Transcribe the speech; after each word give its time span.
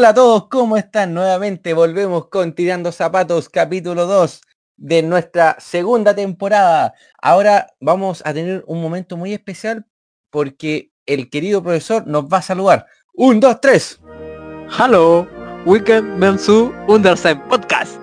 Hola 0.00 0.08
a 0.08 0.14
todos, 0.14 0.48
¿cómo 0.48 0.78
están? 0.78 1.12
Nuevamente 1.12 1.74
volvemos 1.74 2.28
con 2.28 2.54
Tirando 2.54 2.90
Zapatos, 2.90 3.50
capítulo 3.50 4.06
2 4.06 4.40
de 4.78 5.02
nuestra 5.02 5.58
segunda 5.60 6.14
temporada. 6.14 6.94
Ahora 7.20 7.66
vamos 7.80 8.22
a 8.24 8.32
tener 8.32 8.64
un 8.66 8.80
momento 8.80 9.18
muy 9.18 9.34
especial 9.34 9.84
porque 10.30 10.90
el 11.04 11.28
querido 11.28 11.62
profesor 11.62 12.06
nos 12.06 12.24
va 12.24 12.38
a 12.38 12.42
saludar. 12.42 12.86
Un, 13.12 13.40
dos, 13.40 13.60
tres. 13.60 14.00
Hello, 14.78 15.28
Weekend 15.66 16.16
Mensu 16.16 16.72
Underside 16.88 17.42
Podcast. 17.50 18.00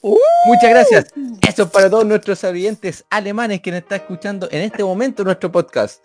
Muchas 0.00 0.70
gracias. 0.70 1.04
Eso 1.46 1.64
es 1.64 1.70
para 1.70 1.90
todos 1.90 2.06
nuestros 2.06 2.42
oyentes 2.42 3.04
alemanes 3.10 3.60
que 3.60 3.70
nos 3.70 3.80
están 3.80 4.00
escuchando 4.00 4.48
en 4.50 4.62
este 4.62 4.82
momento 4.82 5.24
nuestro 5.24 5.52
podcast. 5.52 6.02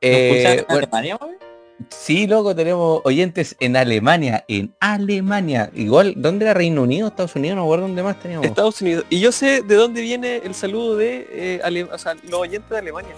Eh, 0.00 0.64
bueno, 0.70 0.86
Alemania, 0.86 1.16
güey? 1.16 1.45
Sí, 1.90 2.26
loco, 2.26 2.54
tenemos 2.54 3.00
oyentes 3.04 3.56
en 3.60 3.76
Alemania, 3.76 4.44
en 4.48 4.74
Alemania. 4.80 5.70
Igual, 5.74 6.14
¿dónde 6.16 6.44
era 6.44 6.54
Reino 6.54 6.82
Unido? 6.82 7.08
Estados 7.08 7.36
Unidos, 7.36 7.56
no 7.56 7.62
recuerdo 7.62 7.86
dónde 7.86 8.02
más 8.02 8.18
teníamos. 8.20 8.46
Estados 8.46 8.80
Unidos. 8.80 9.04
Y 9.10 9.20
yo 9.20 9.32
sé 9.32 9.62
de 9.62 9.74
dónde 9.74 10.00
viene 10.02 10.36
el 10.44 10.54
saludo 10.54 10.96
de 10.96 11.26
eh, 11.30 11.60
Ale- 11.62 11.84
o 11.84 11.98
sea, 11.98 12.14
los 12.24 12.40
oyentes 12.40 12.70
de 12.70 12.78
Alemania. 12.78 13.12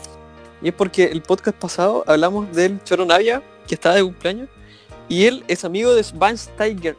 Y 0.61 0.69
es 0.69 0.75
porque 0.75 1.05
el 1.05 1.23
podcast 1.23 1.57
pasado 1.57 2.05
hablamos 2.07 2.53
del 2.53 2.83
Choro 2.83 3.05
Navia, 3.05 3.43
que 3.67 3.75
estaba 3.75 3.95
de 3.95 4.03
cumpleaños, 4.03 4.49
y 5.09 5.25
él 5.27 5.45
es 5.49 5.65
amigo 5.65 5.95
de 5.95 6.03
Schweinsteiger. 6.03 6.97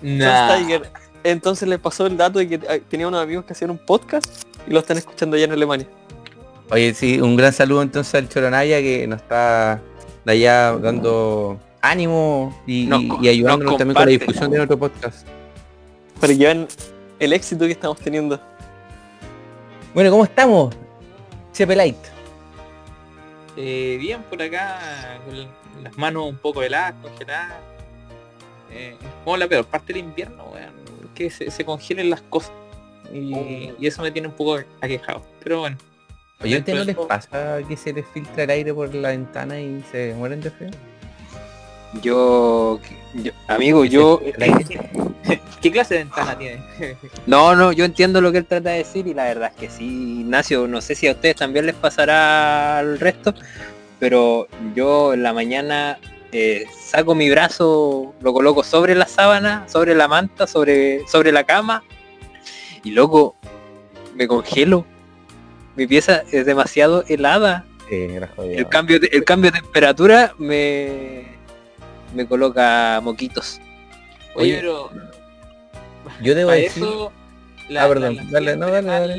Schweinsteiger. 0.00 0.90
Entonces 1.24 1.68
le 1.68 1.78
pasó 1.78 2.06
el 2.06 2.16
dato 2.16 2.38
de 2.38 2.48
que 2.48 2.54
eh, 2.54 2.82
tenía 2.88 3.08
unos 3.08 3.22
amigos 3.22 3.44
que 3.44 3.52
hacían 3.52 3.70
un 3.70 3.78
podcast 3.78 4.26
y 4.66 4.72
lo 4.72 4.78
están 4.78 4.96
escuchando 4.96 5.36
allá 5.36 5.46
en 5.46 5.52
Alemania. 5.52 5.88
Oye, 6.70 6.94
sí, 6.94 7.20
un 7.20 7.36
gran 7.36 7.52
saludo 7.52 7.82
entonces 7.82 8.14
al 8.14 8.28
Choronaya 8.28 8.78
que 8.80 9.06
nos 9.06 9.22
está 9.22 9.80
de 10.26 10.32
allá 10.32 10.76
dando 10.78 11.58
ánimo 11.80 12.60
y, 12.66 12.86
Nos 12.86 13.00
ayudándonos 13.20 13.72
nos 13.72 13.78
también 13.78 13.94
con 13.94 14.04
la 14.04 14.10
difusión 14.10 14.50
de 14.50 14.56
nuestro 14.56 14.76
podcast. 14.76 15.26
Para 16.20 16.32
que 16.32 16.38
vean 16.40 16.66
el 17.20 17.32
éxito 17.32 17.64
que 17.64 17.70
estamos 17.70 17.98
teniendo. 17.98 18.40
Bueno, 19.94 20.10
¿cómo 20.10 20.24
estamos? 20.24 20.74
Chepe 21.52 21.76
Light. 21.76 21.96
Eh, 23.56 23.96
bien 24.00 24.20
por 24.24 24.42
acá, 24.42 25.20
con 25.26 25.84
las 25.84 25.96
manos 25.96 26.28
un 26.28 26.36
poco 26.36 26.60
heladas, 26.60 26.94
congeladas. 27.00 27.58
Eh, 28.72 28.96
como 29.24 29.36
la 29.36 29.46
peor 29.46 29.64
parte 29.64 29.92
del 29.92 30.02
invierno, 30.02 30.44
weón, 30.52 30.72
que 31.14 31.30
se, 31.30 31.52
se 31.52 31.64
congelen 31.64 32.10
las 32.10 32.22
cosas. 32.22 32.52
Y, 33.14 33.70
y 33.78 33.86
eso 33.86 34.02
me 34.02 34.10
tiene 34.10 34.26
un 34.26 34.34
poco 34.34 34.58
aquejado. 34.80 35.22
Pero 35.40 35.60
bueno, 35.60 35.76
Oye, 36.42 36.56
¿a 36.56 36.58
ustedes 36.58 36.78
no 36.78 36.84
les 36.84 36.96
pasa 36.96 37.58
que 37.66 37.76
se 37.76 37.92
les 37.92 38.06
filtra 38.08 38.44
el 38.44 38.50
aire 38.50 38.74
por 38.74 38.94
la 38.94 39.08
ventana 39.08 39.60
y 39.60 39.82
se 39.90 40.14
mueren 40.14 40.40
de 40.40 40.50
frío? 40.50 40.70
Yo, 42.02 42.78
yo- 43.14 43.32
amigo, 43.48 43.84
yo, 43.84 44.20
¿qué 45.62 45.70
clase 45.72 45.94
de 45.94 46.00
ventana 46.00 46.36
tiene? 46.38 46.60
no, 47.26 47.54
no, 47.56 47.72
yo 47.72 47.84
entiendo 47.84 48.20
lo 48.20 48.32
que 48.32 48.38
él 48.38 48.44
trata 48.46 48.70
de 48.70 48.78
decir 48.78 49.06
y 49.06 49.14
la 49.14 49.24
verdad 49.24 49.50
es 49.54 49.60
que 49.60 49.70
sí, 49.70 50.20
Ignacio, 50.20 50.66
no 50.66 50.80
sé 50.80 50.94
si 50.94 51.06
a 51.08 51.12
ustedes 51.12 51.36
también 51.36 51.64
les 51.66 51.74
pasará 51.74 52.78
al 52.78 53.00
resto, 53.00 53.34
pero 53.98 54.46
yo 54.74 55.14
en 55.14 55.22
la 55.22 55.32
mañana 55.32 55.98
eh, 56.32 56.66
saco 56.78 57.14
mi 57.14 57.30
brazo, 57.30 58.14
lo 58.20 58.32
coloco 58.34 58.62
sobre 58.62 58.94
la 58.94 59.06
sábana, 59.06 59.64
sobre 59.68 59.94
la 59.94 60.06
manta, 60.06 60.46
sobre, 60.46 61.06
sobre 61.08 61.32
la 61.32 61.44
cama 61.44 61.82
y 62.84 62.90
loco, 62.90 63.36
me 64.14 64.26
congelo. 64.28 64.84
Mi 65.76 65.86
pieza 65.86 66.22
es 66.32 66.46
demasiado 66.46 67.04
helada. 67.08 67.64
Sí, 67.88 67.96
era 67.96 68.28
jodido. 68.28 68.58
El 68.58 68.68
cambio 68.68 68.98
de, 68.98 69.08
el 69.12 69.24
cambio 69.24 69.50
de 69.50 69.60
temperatura 69.60 70.34
me, 70.38 71.24
me 72.14 72.26
coloca 72.26 73.00
moquitos. 73.02 73.60
Oye, 74.34 74.52
Oye, 74.52 74.56
pero 74.56 74.90
Yo 76.22 76.34
debo 76.34 76.50
decir... 76.50 76.82
eso 76.82 77.12
Ah, 77.76 77.88
perdón, 77.88 78.30
dale, 78.30 78.56
no, 78.56 78.68
siempre 78.68 78.92
dale, 78.92 79.16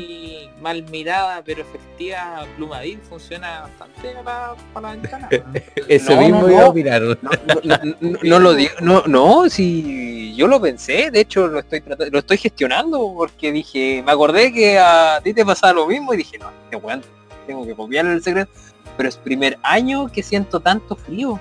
mal, 0.60 0.82
mirada 0.90 1.42
pero 1.44 1.62
efectiva 1.62 2.44
Plumadil 2.56 2.98
funciona 3.08 3.60
bastante 3.62 4.14
para, 4.24 4.54
para 4.72 4.88
la 4.88 4.94
ventana. 5.00 5.28
Eso 5.88 6.14
No, 6.14 6.20
mismo 6.20 6.40
no, 6.42 6.50
iba 6.50 6.60
a 6.60 6.64
no. 6.64 6.70
opinar. 6.70 7.02
No, 7.02 7.16
no, 7.22 7.76
no, 8.00 8.18
no 8.22 8.38
lo 8.38 8.54
digo, 8.54 8.72
no, 8.80 9.02
no, 9.06 9.48
si 9.50 10.34
yo 10.34 10.46
lo 10.46 10.60
pensé, 10.60 11.10
de 11.10 11.20
hecho 11.20 11.46
lo 11.48 11.60
estoy 11.60 11.80
tratando, 11.80 12.10
lo 12.12 12.18
estoy 12.20 12.36
gestionando 12.38 13.12
porque 13.16 13.50
dije, 13.52 14.02
me 14.04 14.12
acordé 14.12 14.52
que 14.52 14.78
a 14.78 15.20
ti 15.22 15.32
te 15.34 15.44
pasaba 15.44 15.72
lo 15.72 15.86
mismo 15.86 16.14
y 16.14 16.18
dije, 16.18 16.38
no, 16.38 16.50
este 16.64 16.76
weón, 16.76 17.02
tengo 17.46 17.64
que 17.66 17.74
copiarle 17.74 18.12
el 18.12 18.22
secreto, 18.22 18.50
pero 18.96 19.08
es 19.08 19.16
primer 19.16 19.58
año 19.62 20.08
que 20.12 20.22
siento 20.22 20.60
tanto 20.60 20.94
frío. 20.96 21.38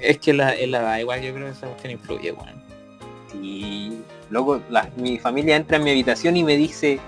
es 0.00 0.18
que 0.18 0.32
la, 0.32 0.54
es 0.54 0.68
la 0.68 0.78
edad, 0.80 0.98
igual 0.98 1.20
yo 1.22 1.32
creo 1.34 1.46
que 1.46 1.52
esa 1.52 1.66
cuestión 1.66 1.92
influye, 1.92 2.32
weón. 2.32 2.58
Y 3.42 3.92
luego 4.30 4.60
la- 4.70 4.88
mi 4.96 5.18
familia 5.18 5.56
entra 5.56 5.76
en 5.76 5.84
mi 5.84 5.90
habitación 5.90 6.36
y 6.36 6.44
me 6.44 6.56
dice, 6.56 6.98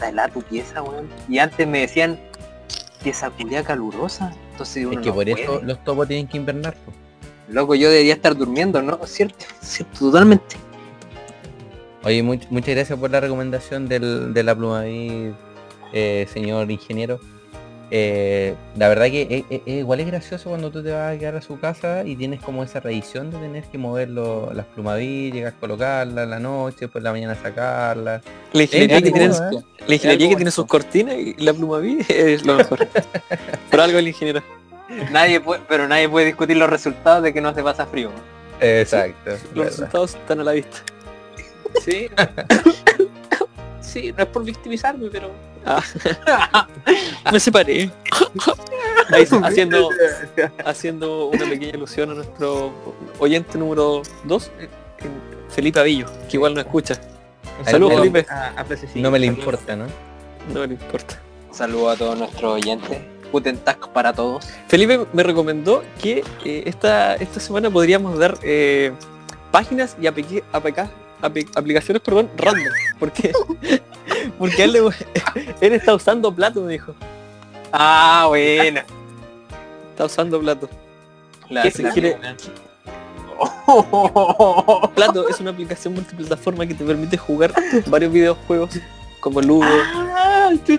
está 0.00 0.08
helada 0.08 0.28
tu 0.28 0.40
pieza, 0.42 0.82
weón. 0.82 1.08
Y 1.28 1.38
antes 1.38 1.66
me 1.68 1.80
decían, 1.80 2.18
pieza 3.02 3.30
culia 3.30 3.62
calurosa. 3.62 4.32
Entonces 4.52 4.86
uno 4.86 4.94
Es 4.98 5.00
que 5.00 5.08
no 5.10 5.14
por 5.14 5.24
puede. 5.26 5.42
eso 5.42 5.60
los 5.62 5.84
topos 5.84 6.08
tienen 6.08 6.26
que 6.26 6.38
invernar. 6.38 6.74
Loco, 7.48 7.74
yo 7.74 7.90
debería 7.90 8.14
estar 8.14 8.34
durmiendo, 8.36 8.80
¿no? 8.82 8.98
Cierto, 9.06 9.44
cierto, 9.60 9.98
totalmente. 9.98 10.56
Oye, 12.02 12.22
much- 12.22 12.46
muchas 12.48 12.74
gracias 12.74 12.98
por 12.98 13.10
la 13.10 13.20
recomendación 13.20 13.86
del, 13.88 14.32
de 14.32 14.42
la 14.42 14.54
pluma 14.54 14.80
ahí, 14.80 15.34
eh, 15.92 16.26
señor 16.32 16.70
ingeniero. 16.70 17.20
Eh, 17.92 18.54
la 18.76 18.88
verdad 18.88 19.06
que 19.06 19.22
es- 19.22 19.44
es- 19.50 19.62
es 19.66 19.74
igual 19.80 19.98
es 20.00 20.06
gracioso 20.06 20.48
cuando 20.50 20.70
tú 20.70 20.80
te 20.82 20.92
vas 20.92 21.14
a 21.14 21.18
quedar 21.18 21.34
a 21.34 21.42
su 21.42 21.58
casa 21.58 22.04
y 22.04 22.14
tienes 22.14 22.40
como 22.40 22.62
esa 22.62 22.78
revisión 22.78 23.30
de 23.32 23.38
tener 23.38 23.64
que 23.64 23.78
mover 23.78 24.10
lo- 24.10 24.52
las 24.52 24.66
a 25.44 25.52
colocarlas 25.58 26.24
en 26.24 26.30
la 26.30 26.38
noche, 26.38 26.86
por 26.86 27.02
la 27.02 27.10
mañana 27.10 27.34
sacarlas. 27.34 28.22
La 28.52 28.62
ingeniería, 28.62 28.96
Es 28.98 29.02
que, 29.02 29.10
tiene, 29.10 29.26
¿eh? 29.34 29.64
la 29.86 29.94
ingeniería 29.94 30.26
algo 30.26 30.30
que 30.30 30.36
tiene 30.36 30.50
sus 30.52 30.66
cortinas 30.66 31.14
y 31.16 31.34
la 31.38 31.52
pluma 31.52 31.78
vi 31.78 31.98
es 32.08 32.44
lo 32.46 32.54
mejor. 32.54 32.86
Por 33.70 33.80
algo 33.80 33.98
el 33.98 34.08
ingeniero. 34.08 34.42
Nadie 35.10 35.40
puede, 35.40 35.60
pero 35.68 35.86
nadie 35.88 36.08
puede 36.08 36.26
discutir 36.26 36.56
los 36.56 36.68
resultados 36.70 37.22
de 37.22 37.32
que 37.32 37.40
no 37.40 37.54
se 37.54 37.62
pasa 37.62 37.86
frío. 37.86 38.10
Exacto. 38.60 39.30
Los 39.30 39.40
verdad. 39.54 39.64
resultados 39.66 40.14
están 40.14 40.40
a 40.40 40.44
la 40.44 40.52
vista. 40.52 40.78
Sí. 41.84 42.08
sí, 43.80 44.12
no 44.16 44.22
es 44.24 44.28
por 44.28 44.44
victimizarme, 44.44 45.08
pero 45.10 45.30
Me 47.32 47.40
separé. 47.40 47.90
Ahí, 49.12 49.26
haciendo, 49.42 49.90
haciendo 50.64 51.26
una 51.26 51.44
pequeña 51.46 51.74
ilusión 51.76 52.10
a 52.10 52.14
nuestro 52.14 52.72
oyente 53.18 53.58
número 53.58 54.02
2, 54.24 54.50
Felipe 55.48 55.80
Avillo, 55.80 56.06
que 56.28 56.36
igual 56.36 56.54
no 56.54 56.60
escucha. 56.60 56.94
Saludos, 57.64 57.98
Felipe. 57.98 58.26
a, 58.30 58.60
a 58.60 58.64
No 58.94 59.10
me 59.10 59.18
le 59.18 59.26
saludos. 59.26 59.38
importa, 59.44 59.76
¿no? 59.76 59.86
No 60.54 60.64
le 60.66 60.74
importa. 60.74 61.20
Saludo 61.50 61.90
a 61.90 61.96
todos 61.96 62.18
nuestros 62.18 62.52
oyentes. 62.54 62.98
Guten 63.32 63.58
Tag 63.58 63.92
para 63.92 64.12
todos. 64.12 64.44
Felipe 64.68 65.06
me 65.12 65.22
recomendó 65.22 65.82
que 66.00 66.24
eh, 66.44 66.62
esta, 66.66 67.14
esta 67.16 67.38
semana 67.40 67.68
podríamos 67.70 68.18
dar 68.18 68.38
eh, 68.42 68.92
páginas 69.52 69.96
y 70.00 70.06
APK, 70.06 70.42
APK, 70.52 70.78
apli- 71.22 71.48
aplicaciones 71.54 72.00
perdón, 72.02 72.30
random. 72.36 72.72
Porque, 72.98 73.32
porque 74.38 74.64
él, 74.64 74.72
le- 74.72 74.80
él 75.60 75.72
está 75.72 75.94
usando 75.94 76.32
Plato, 76.34 76.60
me 76.62 76.72
dijo. 76.72 76.94
Ah, 77.72 78.24
bueno. 78.28 78.80
Está 79.90 80.04
usando 80.06 80.40
Plato. 80.40 80.68
La- 81.48 81.62
¿Qué 81.62 81.70
se 81.70 81.82
quiere? 81.90 82.16
Plato 84.94 85.28
es 85.28 85.40
una 85.40 85.50
aplicación 85.50 85.94
multiplataforma 85.94 86.66
que 86.66 86.74
te 86.74 86.84
permite 86.84 87.16
jugar 87.16 87.52
varios 87.86 88.12
videojuegos 88.12 88.70
como 89.20 89.40
Ludo, 89.40 89.66
Ah, 89.94 90.50
sí, 90.66 90.78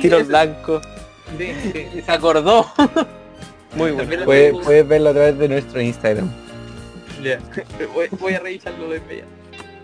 Tiro 0.00 0.18
al 0.18 0.24
blanco. 0.24 0.80
sí, 1.38 1.52
sí. 1.72 2.02
Se 2.04 2.12
acordó. 2.12 2.66
Muy 3.76 3.92
bueno. 3.92 4.24
Puedes, 4.24 4.88
verlo 4.88 5.10
a 5.10 5.12
través 5.12 5.38
de 5.38 5.48
nuestro 5.48 5.80
Instagram. 5.80 6.28
Ya. 7.22 7.38
Voy, 7.94 8.08
voy 8.18 8.34
a 8.34 8.40
revisarlo 8.40 8.88
de 8.88 8.96
inmediato. 8.98 9.28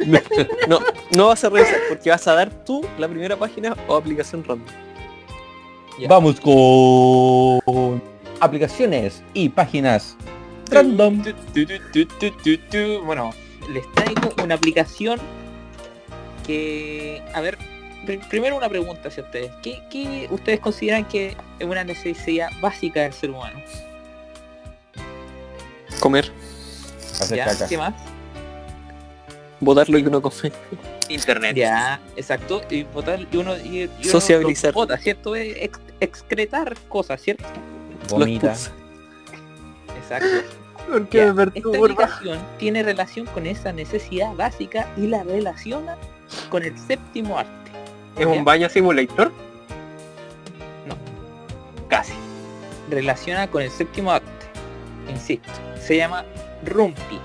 No, 0.69 0.79
no 1.17 1.27
vas 1.29 1.43
a 1.45 1.49
revisar 1.51 1.77
porque 1.89 2.11
vas 2.11 2.27
a 2.29 2.35
dar 2.35 2.51
tú 2.65 2.85
la 2.99 3.09
primera 3.09 3.37
página 3.37 3.77
o 3.89 3.97
aplicación 3.97 4.43
random. 4.45 4.67
Ya. 5.99 6.09
Vamos 6.09 6.41
con 6.41 8.03
aplicaciones 8.41 9.23
y 9.35 9.49
páginas 9.49 10.17
random. 10.71 11.23
Bueno, 13.05 13.33
les 13.73 13.91
traigo 13.93 14.33
una 14.43 14.55
aplicación 14.57 15.19
que, 16.47 17.23
a 17.35 17.41
ver, 17.41 17.57
pri- 18.05 18.19
primero 18.29 18.57
una 18.57 18.69
pregunta 18.69 19.09
hacia 19.09 19.23
ustedes. 19.25 19.51
¿Qué, 19.63 19.81
qué 19.91 20.29
ustedes 20.31 20.61
consideran 20.61 21.05
que 21.07 21.37
es 21.59 21.67
una 21.67 21.83
necesidad 21.83 22.51
básica 22.61 23.03
del 23.03 23.13
ser 23.13 23.31
humano? 23.31 23.61
Comer, 26.01 26.31
Hacer 27.21 27.39
¿Ya? 27.39 27.47
caca. 27.47 27.67
¿Qué 27.67 27.79
más? 27.79 27.95
Lo 29.61 29.85
que 29.85 30.03
uno 30.09 30.21
come. 30.23 30.53
Internet. 31.09 31.57
Ya, 31.57 32.01
exacto. 32.17 32.63
Y 32.71 32.83
botar 32.85 33.21
y 33.31 33.37
uno, 33.37 33.57
y, 33.57 33.91
y 34.01 34.05
Sociabilizar. 34.05 34.71
lo 34.73 34.81
bota, 34.81 34.99
¿cierto? 34.99 35.35
Es 35.37 35.57
ex- 35.61 35.81
excretar 36.01 36.77
cosas, 36.89 37.21
¿cierto? 37.23 37.45
Los 38.03 38.11
Vomita. 38.13 38.55
Exacto. 39.97 40.29
Porque 40.91 41.19
Ya, 41.19 41.33
me 41.33 41.43
esta 41.45 41.53
perturba. 41.53 41.85
aplicación 42.05 42.39
tiene 42.59 42.83
relación 42.83 43.27
con 43.27 43.47
esa 43.47 43.73
necesidad 43.73 44.35
básica 44.35 44.87
y 44.97 45.07
la 45.09 45.25
relaciona 45.25 45.97
con 46.49 46.63
el 46.63 46.79
séptimo 46.79 47.39
arte. 47.39 47.71
¿Es 48.17 48.21
¿ya? 48.21 48.29
un 48.29 48.45
baño 48.45 48.69
simulator? 48.69 49.33
No. 50.87 50.97
Casi. 51.89 52.13
relaciona 52.91 53.49
con 53.51 53.63
el 53.63 53.71
séptimo 53.71 54.13
arte. 54.13 54.27
Insisto, 55.11 55.49
se 55.81 55.97
llama 55.97 56.25
Rumpi. 56.65 57.19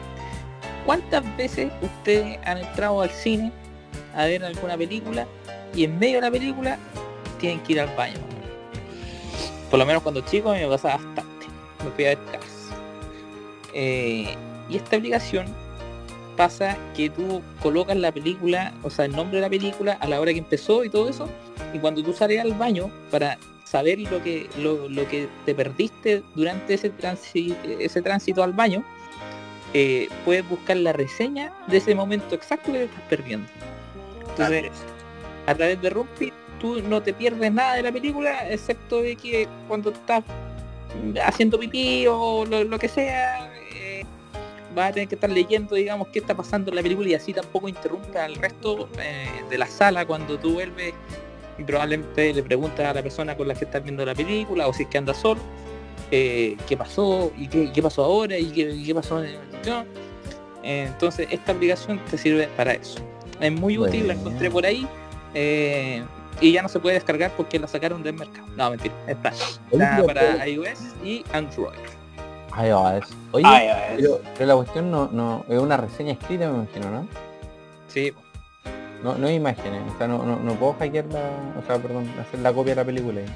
¿Cuántas 0.85 1.37
veces 1.37 1.71
ustedes 1.81 2.39
han 2.45 2.57
entrado 2.57 3.01
al 3.01 3.09
cine 3.09 3.51
a 4.15 4.25
ver 4.25 4.43
alguna 4.43 4.77
película 4.77 5.27
y 5.75 5.83
en 5.83 5.97
medio 5.99 6.15
de 6.15 6.21
la 6.21 6.31
película 6.31 6.77
tienen 7.39 7.59
que 7.61 7.73
ir 7.73 7.79
al 7.79 7.95
baño? 7.95 8.17
Por 9.69 9.79
lo 9.79 9.85
menos 9.85 10.03
cuando 10.03 10.21
chico 10.21 10.51
me 10.51 10.67
pasaba 10.67 10.97
bastante. 10.97 11.45
Me 11.83 11.91
fui 11.91 12.05
a 12.05 12.09
ver. 12.09 12.17
Eh, 13.73 14.35
y 14.69 14.75
esta 14.75 14.97
aplicación 14.97 15.45
pasa 16.35 16.77
que 16.95 17.09
tú 17.09 17.41
colocas 17.61 17.95
la 17.95 18.11
película, 18.11 18.73
o 18.83 18.89
sea, 18.89 19.05
el 19.05 19.15
nombre 19.15 19.37
de 19.37 19.41
la 19.41 19.49
película 19.49 19.93
a 19.93 20.07
la 20.07 20.19
hora 20.19 20.33
que 20.33 20.39
empezó 20.39 20.83
y 20.83 20.89
todo 20.89 21.07
eso, 21.07 21.29
y 21.73 21.79
cuando 21.79 22.03
tú 22.03 22.13
sales 22.13 22.41
al 22.41 22.53
baño 22.53 22.89
para 23.11 23.37
saber 23.63 23.99
lo 23.99 24.21
que 24.21 24.49
lo, 24.57 24.89
lo 24.89 25.07
que 25.07 25.29
te 25.45 25.55
perdiste 25.55 26.23
durante 26.35 26.73
ese 26.73 26.91
ese 27.79 28.01
tránsito 28.01 28.43
al 28.43 28.53
baño 28.53 28.83
eh, 29.73 30.09
puedes 30.25 30.47
buscar 30.47 30.77
la 30.77 30.93
reseña 30.93 31.53
de 31.67 31.77
ese 31.77 31.95
momento 31.95 32.35
exacto 32.35 32.71
que 32.71 32.79
te 32.79 32.83
estás 32.85 33.03
perdiendo. 33.09 33.47
Entonces 34.29 34.71
a 35.47 35.55
través 35.55 35.81
de 35.81 35.89
Rumpi 35.89 36.31
tú 36.59 36.81
no 36.81 37.01
te 37.01 37.13
pierdes 37.13 37.51
nada 37.51 37.75
de 37.75 37.83
la 37.83 37.91
película 37.91 38.49
excepto 38.49 39.01
de 39.01 39.15
que 39.15 39.47
cuando 39.67 39.91
estás 39.91 40.23
haciendo 41.23 41.57
pipí 41.59 42.05
o 42.07 42.45
lo, 42.45 42.63
lo 42.63 42.77
que 42.77 42.87
sea 42.87 43.51
eh, 43.73 44.03
vas 44.75 44.89
a 44.89 44.93
tener 44.93 45.09
que 45.09 45.15
estar 45.15 45.29
leyendo 45.29 45.75
digamos 45.75 46.09
qué 46.09 46.19
está 46.19 46.35
pasando 46.35 46.69
en 46.69 46.75
la 46.75 46.83
película 46.83 47.09
y 47.09 47.13
así 47.15 47.33
tampoco 47.33 47.67
interrumpa 47.67 48.25
al 48.25 48.35
resto 48.35 48.89
eh, 48.99 49.27
de 49.49 49.57
la 49.57 49.67
sala 49.67 50.05
cuando 50.05 50.37
tú 50.37 50.53
vuelves. 50.53 50.93
Y 51.57 51.63
probablemente 51.63 52.33
le 52.33 52.43
preguntas 52.43 52.87
a 52.87 52.93
la 52.93 53.03
persona 53.03 53.35
con 53.35 53.47
la 53.47 53.53
que 53.53 53.65
estás 53.65 53.83
viendo 53.83 54.05
la 54.05 54.15
película 54.15 54.67
o 54.67 54.73
si 54.73 54.83
es 54.83 54.89
que 54.89 54.97
anda 54.97 55.13
solo 55.13 55.41
eh, 56.11 56.57
qué 56.67 56.77
pasó 56.77 57.31
y 57.37 57.47
qué, 57.47 57.71
qué 57.71 57.81
pasó 57.81 58.03
ahora 58.03 58.37
y 58.37 58.45
qué, 58.51 58.71
y 58.71 58.83
qué 58.83 58.95
pasó 58.95 59.23
en 59.23 59.31
el 59.31 59.37
Eh, 60.63 60.85
entonces 60.87 61.27
esta 61.31 61.53
aplicación 61.53 61.99
te 62.09 62.17
sirve 62.17 62.47
para 62.55 62.73
eso 62.73 62.99
es 63.39 63.51
muy 63.51 63.77
útil 63.77 64.07
la 64.07 64.13
encontré 64.13 64.51
por 64.51 64.63
ahí 64.63 64.87
eh, 65.33 66.03
y 66.39 66.51
ya 66.51 66.61
no 66.61 66.69
se 66.69 66.79
puede 66.79 66.95
descargar 66.95 67.31
porque 67.35 67.57
la 67.57 67.67
sacaron 67.67 68.03
del 68.03 68.13
mercado 68.13 68.47
no 68.55 68.69
mentira 68.69 68.93
está, 69.07 69.31
está 69.71 70.03
para 70.05 70.47
iOS 70.47 70.79
y 71.03 71.23
Android 71.33 71.79
Ahí 72.53 72.69
va, 72.69 72.97
eso. 72.97 73.15
Oye, 73.31 73.45
ay, 73.47 73.69
pero, 73.97 74.21
pero 74.33 74.45
la 74.45 74.55
cuestión 74.55 74.91
no, 74.91 75.07
no 75.11 75.45
es 75.47 75.57
una 75.57 75.77
reseña 75.77 76.13
escrita, 76.13 76.49
me 76.49 76.63
imagino, 76.63 76.91
¿no? 76.91 77.07
sí 77.87 78.13
No, 79.03 79.15
no 79.15 79.27
hay 79.27 79.35
imágenes, 79.35 79.81
o 79.93 79.97
sea, 79.97 80.07
no, 80.07 80.23
no, 80.23 80.35
no 80.37 80.53
puedo 80.55 80.73
hackear 80.73 81.05
la, 81.05 81.29
o 81.57 81.65
sea, 81.65 81.81
perdón, 81.81 82.09
hacer 82.19 82.39
la 82.41 82.51
copia 82.51 82.75
de 82.75 82.81
la 82.81 82.85
película. 82.85 83.21
ahí. 83.21 83.27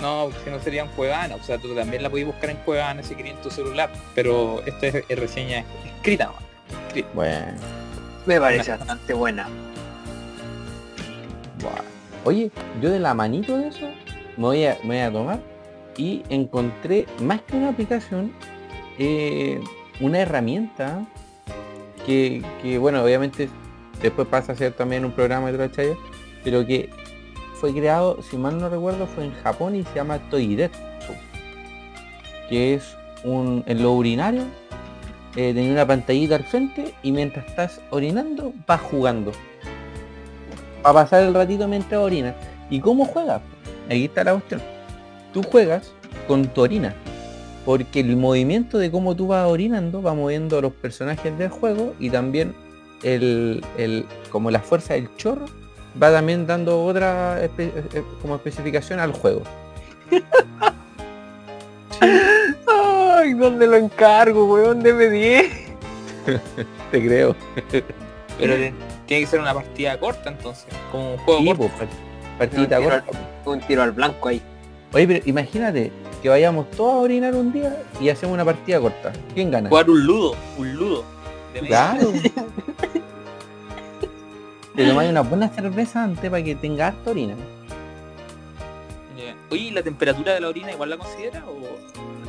No, 0.00 0.24
porque 0.24 0.38
si 0.44 0.50
no 0.50 0.60
sería 0.60 0.82
en 0.82 0.88
Cuevana, 0.88 1.36
o 1.36 1.42
sea, 1.42 1.58
tú 1.58 1.74
también 1.74 2.02
la 2.02 2.08
podías 2.10 2.26
buscar 2.28 2.50
en 2.50 2.56
Cuevana 2.58 3.02
si 3.02 3.14
querías 3.14 3.36
en 3.36 3.42
tu 3.42 3.50
celular, 3.50 3.90
pero 4.14 4.62
esta 4.66 4.86
es, 4.86 5.04
es 5.08 5.18
reseña 5.18 5.64
escrita, 5.96 6.26
nomás. 6.26 6.42
Bueno, 7.14 7.46
Me 8.26 8.40
parece 8.40 8.70
bastante 8.72 9.12
buena. 9.14 9.48
bueno. 11.62 11.82
Oye, 12.24 12.50
yo 12.82 12.90
de 12.90 12.98
la 12.98 13.14
manito 13.14 13.56
de 13.56 13.68
eso 13.68 13.86
me 14.36 14.44
voy 14.44 14.64
a, 14.64 14.76
me 14.82 14.88
voy 14.88 14.98
a 14.98 15.12
tomar 15.12 15.40
y 15.96 16.22
encontré 16.28 17.06
más 17.20 17.40
que 17.42 17.56
una 17.56 17.70
aplicación, 17.70 18.32
eh, 18.98 19.60
una 20.00 20.20
herramienta 20.20 21.04
que, 22.06 22.42
que, 22.62 22.78
bueno, 22.78 23.02
obviamente 23.02 23.48
después 24.02 24.28
pasa 24.28 24.52
a 24.52 24.56
ser 24.56 24.72
también 24.72 25.04
un 25.04 25.12
programa 25.12 25.50
de 25.50 25.58
Trochaya, 25.58 25.94
pero 26.42 26.66
que 26.66 26.90
fue 27.60 27.72
creado, 27.74 28.18
si 28.22 28.36
mal 28.38 28.58
no 28.58 28.68
recuerdo, 28.70 29.06
fue 29.06 29.24
en 29.26 29.34
Japón 29.42 29.76
y 29.76 29.82
se 29.84 29.94
llama 29.96 30.18
Toiretsu, 30.30 30.78
que 32.48 32.74
es 32.74 32.96
un, 33.22 33.62
en 33.66 33.82
los 33.82 33.92
urinarios, 33.92 34.46
eh, 35.36 35.52
tenía 35.54 35.72
una 35.72 35.86
pantallita 35.86 36.36
al 36.36 36.44
frente 36.44 36.94
y 37.02 37.12
mientras 37.12 37.46
estás 37.46 37.80
orinando, 37.90 38.52
vas 38.66 38.80
jugando. 38.80 39.32
Para 40.82 40.94
pasar 40.94 41.24
el 41.24 41.34
ratito 41.34 41.68
mientras 41.68 42.00
orinas. 42.00 42.34
¿Y 42.70 42.80
cómo 42.80 43.04
juegas? 43.04 43.42
Aquí 43.86 44.06
está 44.06 44.24
la 44.24 44.32
cuestión. 44.32 44.62
Tú 45.34 45.42
juegas 45.42 45.92
con 46.26 46.46
tu 46.46 46.62
orina. 46.62 46.94
Porque 47.66 48.00
el 48.00 48.16
movimiento 48.16 48.78
de 48.78 48.90
cómo 48.90 49.14
tú 49.14 49.26
vas 49.26 49.46
orinando 49.46 50.00
va 50.00 50.14
moviendo 50.14 50.58
a 50.58 50.62
los 50.62 50.72
personajes 50.72 51.36
del 51.36 51.50
juego 51.50 51.94
y 52.00 52.08
también 52.08 52.54
el, 53.02 53.62
el- 53.76 54.06
como 54.30 54.50
la 54.50 54.60
fuerza 54.60 54.94
del 54.94 55.14
chorro 55.16 55.44
va 56.00 56.10
también 56.12 56.46
dando 56.46 56.82
otra 56.84 57.42
espe- 57.44 57.72
eh, 57.94 58.02
como 58.22 58.36
especificación 58.36 59.00
al 59.00 59.12
juego. 59.12 59.42
Ay, 62.68 63.34
¿dónde 63.34 63.66
lo 63.66 63.76
encargo, 63.76 64.46
weón? 64.52 64.82
Deme 64.82 65.08
10. 65.08 65.52
Te 66.90 67.06
creo. 67.06 67.36
Pero 68.38 68.54
tiene 69.06 69.24
que 69.24 69.26
ser 69.26 69.40
una 69.40 69.52
partida 69.54 69.98
corta 69.98 70.30
entonces, 70.30 70.66
como 70.90 71.12
un 71.12 71.18
juego 71.18 71.40
Sí, 71.40 71.46
corto. 71.46 71.70
pues, 71.78 71.88
part- 71.90 72.38
partidita 72.38 72.78
Un 72.80 72.84
corta. 72.84 73.04
Un 73.46 73.60
tiro 73.60 73.82
al 73.82 73.92
blanco 73.92 74.28
ahí. 74.28 74.40
Oye, 74.92 75.06
pero 75.06 75.20
imagínate 75.26 75.92
que 76.22 76.28
vayamos 76.28 76.70
todos 76.72 76.94
a 76.94 76.98
orinar 76.98 77.34
un 77.34 77.52
día 77.52 77.76
y 78.00 78.08
hacemos 78.08 78.34
una 78.34 78.44
partida 78.44 78.80
corta. 78.80 79.12
¿Quién 79.34 79.50
gana? 79.50 79.68
Jugar 79.68 79.88
un 79.90 80.04
ludo, 80.06 80.34
un 80.58 80.74
ludo. 80.74 81.04
de. 81.54 81.60
Claro. 81.60 82.12
Te 84.80 84.86
tomáis 84.86 85.10
una 85.10 85.20
buena 85.20 85.46
cerveza 85.50 86.04
antes 86.04 86.30
para 86.30 86.42
que 86.42 86.54
tenga 86.54 86.86
harta 86.86 87.10
orina. 87.10 87.34
Ya. 89.14 89.36
Oye, 89.50 89.64
¿y 89.64 89.70
la 89.72 89.82
temperatura 89.82 90.32
de 90.32 90.40
la 90.40 90.48
orina 90.48 90.72
igual 90.72 90.88
la 90.88 90.96
considera 90.96 91.44
o...? 91.46 91.60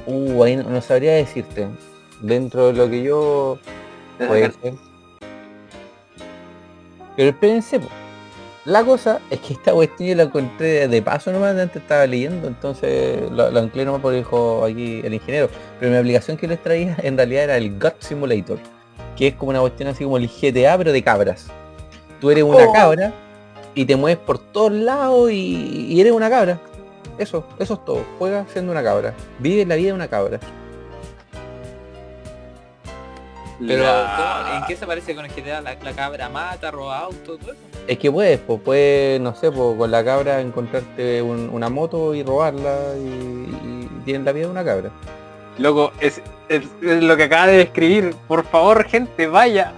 Uh, 0.05 0.43
ahí 0.43 0.57
no, 0.57 0.63
no 0.63 0.81
sabría 0.81 1.13
decirte. 1.13 1.69
Dentro 2.19 2.67
de 2.67 2.73
lo 2.73 2.89
que 2.89 3.03
yo 3.03 3.57
puede 4.17 4.51
ser. 4.51 4.73
Pero 7.15 7.29
espérense. 7.29 7.79
La 8.65 8.83
cosa 8.83 9.21
es 9.29 9.39
que 9.39 9.53
esta 9.53 9.71
cuestión 9.71 10.09
yo 10.09 10.15
la 10.15 10.23
encontré 10.23 10.89
de, 10.89 11.01
paso 11.01 11.31
nomás, 11.31 11.55
de 11.55 11.61
antes 11.61 11.81
estaba 11.81 12.05
leyendo, 12.05 12.49
entonces 12.49 13.31
lo, 13.31 13.49
lo 13.49 13.59
anclé 13.61 13.85
nomás 13.85 14.01
porque 14.01 14.17
dijo 14.17 14.65
aquí 14.65 14.99
el 15.05 15.13
ingeniero. 15.13 15.49
Pero 15.79 15.89
mi 15.93 15.97
aplicación 15.97 16.35
que 16.35 16.49
les 16.49 16.61
traía 16.61 16.97
en 17.01 17.15
realidad 17.15 17.45
era 17.45 17.55
el 17.55 17.79
Gut 17.79 17.95
Simulator, 17.99 18.59
que 19.15 19.27
es 19.27 19.35
como 19.35 19.51
una 19.51 19.61
cuestión 19.61 19.87
así 19.87 20.03
como 20.03 20.17
el 20.17 20.27
GTA 20.27 20.77
pero 20.77 20.91
de 20.91 21.01
cabras. 21.01 21.49
Tú 22.21 22.29
eres 22.31 22.43
una 22.45 22.63
Oh. 22.65 22.71
cabra 22.73 23.11
y 23.75 23.83
te 23.85 23.95
mueves 23.97 24.19
por 24.19 24.37
todos 24.39 24.71
lados 24.71 25.29
y, 25.31 25.87
y 25.89 25.99
eres 25.99 26.13
una 26.13 26.29
cabra. 26.29 26.59
Eso, 27.17 27.43
eso 27.59 27.73
es 27.73 27.85
todo. 27.85 28.05
Juega 28.19 28.45
siendo 28.53 28.71
una 28.71 28.81
cabra. 28.83 29.13
Vive 29.39 29.65
la 29.65 29.75
vida 29.75 29.87
de 29.87 29.93
una 29.93 30.07
cabra. 30.07 30.39
Pero, 33.65 33.83
La- 33.83 34.43
¿cómo- 34.47 34.57
¿en 34.57 34.65
qué 34.65 34.75
se 34.75 34.87
parece 34.87 35.15
con 35.15 35.25
el 35.25 35.31
GTA? 35.31 35.61
La, 35.61 35.75
la 35.83 35.91
cabra 35.93 36.29
mata, 36.29 36.71
roba 36.71 36.97
autos, 36.99 37.37
todo 37.39 37.51
eso. 37.51 37.61
Es 37.87 37.97
que 37.99 38.11
puedes, 38.11 38.39
pues 38.39 38.59
puedes, 38.63 39.21
no 39.21 39.35
sé, 39.35 39.51
pues 39.51 39.77
con 39.77 39.91
la 39.91 40.03
cabra 40.03 40.41
encontrarte 40.41 41.21
un- 41.21 41.49
una 41.51 41.69
moto 41.69 42.15
y 42.15 42.23
robarla 42.23 42.75
y, 42.97 43.01
y 43.01 43.89
tienes 44.03 44.25
la 44.25 44.31
vida 44.31 44.45
de 44.45 44.51
una 44.51 44.63
cabra. 44.65 44.89
Loco, 45.59 45.91
es, 45.99 46.21
es- 46.49 46.63
es 46.81 47.03
lo 47.03 47.15
que 47.17 47.23
acaba 47.23 47.47
de 47.47 47.57
describir. 47.57 48.15
Por 48.27 48.43
favor, 48.45 48.83
gente, 48.85 49.27
vaya. 49.27 49.73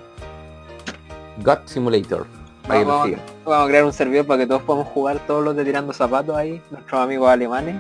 God 1.39 1.59
Simulator. 1.65 2.25
Para 2.67 2.79
que 2.79 2.85
lo 2.85 2.91
Vamos, 2.97 3.17
vamos 3.45 3.65
a 3.65 3.67
crear 3.67 3.85
un 3.85 3.93
servidor 3.93 4.25
para 4.25 4.39
que 4.39 4.47
todos 4.47 4.61
podamos 4.61 4.87
jugar 4.89 5.19
todos 5.27 5.43
los 5.43 5.55
de 5.55 5.65
tirando 5.65 5.93
zapatos 5.93 6.35
ahí, 6.35 6.61
nuestros 6.71 7.01
amigos 7.01 7.29
alemanes. 7.29 7.75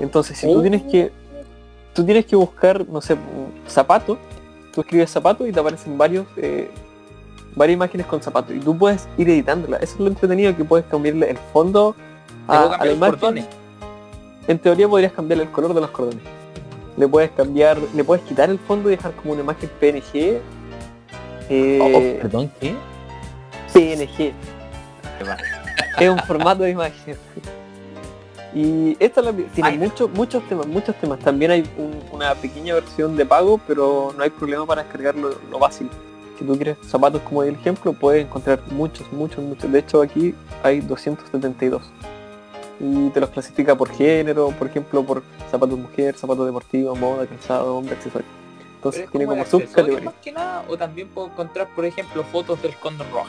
Entonces, 0.02 0.38
si 0.38 0.52
tú 0.52 0.62
tienes 0.62 0.84
que 0.84 1.12
tú 1.94 2.06
tienes 2.06 2.26
que 2.26 2.36
buscar, 2.36 2.88
no 2.88 3.02
sé, 3.02 3.16
zapato, 3.68 4.18
tú 4.74 4.82
escribes 4.82 5.12
zapato 5.12 5.46
y 5.46 5.52
te 5.52 5.60
aparecen 5.60 5.98
varios 5.98 6.26
eh, 6.38 6.70
varias 7.56 7.76
imágenes 7.76 8.08
con 8.08 8.22
zapato 8.22 8.54
y 8.54 8.60
tú 8.60 8.78
puedes 8.78 9.08
ir 9.18 9.30
editándola. 9.30 9.78
Eso 9.78 9.94
es 9.96 10.00
lo 10.00 10.08
entretenido 10.08 10.56
que 10.56 10.64
puedes 10.64 10.86
cambiarle 10.86 11.30
el 11.30 11.38
fondo 11.54 11.94
¿Te 11.94 12.48
puedo 12.48 12.74
a, 12.74 12.86
la 12.86 12.92
imagen. 12.92 13.46
En 14.48 14.58
teoría 14.58 14.88
podrías 14.88 15.12
cambiarle 15.12 15.44
el 15.44 15.52
color 15.52 15.74
de 15.74 15.82
los 15.82 15.92
cordones. 15.92 16.24
Le 16.98 17.08
puedes 17.08 17.32
cambiar, 17.32 17.78
le 17.96 18.04
puedes 18.04 18.24
quitar 18.26 18.50
el 18.50 18.60
fondo 18.60 18.90
y 18.90 18.96
dejar 18.96 19.14
como 19.14 19.34
una 19.34 19.42
imagen 19.42 19.70
PNG. 19.80 20.42
eh, 21.50 21.80
oh, 21.82 22.22
perdón, 22.22 22.52
¿qué? 22.60 22.76
PNG. 23.74 24.34
es 26.00 26.10
un 26.10 26.20
formato 26.20 26.64
de 26.64 26.72
imagen. 26.72 27.16
Y 28.54 28.98
esta 29.00 29.22
la- 29.22 29.32
tiene 29.32 29.70
Ay. 29.70 29.78
muchos 29.78 30.10
muchos 30.12 30.44
temas, 30.50 30.68
muchos 30.68 30.96
temas. 30.96 31.20
También 31.20 31.52
hay 31.52 31.62
un- 31.78 32.02
una 32.12 32.36
pequeña 32.36 32.74
versión 32.76 33.16
de 33.16 33.26
pago, 33.26 33.60
pero 33.66 34.14
no 34.18 34.24
hay 34.24 34.30
problema 34.30 34.66
para 34.66 34.84
descargar 34.84 35.16
lo, 35.16 35.60
básico. 35.60 35.92
Si 36.38 36.44
tú 36.46 36.56
quieres 36.56 36.78
zapatos 36.86 37.22
como 37.22 37.44
el 37.44 37.56
ejemplo, 37.56 37.94
puedes 37.94 38.26
encontrar 38.26 38.60
muchos, 38.72 39.10
muchos, 39.14 39.44
muchos. 39.44 39.72
De 39.72 39.80
hecho 39.80 40.02
aquí 40.02 40.36
hay 40.64 40.82
272. 40.82 41.84
Y 42.80 43.10
te 43.12 43.20
los 43.22 43.30
clasifica 43.30 43.76
por 43.76 43.90
género, 43.92 44.50
por 44.58 44.68
ejemplo, 44.68 45.04
por 45.04 45.22
zapatos 45.52 45.78
mujer, 45.78 46.18
zapatos 46.18 46.46
deportivos, 46.48 46.98
moda, 47.00 47.28
calzado, 47.28 47.78
hombre, 47.78 47.94
accesorios. 47.96 48.30
Pero 48.58 48.76
Entonces 48.76 49.04
es 49.04 49.12
tiene 49.12 49.26
como 49.28 49.38
como 49.38 49.50
subcategorías. 49.50 50.04
más 50.04 50.14
que 50.16 50.32
nada, 50.32 50.66
o 50.68 50.76
también 50.76 51.08
puedo 51.10 51.28
encontrar, 51.28 51.68
por 51.76 51.86
ejemplo, 51.86 52.24
fotos 52.24 52.60
del 52.64 52.76
cóndor 52.78 53.06
rojo. 53.14 53.28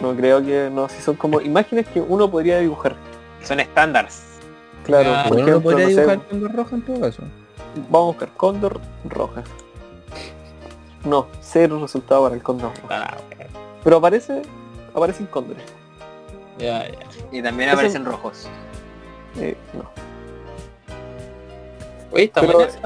No 0.00 0.14
creo 0.14 0.42
que 0.44 0.70
no, 0.72 0.88
si 0.88 1.00
son 1.02 1.16
como 1.16 1.40
imágenes 1.42 1.86
que 1.88 2.00
uno 2.00 2.30
podría 2.30 2.58
dibujar. 2.58 2.96
Son 3.46 3.60
estándares. 3.60 4.22
Claro, 4.84 5.10
por 5.28 5.28
Bueno, 5.28 5.42
no 5.42 5.48
ejemplo, 5.48 5.62
podría 5.62 5.86
no 5.86 5.94
sé, 5.94 6.00
dibujar 6.00 6.28
con 6.28 6.52
rojo 6.56 6.74
en 6.76 6.82
todo 6.82 7.00
caso. 7.00 7.22
Vamos 7.90 8.00
a 8.00 8.06
buscar 8.06 8.28
cóndor 8.36 8.80
roja. 9.08 9.42
No, 11.04 11.26
cero 11.40 11.78
resultado 11.80 12.22
para 12.24 12.34
el 12.34 12.42
cóndor 12.42 12.70
rojo. 12.74 12.88
Ah, 12.90 13.16
Pero 13.84 13.96
aparece, 13.98 14.42
aparecen 14.94 15.26
cóndores. 15.26 15.62
ya, 16.58 16.88
ya. 16.88 16.98
Y 17.32 17.42
también 17.42 17.68
Eso- 17.68 17.78
aparecen 17.78 18.04
rojos. 18.04 18.48
Eh, 19.38 19.56
no. 19.74 19.84
Oye, 22.12 22.24
está 22.24 22.40
Pero- 22.40 22.54
buena 22.54 22.68
esa. 22.70 22.80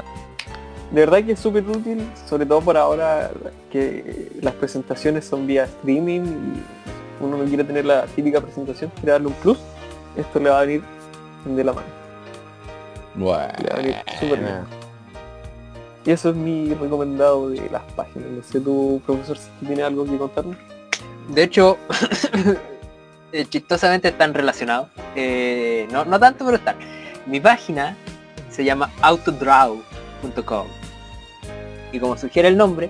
De 0.91 0.99
verdad 0.99 1.23
que 1.23 1.31
es 1.31 1.39
súper 1.39 1.63
útil, 1.63 2.05
sobre 2.27 2.45
todo 2.45 2.59
por 2.59 2.75
ahora 2.75 3.31
que 3.71 4.29
las 4.41 4.53
presentaciones 4.55 5.23
son 5.25 5.47
vía 5.47 5.63
streaming 5.63 6.19
y 6.21 7.23
uno 7.23 7.37
no 7.37 7.45
quiere 7.45 7.63
tener 7.63 7.85
la 7.85 8.05
típica 8.07 8.41
presentación, 8.41 8.91
quiere 8.95 9.13
darle 9.13 9.27
un 9.27 9.33
plus, 9.35 9.57
esto 10.15 10.39
le 10.39 10.49
va 10.49 10.59
a 10.59 10.65
venir 10.65 10.83
de 11.45 11.63
la 11.63 11.73
mano. 11.73 11.87
Le 13.17 13.25
va 13.25 13.43
a 13.45 13.75
venir 13.77 13.95
súper 14.19 14.39
bien. 14.39 14.81
Y 16.05 16.11
eso 16.11 16.29
es 16.29 16.35
mi 16.35 16.73
recomendado 16.73 17.49
de 17.49 17.69
las 17.69 17.83
páginas. 17.93 18.29
No 18.31 18.43
sé 18.43 18.59
tu 18.59 19.01
profesor 19.05 19.37
si 19.37 19.65
tiene 19.65 19.83
algo 19.83 20.05
que 20.05 20.17
contarnos. 20.17 20.57
De 21.29 21.43
hecho, 21.43 21.77
eh, 23.31 23.45
chistosamente 23.45 24.07
están 24.07 24.33
relacionados. 24.33 24.87
Eh, 25.15 25.87
no, 25.91 26.05
no 26.05 26.19
tanto, 26.19 26.43
pero 26.43 26.57
están. 26.57 26.75
Mi 27.27 27.39
página 27.39 27.95
se 28.49 28.63
llama 28.63 28.89
autodraw.com. 29.01 30.67
Y 31.91 31.99
como 31.99 32.17
sugiere 32.17 32.47
el 32.47 32.57
nombre, 32.57 32.89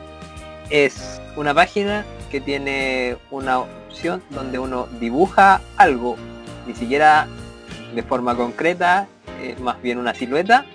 es 0.70 1.22
una 1.36 1.54
página 1.54 2.06
que 2.30 2.40
tiene 2.40 3.18
una 3.30 3.60
opción 3.60 4.24
donde 4.30 4.58
uno 4.58 4.88
dibuja 5.00 5.62
algo, 5.76 6.16
ni 6.68 6.74
siquiera 6.76 7.28
de 7.96 8.04
forma 8.04 8.36
concreta, 8.36 9.08
eh, 9.42 9.56
más 9.62 9.82
bien 9.82 9.98
una 9.98 10.14
silueta, 10.14 10.66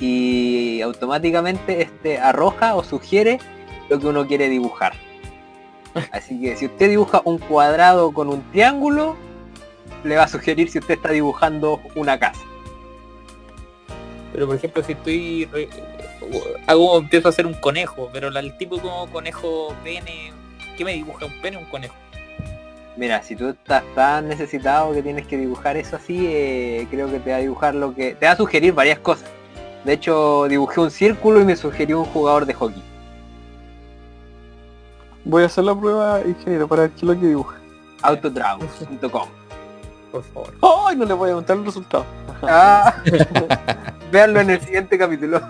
y 0.00 0.80
automáticamente 0.82 1.82
este 1.82 2.18
arroja 2.18 2.74
o 2.76 2.84
sugiere 2.84 3.38
lo 3.88 3.98
que 3.98 4.06
uno 4.06 4.26
quiere 4.26 4.48
dibujar. 4.48 4.92
Así 6.12 6.40
que 6.40 6.56
si 6.56 6.66
usted 6.66 6.90
dibuja 6.90 7.22
un 7.24 7.38
cuadrado 7.38 8.12
con 8.12 8.28
un 8.28 8.42
triángulo, 8.52 9.16
le 10.04 10.16
va 10.16 10.24
a 10.24 10.28
sugerir 10.28 10.70
si 10.70 10.78
usted 10.78 10.94
está 10.94 11.10
dibujando 11.10 11.80
una 11.96 12.18
casa. 12.18 12.40
Pero 14.32 14.46
por 14.46 14.56
ejemplo, 14.56 14.82
si 14.84 14.92
estoy 14.92 15.46
re- 15.46 15.68
hago 16.66 16.98
empiezo 16.98 17.28
a 17.28 17.30
hacer 17.30 17.46
un 17.46 17.54
conejo, 17.54 18.08
pero 18.12 18.28
el 18.28 18.56
tipo 18.58 18.78
como 18.78 19.08
conejo 19.10 19.74
pene, 19.82 20.32
¿qué 20.76 20.84
me 20.84 20.92
dibuja 20.92 21.26
un 21.26 21.32
pene 21.40 21.56
o 21.56 21.60
un 21.60 21.66
conejo? 21.66 21.94
Mira, 22.98 23.22
si 23.22 23.36
tú 23.36 23.50
estás 23.50 23.84
tan 23.94 24.26
necesitado 24.26 24.92
que 24.92 25.04
tienes 25.04 25.24
que 25.24 25.36
dibujar 25.36 25.76
eso 25.76 25.94
así, 25.94 26.26
eh, 26.26 26.84
creo 26.90 27.08
que 27.08 27.20
te 27.20 27.30
va 27.30 27.36
a 27.36 27.40
dibujar 27.40 27.76
lo 27.76 27.94
que... 27.94 28.16
Te 28.16 28.26
va 28.26 28.32
a 28.32 28.36
sugerir 28.36 28.74
varias 28.74 28.98
cosas. 28.98 29.30
De 29.84 29.92
hecho, 29.92 30.48
dibujé 30.48 30.80
un 30.80 30.90
círculo 30.90 31.40
y 31.40 31.44
me 31.44 31.54
sugirió 31.54 32.00
un 32.00 32.06
jugador 32.06 32.44
de 32.44 32.54
hockey. 32.54 32.82
Voy 35.24 35.44
a 35.44 35.46
hacer 35.46 35.62
la 35.62 35.78
prueba, 35.78 36.22
ingeniero, 36.26 36.66
para 36.66 36.82
ver 36.82 36.90
qué 36.90 36.96
es 36.96 37.02
lo 37.04 37.20
que 37.20 37.26
dibuja. 37.26 37.56
Autodraw.com. 38.02 39.28
Por 40.10 40.22
favor. 40.24 40.54
¡Ay! 40.88 40.96
No 40.96 41.04
le 41.04 41.14
voy 41.14 41.30
a 41.30 41.34
contar 41.34 41.56
el 41.56 41.66
resultado. 41.66 42.04
Ah, 42.42 43.00
véanlo 44.10 44.40
en 44.40 44.50
el 44.50 44.60
siguiente 44.60 44.98
capítulo. 44.98 45.40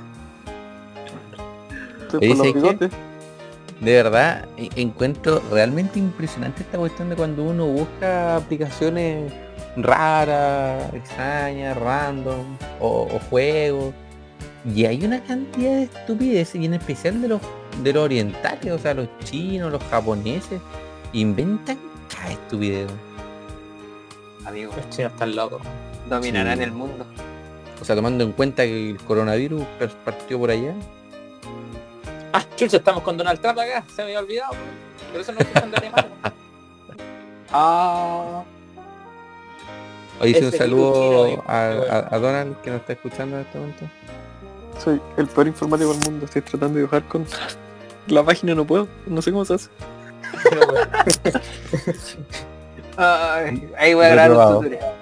Estoy 2.02 2.28
por 2.28 2.46
los 2.46 2.62
¿sabes 2.62 2.78
qué? 2.78 3.07
De 3.80 3.92
verdad, 4.02 4.46
e- 4.56 4.70
encuentro 4.76 5.40
realmente 5.52 5.98
impresionante 5.98 6.62
esta 6.62 6.78
cuestión 6.78 7.10
de 7.10 7.16
cuando 7.16 7.44
uno 7.44 7.66
busca 7.66 8.36
aplicaciones 8.36 9.32
raras, 9.76 10.92
extrañas, 10.94 11.76
random, 11.76 12.56
o, 12.80 13.02
o 13.12 13.18
juegos. 13.30 13.94
Y 14.74 14.84
hay 14.84 15.04
una 15.04 15.22
cantidad 15.22 15.70
de 15.76 15.82
estupideces, 15.84 16.60
y 16.60 16.64
en 16.64 16.74
especial 16.74 17.22
de 17.22 17.28
los, 17.28 17.40
de 17.82 17.92
los 17.92 18.02
orientales, 18.04 18.72
o 18.72 18.78
sea, 18.78 18.94
los 18.94 19.08
chinos, 19.24 19.70
los 19.70 19.82
japoneses, 19.84 20.60
inventan 21.12 21.78
cada 22.12 22.32
estupidez. 22.32 22.88
Amigo, 24.44 24.72
Los 24.76 24.90
chinos 24.90 25.12
están 25.12 25.36
locos. 25.36 25.62
dominarán 26.08 26.58
Sí. 26.58 26.64
el 26.64 26.72
mundo. 26.72 27.06
O 27.80 27.84
sea, 27.84 27.94
tomando 27.94 28.24
en 28.24 28.32
cuenta 28.32 28.64
que 28.64 28.90
el 28.90 28.96
coronavirus 28.96 29.62
partió 30.04 30.38
por 30.38 30.50
allá. 30.50 30.74
Ah, 32.32 32.44
chucha, 32.56 32.76
estamos 32.78 33.02
con 33.02 33.16
Donald 33.16 33.40
Trump 33.40 33.58
acá, 33.58 33.84
se 33.88 33.96
me 34.02 34.02
había 34.08 34.20
olvidado. 34.20 34.52
Por 35.12 35.20
eso 35.20 35.32
no 35.32 35.38
escuchan 35.40 35.70
de 35.70 35.76
Alemania. 35.78 36.10
Ah, 37.50 38.42
Hoy 40.20 40.30
hice 40.30 40.46
un 40.46 40.52
saludo 40.52 41.22
a, 41.22 41.26
digo, 41.26 41.44
a- 41.48 42.08
a 42.14 42.18
Donald 42.18 42.56
que 42.60 42.70
nos 42.70 42.80
está 42.80 42.92
escuchando 42.94 43.36
en 43.36 43.42
este 43.46 43.58
momento. 43.58 43.84
Soy 44.82 45.00
el 45.16 45.26
peor 45.28 45.46
informático 45.46 45.92
del 45.94 46.04
mundo. 46.04 46.24
Estoy 46.26 46.42
tratando 46.42 46.74
de 46.74 46.80
dibujar 46.80 47.04
con 47.04 47.24
la 48.08 48.22
página, 48.24 48.54
no 48.54 48.64
puedo. 48.66 48.88
No 49.06 49.22
sé 49.22 49.30
cómo 49.32 49.44
se 49.44 49.54
hace. 49.54 49.68
Ay, 52.96 53.70
ahí 53.78 53.94
voy 53.94 54.06
a 54.06 54.08
grabar 54.10 54.32
un 54.32 54.54
tutorial. 54.56 54.92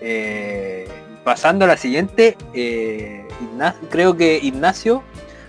Eh, 0.00 0.88
pasando 1.24 1.64
a 1.66 1.68
la 1.68 1.76
siguiente, 1.76 2.36
eh, 2.54 3.26
creo 3.90 4.16
que 4.16 4.38
Ignacio, 4.42 5.02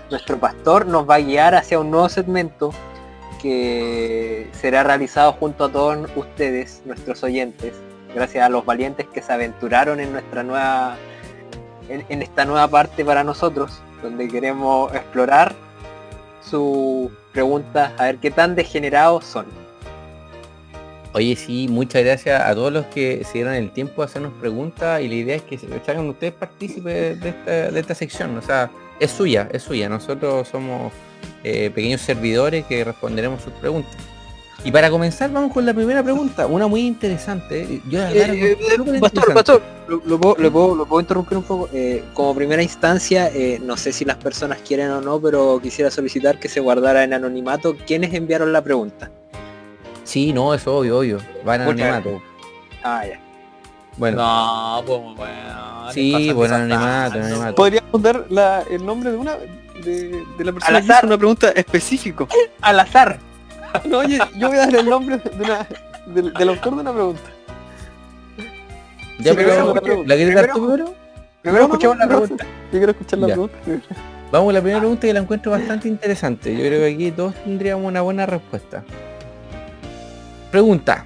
nuestro 0.09 0.39
pastor, 0.39 0.85
nos 0.85 1.09
va 1.09 1.15
a 1.15 1.19
guiar 1.19 1.55
hacia 1.55 1.79
un 1.79 1.91
nuevo 1.91 2.09
segmento 2.09 2.71
que 3.41 4.49
será 4.53 4.83
realizado 4.83 5.33
junto 5.33 5.65
a 5.65 5.71
todos 5.71 6.09
ustedes, 6.15 6.81
nuestros 6.85 7.23
oyentes, 7.23 7.73
gracias 8.13 8.45
a 8.45 8.49
los 8.49 8.65
valientes 8.65 9.05
que 9.13 9.21
se 9.21 9.31
aventuraron 9.31 9.99
en 9.99 10.11
nuestra 10.11 10.43
nueva, 10.43 10.97
en, 11.89 12.21
esta 12.21 12.45
nueva 12.45 12.67
parte 12.67 13.05
para 13.05 13.23
nosotros, 13.23 13.79
donde 14.01 14.27
queremos 14.27 14.93
explorar 14.93 15.55
sus 16.41 17.11
preguntas, 17.31 17.91
a 17.97 18.05
ver 18.05 18.17
qué 18.17 18.31
tan 18.31 18.55
degenerados 18.55 19.25
son. 19.25 19.45
Oye, 21.13 21.35
sí, 21.35 21.67
muchas 21.69 22.03
gracias 22.03 22.41
a 22.41 22.53
todos 22.53 22.71
los 22.71 22.85
que 22.87 23.23
se 23.23 23.33
dieron 23.33 23.53
el 23.53 23.71
tiempo 23.71 24.01
de 24.01 24.05
hacernos 24.05 24.33
preguntas 24.33 25.01
y 25.01 25.07
la 25.07 25.15
idea 25.15 25.35
es 25.37 25.41
que 25.41 25.57
se 25.57 25.67
hagan 25.87 26.09
ustedes 26.09 26.33
partícipes 26.33 27.19
de 27.19 27.29
esta, 27.29 27.51
de 27.71 27.79
esta 27.79 27.95
sección. 27.95 28.37
O 28.37 28.41
sea, 28.41 28.69
es 28.99 29.11
suya, 29.11 29.47
es 29.51 29.63
suya. 29.63 29.89
Nosotros 29.89 30.47
somos 30.47 30.91
eh, 31.43 31.71
pequeños 31.73 32.01
servidores 32.01 32.65
que 32.65 32.83
responderemos 32.83 33.41
sus 33.41 33.53
preguntas. 33.53 33.95
Y 34.63 34.71
para 34.71 34.89
comenzar, 34.89 35.31
vamos 35.31 35.53
con 35.53 35.65
la 35.65 35.73
primera 35.73 36.01
pregunta, 36.03 36.47
una 36.47 36.65
muy 36.67 36.81
interesante. 36.81 37.79
Yo, 37.87 37.99
la 37.99 38.09
verdad, 38.11 38.35
Eh, 38.35 38.57
súper 38.75 38.99
Pastor, 38.99 39.29
interesante. 39.29 39.33
pastor, 39.33 39.61
lo, 39.87 40.01
lo 40.03 40.19
puedo, 40.19 40.35
lo 40.39 40.51
puedo- 40.51 40.75
lo 40.75 40.85
puedo 40.87 40.99
interrumpir 41.01 41.37
un 41.37 41.43
poco. 41.43 41.69
Eh, 41.73 42.03
como 42.13 42.33
primera 42.35 42.61
instancia, 42.63 43.29
eh, 43.33 43.59
no 43.63 43.77
sé 43.77 43.93
si 43.93 44.03
las 44.03 44.17
personas 44.17 44.57
quieren 44.67 44.89
o 44.89 44.99
no, 44.99 45.19
pero 45.21 45.59
quisiera 45.61 45.91
solicitar 45.91 46.39
que 46.39 46.49
se 46.49 46.59
guardara 46.59 47.03
en 47.03 47.13
anonimato 47.13 47.77
quiénes 47.85 48.13
enviaron 48.15 48.51
la 48.51 48.63
pregunta. 48.63 49.11
Sí, 50.03 50.33
no, 50.33 50.53
es 50.55 50.65
obvio, 50.65 50.99
obvio. 50.99 51.19
Van 51.45 51.61
a 51.61 51.65
Muchas 51.65 51.87
anonimato. 51.87 52.23
Ah, 52.83 53.05
ya. 53.05 53.19
Bueno, 53.95 54.17
no, 54.17 54.83
pues 54.85 55.01
bueno. 55.17 55.76
Sí, 55.93 56.33
de 56.33 56.45
anonimato, 56.45 57.19
anonimato. 57.19 57.55
¿Podríamos 57.55 58.01
dar 58.01 58.25
la- 58.29 58.63
el 58.69 58.85
nombre 58.85 59.11
de 59.11 59.17
una 59.17 59.35
de, 59.83 60.23
de 60.37 60.45
la 60.45 60.51
persona 60.53 60.77
Al 60.77 60.85
que 60.85 60.93
hizo 60.93 61.05
una 61.07 61.17
pregunta 61.17 61.49
específico? 61.51 62.27
Al 62.61 62.79
azar. 62.79 63.19
No, 63.85 63.99
oye, 63.99 64.17
yo 64.37 64.47
voy 64.47 64.57
a 64.57 64.61
dar 64.61 64.75
el 64.75 64.89
nombre 64.89 65.17
de 65.17 65.43
una, 65.43 65.67
del, 66.07 66.33
del 66.33 66.49
autor 66.49 66.75
de 66.75 66.81
una 66.81 66.93
pregunta. 66.93 67.21
Ya, 69.19 69.31
Sí, 69.31 69.35
pero 69.35 69.35
primero, 69.35 69.73
¿la 69.73 69.81
primero, 69.81 70.05
quieres 70.15 70.35
dar 70.35 70.47
tú 70.53 70.53
primero? 70.67 70.93
Primero 71.41 71.63
No, 71.63 71.67
no, 71.67 71.73
escuchemos 71.73 71.97
no, 71.97 71.99
la 71.99 72.05
no, 72.13 72.19
pregunta. 72.21 72.45
Yo 72.45 72.71
quiero 72.79 72.91
escuchar 72.91 73.19
la 73.19 73.27
Ya. 73.27 73.33
pregunta. 73.33 73.57
Vamos 74.31 74.49
a 74.49 74.53
la 74.53 74.59
primera 74.61 74.79
pregunta 74.79 75.01
que 75.07 75.13
la 75.13 75.19
encuentro 75.19 75.51
bastante 75.51 75.87
interesante. 75.87 76.53
Yo 76.53 76.59
creo 76.59 76.79
que 76.79 76.93
aquí 76.93 77.11
todos 77.11 77.35
tendríamos 77.43 77.85
una 77.85 78.01
buena 78.01 78.25
respuesta. 78.25 78.83
Pregunta. 80.51 81.05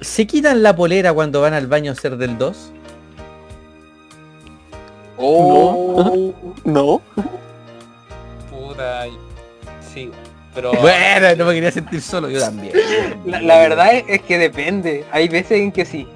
¿Se 0.00 0.26
quitan 0.26 0.62
la 0.62 0.74
polera 0.74 1.12
cuando 1.12 1.40
van 1.42 1.52
al 1.54 1.66
baño 1.66 1.90
a 1.90 1.94
hacer 1.94 2.16
del 2.16 2.38
2? 2.38 2.72
Oh, 5.20 6.32
No. 6.64 7.00
Puta. 8.50 9.04
Sí, 9.92 10.10
pero. 10.54 10.72
Bueno, 10.80 11.34
no 11.36 11.44
me 11.46 11.54
quería 11.54 11.70
sentir 11.70 12.00
solo, 12.02 12.28
yo 12.30 12.40
también. 12.40 12.72
la, 13.26 13.40
la 13.40 13.58
verdad 13.58 13.92
es, 13.94 14.22
que 14.22 14.38
depende. 14.38 15.04
Hay 15.12 15.28
veces 15.28 15.58
en 15.58 15.72
que 15.72 15.84
sí. 15.84 16.06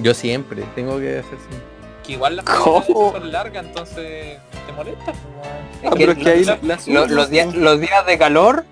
Yo 0.00 0.14
siempre 0.14 0.62
tengo 0.74 0.98
que 0.98 1.18
hacer 1.18 1.34
así. 1.38 1.58
Que 2.06 2.12
igual 2.14 2.36
las 2.36 2.44
¿Cómo? 2.46 3.12
son 3.12 3.30
largas, 3.30 3.64
entonces 3.66 4.38
te 4.66 4.72
molesta. 4.74 5.04
pues, 5.12 5.16
Ah, 5.84 5.90
que 5.90 5.96
pero 5.98 6.12
es 6.12 6.18
que 6.18 6.30
ahí 6.30 6.44
la- 6.44 6.58
la 6.62 6.78
Lo- 6.86 7.06
los, 7.06 7.30
días, 7.30 7.54
los 7.54 7.78
días 7.80 8.04
de 8.06 8.18
calor, 8.18 8.64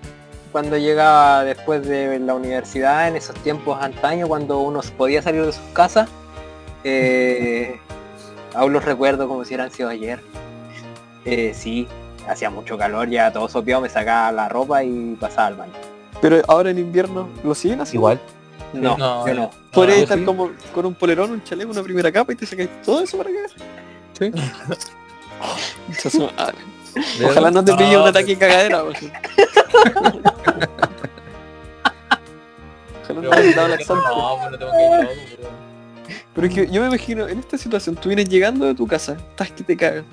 cuando 0.51 0.77
llegaba 0.77 1.43
después 1.45 1.87
de 1.87 2.19
la 2.19 2.33
universidad, 2.33 3.07
en 3.07 3.15
esos 3.15 3.35
tiempos 3.37 3.81
antaño, 3.81 4.27
cuando 4.27 4.59
uno 4.59 4.81
podía 4.97 5.21
salir 5.21 5.45
de 5.45 5.53
sus 5.53 5.61
casas, 5.73 6.09
eh, 6.83 7.79
aún 8.53 8.73
los 8.73 8.83
recuerdo 8.83 9.27
como 9.27 9.43
si 9.43 9.49
hubieran 9.49 9.71
sido 9.71 9.89
ayer. 9.89 10.21
Eh, 11.25 11.53
sí, 11.55 11.87
hacía 12.27 12.49
mucho 12.49 12.77
calor, 12.77 13.09
ya 13.09 13.31
todo 13.31 13.47
sopeado, 13.47 13.81
me 13.81 13.89
sacaba 13.89 14.31
la 14.31 14.49
ropa 14.49 14.83
y 14.83 15.15
pasaba 15.19 15.47
al 15.47 15.55
baño. 15.55 15.73
Pero 16.21 16.41
ahora 16.47 16.69
en 16.69 16.79
invierno 16.79 17.29
lo 17.43 17.55
siguen 17.55 17.81
así. 17.81 17.97
Igual. 17.97 18.19
No, 18.73 18.97
No, 18.97 19.27
yo 19.27 19.33
no. 19.33 19.51
Podrías 19.71 19.97
yo 19.97 20.03
estar 20.03 20.19
sí. 20.19 20.25
como 20.25 20.51
con 20.73 20.85
un 20.85 20.93
polerón, 20.93 21.31
un 21.31 21.43
chaleco, 21.43 21.71
una 21.71 21.83
primera 21.83 22.11
capa 22.11 22.33
y 22.33 22.35
te 22.35 22.45
sacáis 22.45 22.69
todo 22.83 23.01
eso 23.01 23.17
para 23.17 23.29
acá. 23.29 23.39
Sí. 24.17 24.31
Mucha 25.87 26.09
su 26.09 26.29
madre. 26.37 26.57
¿De 27.19 27.25
Ojalá 27.29 27.51
no 27.51 27.63
te 27.63 27.73
pille 27.75 27.97
un 27.97 28.07
ataque 28.07 28.35
de 28.35 28.37
cagadera. 28.37 28.83
Ojalá 28.83 29.11
no 33.21 33.29
te 33.29 33.53
dado 33.53 33.67
no, 33.67 33.75
pues 33.77 34.51
no 34.51 34.57
tengo 34.57 34.71
que 34.71 34.83
ir 34.83 34.91
loco, 34.91 35.11
pero. 35.29 35.60
Pero 36.33 36.47
es 36.47 36.53
que 36.53 36.67
yo 36.67 36.81
me 36.81 36.87
imagino, 36.87 37.27
en 37.27 37.39
esta 37.39 37.57
situación, 37.57 37.95
tú 37.95 38.07
vienes 38.09 38.29
llegando 38.29 38.65
de 38.65 38.73
tu 38.73 38.87
casa, 38.87 39.17
estás 39.31 39.51
que 39.51 39.63
te 39.63 39.75
cagas. 39.75 40.03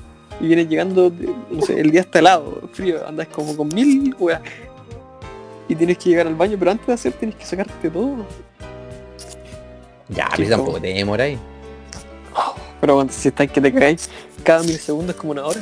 Y 0.41 0.47
vienes 0.47 0.69
llegando, 0.69 1.13
no 1.51 1.63
sé, 1.63 1.81
el 1.81 1.91
día 1.91 2.01
está 2.03 2.19
helado, 2.21 2.61
frío, 2.73 3.07
andas 3.07 3.29
como 3.29 3.57
con 3.57 3.69
mil 3.69 4.15
weas. 4.19 4.41
Y 5.69 5.75
tienes 5.75 5.99
que 5.99 6.11
llegar 6.11 6.27
al 6.27 6.35
baño, 6.35 6.57
pero 6.59 6.71
antes 6.71 6.87
de 6.87 6.93
hacer 6.93 7.13
tienes 7.13 7.37
que 7.37 7.45
sacarte 7.45 7.91
todo. 7.91 8.25
Ya, 10.09 10.29
pero 10.37 10.49
tampoco 10.49 10.81
te 10.81 10.89
demoráis. 10.95 11.39
Pero 12.81 12.95
cuando 12.95 13.13
si 13.13 13.29
estás 13.29 13.51
que 13.51 13.61
te 13.61 13.73
cagáis, 13.73 14.09
cada 14.45 14.61
milisegundo 14.63 15.13
es 15.13 15.19
como 15.19 15.33
una 15.33 15.45
hora. 15.45 15.61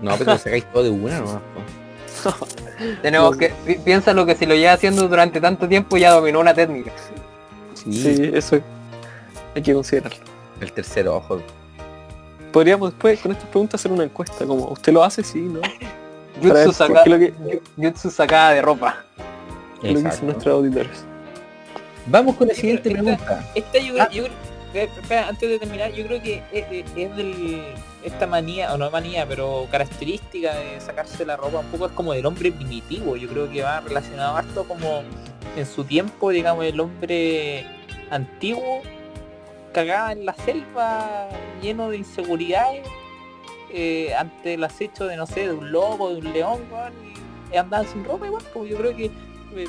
No, 0.00 0.16
pero 0.18 0.32
te 0.34 0.38
sacáis 0.42 0.64
todo 0.72 0.82
de 0.82 0.90
una 0.90 1.20
nomás. 1.20 1.40
po. 1.54 2.46
Tenemos 3.02 3.36
que, 3.36 3.52
pi- 3.64 3.76
piénsalo 3.76 4.26
que 4.26 4.34
si 4.34 4.44
lo 4.46 4.54
lleva 4.54 4.72
haciendo 4.72 5.08
durante 5.08 5.40
tanto 5.40 5.68
tiempo 5.68 5.96
ya 5.96 6.10
dominó 6.12 6.40
una 6.40 6.52
técnica. 6.52 6.90
Sí, 7.74 7.92
Sí, 7.92 8.30
eso 8.34 8.60
hay 9.54 9.62
que 9.62 9.74
considerarlo. 9.74 10.24
el 10.60 10.72
tercer 10.72 11.08
ojo. 11.08 11.40
Podríamos 12.52 12.90
después 12.90 13.18
con 13.20 13.32
estas 13.32 13.48
preguntas 13.48 13.80
hacer 13.80 13.90
una 13.92 14.04
encuesta, 14.04 14.44
como 14.46 14.66
¿usted 14.68 14.92
lo 14.92 15.02
hace? 15.02 15.24
Sí, 15.24 15.40
¿no? 15.40 15.60
Jutsu, 16.42 16.72
saca- 16.72 17.02
qué 17.04 17.10
lo 17.10 17.18
que, 17.18 17.60
jutsu 17.76 18.10
sacada 18.10 18.50
de 18.52 18.62
ropa. 18.62 19.04
lo 19.76 19.82
que 19.82 19.88
dicen 19.88 20.06
Exacto. 20.06 20.26
nuestros 20.26 20.54
auditores. 20.54 21.04
Vamos 22.06 22.36
con 22.36 22.48
la 22.48 22.54
siguiente 22.54 22.88
Esta- 22.90 23.02
pregunta. 23.02 23.50
Esta 23.54 23.78
yo 23.78 23.94
creo, 23.94 24.10
yo 24.10 24.24
creo- 24.72 24.84
espera, 25.00 25.28
antes 25.28 25.48
de 25.48 25.58
terminar, 25.58 25.92
yo 25.92 26.06
creo 26.06 26.22
que 26.22 26.42
es, 26.52 26.64
es- 26.70 26.90
es 26.96 27.16
del 27.16 27.62
esta 28.04 28.26
manía, 28.26 28.72
o 28.74 28.76
no 28.78 28.90
manía, 28.90 29.26
pero 29.28 29.66
característica 29.70 30.52
de 30.54 30.80
sacarse 30.80 31.24
la 31.24 31.36
ropa 31.36 31.58
un 31.60 31.66
poco 31.66 31.86
es 31.86 31.92
como 31.92 32.12
del 32.12 32.26
hombre 32.26 32.50
primitivo. 32.50 33.16
Yo 33.16 33.28
creo 33.28 33.48
que 33.50 33.62
va 33.62 33.80
relacionado 33.80 34.36
harto 34.36 34.64
como 34.64 35.02
en 35.56 35.66
su 35.66 35.84
tiempo, 35.84 36.30
digamos, 36.30 36.64
el 36.64 36.80
hombre 36.80 37.64
antiguo 38.10 38.82
cagaba 39.72 40.12
en 40.12 40.24
la 40.26 40.34
selva 40.34 41.28
lleno 41.60 41.90
de 41.90 41.98
inseguridades 41.98 42.86
eh, 43.72 44.14
ante 44.14 44.54
el 44.54 44.64
acecho 44.64 45.06
de 45.06 45.16
no 45.16 45.26
sé, 45.26 45.46
de 45.48 45.52
un 45.52 45.72
lobo, 45.72 46.10
de 46.10 46.16
un 46.16 46.32
león, 46.32 46.60
weón, 46.70 46.92
y 47.52 47.56
andaban 47.56 47.86
sin 47.88 48.04
ropa 48.04 48.26
igual, 48.26 48.42
pues 48.52 48.70
yo 48.70 48.76
creo 48.76 48.94
que 48.96 49.06
eh, 49.06 49.66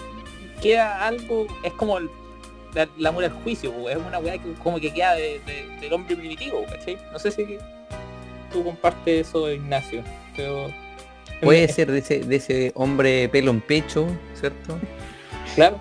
queda 0.61 1.05
algo, 1.05 1.47
es 1.63 1.71
como 1.73 1.97
el, 1.97 2.09
la, 2.73 2.87
la 2.97 3.11
mula 3.11 3.29
del 3.29 3.37
juicio, 3.43 3.71
pues, 3.73 3.95
es 3.95 4.01
una 4.05 4.19
weá 4.19 4.37
que 4.37 4.53
como 4.63 4.79
que 4.79 4.93
queda 4.93 5.13
de- 5.15 5.39
de- 5.45 5.77
del 5.79 5.93
hombre 5.93 6.15
primitivo, 6.15 6.63
¿cachai? 6.69 6.97
No 7.11 7.19
sé 7.19 7.31
si 7.31 7.57
tú 8.51 8.63
compartes 8.63 9.27
eso, 9.27 9.49
Ignacio, 9.51 10.01
pero... 10.35 10.67
Puede 11.41 11.67
ser 11.67 11.91
de 11.91 11.99
ese, 11.99 12.19
de 12.19 12.35
ese 12.37 12.71
hombre 12.75 13.27
pelo 13.29 13.51
en 13.51 13.59
pecho, 13.61 14.07
¿cierto? 14.39 14.77
Claro. 15.55 15.77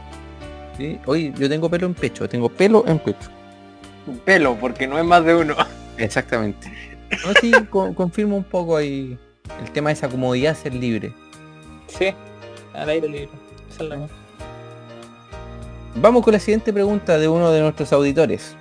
Sí. 0.76 0.98
Oye, 1.06 1.32
yo 1.38 1.48
tengo 1.48 1.68
pelo 1.70 1.86
en 1.86 1.94
pecho, 1.94 2.28
tengo 2.28 2.48
pelo 2.48 2.84
en 2.86 2.98
pecho. 2.98 3.30
Pelo, 4.24 4.56
porque 4.60 4.86
no 4.86 4.98
es 4.98 5.04
más 5.04 5.24
de 5.24 5.34
uno. 5.34 5.54
Exactamente. 5.98 6.72
No, 7.24 7.32
sí, 7.40 7.52
co- 7.70 7.94
confirmo 7.94 8.36
un 8.36 8.44
poco 8.44 8.76
ahí 8.76 9.18
el 9.62 9.70
tema 9.72 9.90
de 9.90 9.94
esa 9.94 10.08
comodidad, 10.08 10.56
ser 10.56 10.74
libre. 10.74 11.12
Sí, 11.86 12.14
al 12.72 12.88
aire 12.88 13.08
libre. 13.08 13.28
Esa 13.70 13.82
es 13.84 13.88
la- 13.90 14.08
Vamos 15.94 16.24
con 16.24 16.32
la 16.32 16.38
siguiente 16.40 16.72
pregunta 16.72 17.18
de 17.18 17.28
uno 17.28 17.50
de 17.50 17.60
nuestros 17.60 17.92
auditores. 17.92 18.56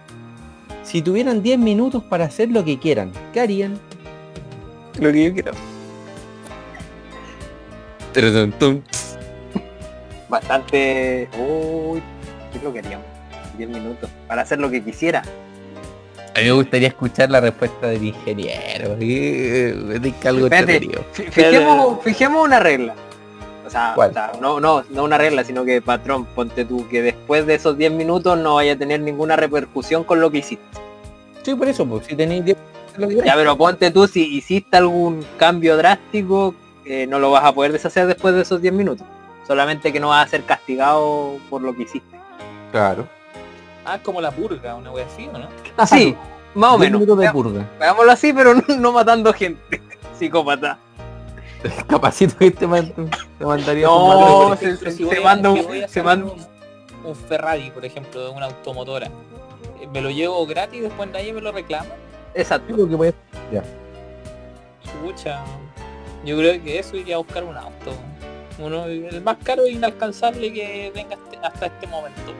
Si 0.83 1.01
tuvieran 1.01 1.41
10 1.41 1.57
minutos 1.59 2.03
para 2.03 2.25
hacer 2.25 2.49
lo 2.51 2.65
que 2.65 2.77
quieran, 2.77 3.11
¿qué 3.31 3.39
harían? 3.39 3.79
Lo 4.99 5.11
que 5.13 5.23
yo 5.25 5.33
quiero. 5.33 5.51
Bastante... 10.27 11.29
Uy, 11.37 12.01
¿qué 12.51 12.57
es 12.57 12.63
lo 12.63 12.73
que 12.73 12.79
haríamos? 12.79 13.05
10 13.57 13.69
minutos. 13.69 14.09
Para 14.27 14.41
hacer 14.41 14.59
lo 14.59 14.69
que 14.69 14.83
quisiera. 14.83 15.23
A 16.35 16.39
mí 16.39 16.45
me 16.45 16.51
gustaría 16.51 16.87
escuchar 16.87 17.29
la 17.29 17.41
respuesta 17.41 17.87
del 17.87 18.03
ingeniero. 18.03 18.95
Eh, 18.99 19.73
Me 19.75 19.99
tinca 19.99 20.29
algo 20.29 20.45
Espérate. 20.47 20.89
Fijemos, 21.13 22.03
fijemos 22.03 22.45
una 22.45 22.59
regla. 22.59 22.95
O 23.65 23.69
sea, 23.69 23.93
¿Cuál? 23.95 24.11
o 24.11 24.13
sea, 24.13 24.31
no, 24.41 24.59
no, 24.59 24.83
no 24.89 25.03
una 25.03 25.17
regla, 25.17 25.43
sino 25.43 25.63
que 25.63 25.81
patrón, 25.81 26.25
ponte 26.25 26.65
tú 26.65 26.87
que 26.89 27.01
después 27.01 27.45
de 27.45 27.55
esos 27.55 27.77
10 27.77 27.91
minutos 27.93 28.37
no 28.37 28.55
vaya 28.55 28.73
a 28.73 28.75
tener 28.77 29.01
ninguna 29.01 29.35
repercusión 29.35 30.03
con 30.03 30.19
lo 30.19 30.29
que 30.31 30.39
hiciste. 30.39 30.65
Sí, 31.43 31.55
por 31.55 31.67
eso, 31.67 31.85
pues, 31.85 32.05
si 32.05 32.15
tenéis 32.15 32.45
10 32.45 32.57
minutos, 32.57 32.81
hacer 32.89 33.01
lo 33.01 33.07
que 33.07 33.27
Ya, 33.27 33.35
pero 33.35 33.57
ponte 33.57 33.91
tú 33.91 34.07
si 34.07 34.35
hiciste 34.35 34.77
algún 34.77 35.25
cambio 35.37 35.77
drástico, 35.77 36.53
eh, 36.85 37.07
no 37.07 37.19
lo 37.19 37.31
vas 37.31 37.43
a 37.43 37.53
poder 37.53 37.71
deshacer 37.71 38.07
después 38.07 38.35
de 38.35 38.41
esos 38.41 38.61
10 38.61 38.73
minutos. 38.73 39.05
Solamente 39.47 39.91
que 39.91 39.99
no 39.99 40.09
vas 40.09 40.27
a 40.27 40.29
ser 40.29 40.43
castigado 40.43 41.37
por 41.49 41.61
lo 41.61 41.75
que 41.75 41.83
hiciste. 41.83 42.17
Claro. 42.71 43.07
Ah, 43.93 43.99
como 44.01 44.21
la 44.21 44.31
purga, 44.31 44.75
una 44.75 44.89
wea 44.91 45.05
así, 45.05 45.27
¿o 45.33 45.37
no? 45.37 45.47
Sí, 45.85 46.15
más 46.55 46.73
o 46.75 46.77
10 46.77 46.91
menos. 46.93 47.17
de 47.17 47.29
purga. 47.31 47.69
Veámoslo 47.77 48.11
así, 48.11 48.31
pero 48.31 48.53
no, 48.55 48.63
no 48.77 48.91
matando 48.93 49.33
gente. 49.33 49.81
Psicópata. 50.17 50.77
Capacito 51.87 52.37
que 52.37 52.51
te, 52.51 52.65
mand- 52.67 52.93
te 53.37 53.45
mandaría 53.45 53.85
No, 53.87 54.47
un 54.47 54.57
se- 54.57 54.77
se- 54.77 54.91
si 54.91 55.07
se 55.07 55.19
manda 55.19 55.49
un- 55.51 55.87
se 55.89 56.01
manda- 56.01 56.31
un, 56.31 56.41
un 57.09 57.15
Ferrari, 57.15 57.69
por 57.71 57.83
ejemplo, 57.83 58.23
de 58.23 58.29
una 58.29 58.45
automotora, 58.45 59.07
eh, 59.81 59.87
me 59.91 59.99
lo 60.01 60.09
llevo 60.09 60.45
gratis 60.47 60.79
y 60.79 60.81
después 60.83 61.09
nadie 61.11 61.33
me 61.33 61.41
lo 61.41 61.51
reclama. 61.51 61.89
Exacto. 62.33 62.75
Que 62.87 62.95
puede- 62.97 63.13
Chucha. 65.03 65.43
Yo 66.23 66.37
creo 66.37 66.63
que 66.63 66.79
eso 66.79 66.95
iría 66.95 67.15
a 67.15 67.17
buscar 67.19 67.43
un 67.43 67.57
auto. 67.57 67.91
Uno, 68.59 68.85
el 68.85 69.21
más 69.21 69.37
caro 69.43 69.63
e 69.65 69.71
inalcanzable 69.71 70.53
que 70.53 70.91
venga 70.95 71.15
este- 71.15 71.37
hasta 71.45 71.65
este 71.65 71.87
momento. 71.87 72.33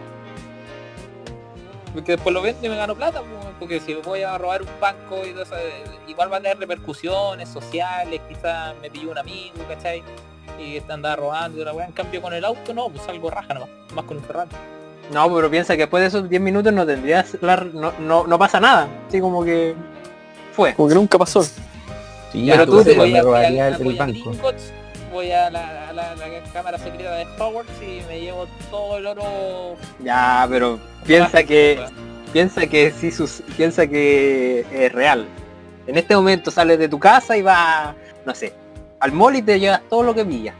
Porque 1.93 2.13
después 2.13 2.33
lo 2.33 2.41
vendo 2.41 2.65
y 2.65 2.69
me 2.69 2.75
gano 2.77 2.95
plata, 2.95 3.19
pues, 3.19 3.53
porque 3.59 3.79
si 3.79 3.93
voy 3.95 4.21
a 4.23 4.37
robar 4.37 4.61
un 4.61 4.69
banco 4.79 5.25
y 5.25 5.31
todo 5.31 5.43
eso, 5.43 5.57
eh, 5.57 5.83
igual 6.07 6.31
va 6.31 6.37
a 6.37 6.41
tener 6.41 6.57
repercusiones 6.57 7.49
sociales, 7.49 8.21
quizás 8.29 8.73
me 8.81 8.89
pilló 8.89 9.11
un 9.11 9.17
amigo, 9.17 9.55
¿cachai? 9.67 10.01
Y 10.59 10.79
te 10.79 10.93
andaba 10.93 11.15
robando 11.17 11.61
y 11.61 11.65
la 11.65 11.73
weá, 11.73 11.85
en 11.87 11.91
cambio 11.91 12.21
con 12.21 12.33
el 12.33 12.45
auto 12.45 12.73
no, 12.73 12.89
pues 12.89 13.07
algo 13.07 13.29
raja 13.29 13.53
nomás, 13.53 13.69
más 13.93 14.05
con 14.05 14.17
un 14.17 14.23
Ferrari. 14.23 14.49
No, 15.11 15.33
pero 15.33 15.49
piensa 15.49 15.73
que 15.75 15.81
después 15.83 16.01
de 16.01 16.07
esos 16.07 16.29
10 16.29 16.41
minutos 16.41 16.71
no 16.71 16.85
tendrías 16.85 17.35
la- 17.41 17.57
no, 17.57 17.91
no, 17.99 18.25
no 18.25 18.39
pasa 18.39 18.59
nada. 18.61 18.87
Así 19.09 19.19
como 19.19 19.43
que 19.43 19.75
fue. 20.53 20.73
Como 20.73 20.87
que 20.87 20.95
nunca 20.95 21.17
pasó. 21.17 21.43
Sí, 21.43 22.47
Pero 22.49 22.65
tú 22.65 22.77
tú 22.77 22.83
te- 22.85 22.93
igual 22.93 23.11
voy 23.23 23.35
a, 23.35 23.67
el, 23.67 23.97
banco. 23.97 24.29
Gringotts, 24.31 24.71
voy 25.11 25.31
a 25.31 25.49
la, 25.49 25.89
a 25.89 25.93
la- 25.93 26.15
la 26.15 26.25
cámara 26.53 26.77
secreta 26.77 27.11
de 27.15 27.25
Hogwarts 27.39 27.71
y 27.81 28.01
me 28.07 28.19
llevo 28.21 28.47
todo 28.69 28.97
el 28.97 29.07
oro. 29.07 29.75
Ya, 30.03 30.45
pero 30.49 30.79
piensa 31.05 31.43
que 31.43 31.79
piensa 32.33 32.65
que 32.67 32.91
sí 32.91 33.11
sus, 33.11 33.43
piensa 33.57 33.87
que 33.87 34.65
es 34.71 34.91
real. 34.91 35.27
En 35.87 35.97
este 35.97 36.15
momento 36.15 36.51
sales 36.51 36.79
de 36.79 36.87
tu 36.87 36.99
casa 36.99 37.35
y 37.37 37.41
vas, 37.41 37.95
no 38.25 38.33
sé, 38.35 38.53
al 38.99 39.11
mall 39.11 39.35
y 39.35 39.41
te 39.41 39.59
llevas 39.59 39.81
todo 39.89 40.03
lo 40.03 40.13
que 40.13 40.25
pillas. 40.25 40.55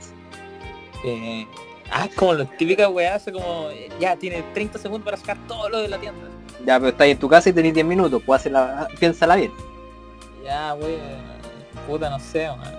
Eh, 1.05 1.45
Ah, 1.93 2.07
como 2.15 2.33
la 2.33 2.45
típica 2.45 2.87
weá, 2.87 3.15
hace 3.15 3.33
como, 3.33 3.67
ya, 3.99 4.15
tiene 4.15 4.41
30 4.53 4.79
segundos 4.79 5.03
para 5.03 5.17
sacar 5.17 5.35
todo 5.45 5.67
lo 5.67 5.79
de 5.79 5.89
la 5.89 5.97
tienda. 5.97 6.21
Ya, 6.65 6.79
pero 6.79 6.87
estás 6.91 7.07
en 7.07 7.17
tu 7.19 7.27
casa 7.27 7.49
y 7.49 7.53
tenés 7.53 7.73
10 7.73 7.85
minutos, 7.85 8.21
pues 8.25 8.39
hacerla, 8.39 8.87
piénsala 8.97 9.35
bien. 9.35 9.51
Ya, 10.41 10.73
wey, 10.75 10.97
puta, 11.85 12.09
no 12.09 12.17
sé, 12.17 12.47
man. 12.47 12.73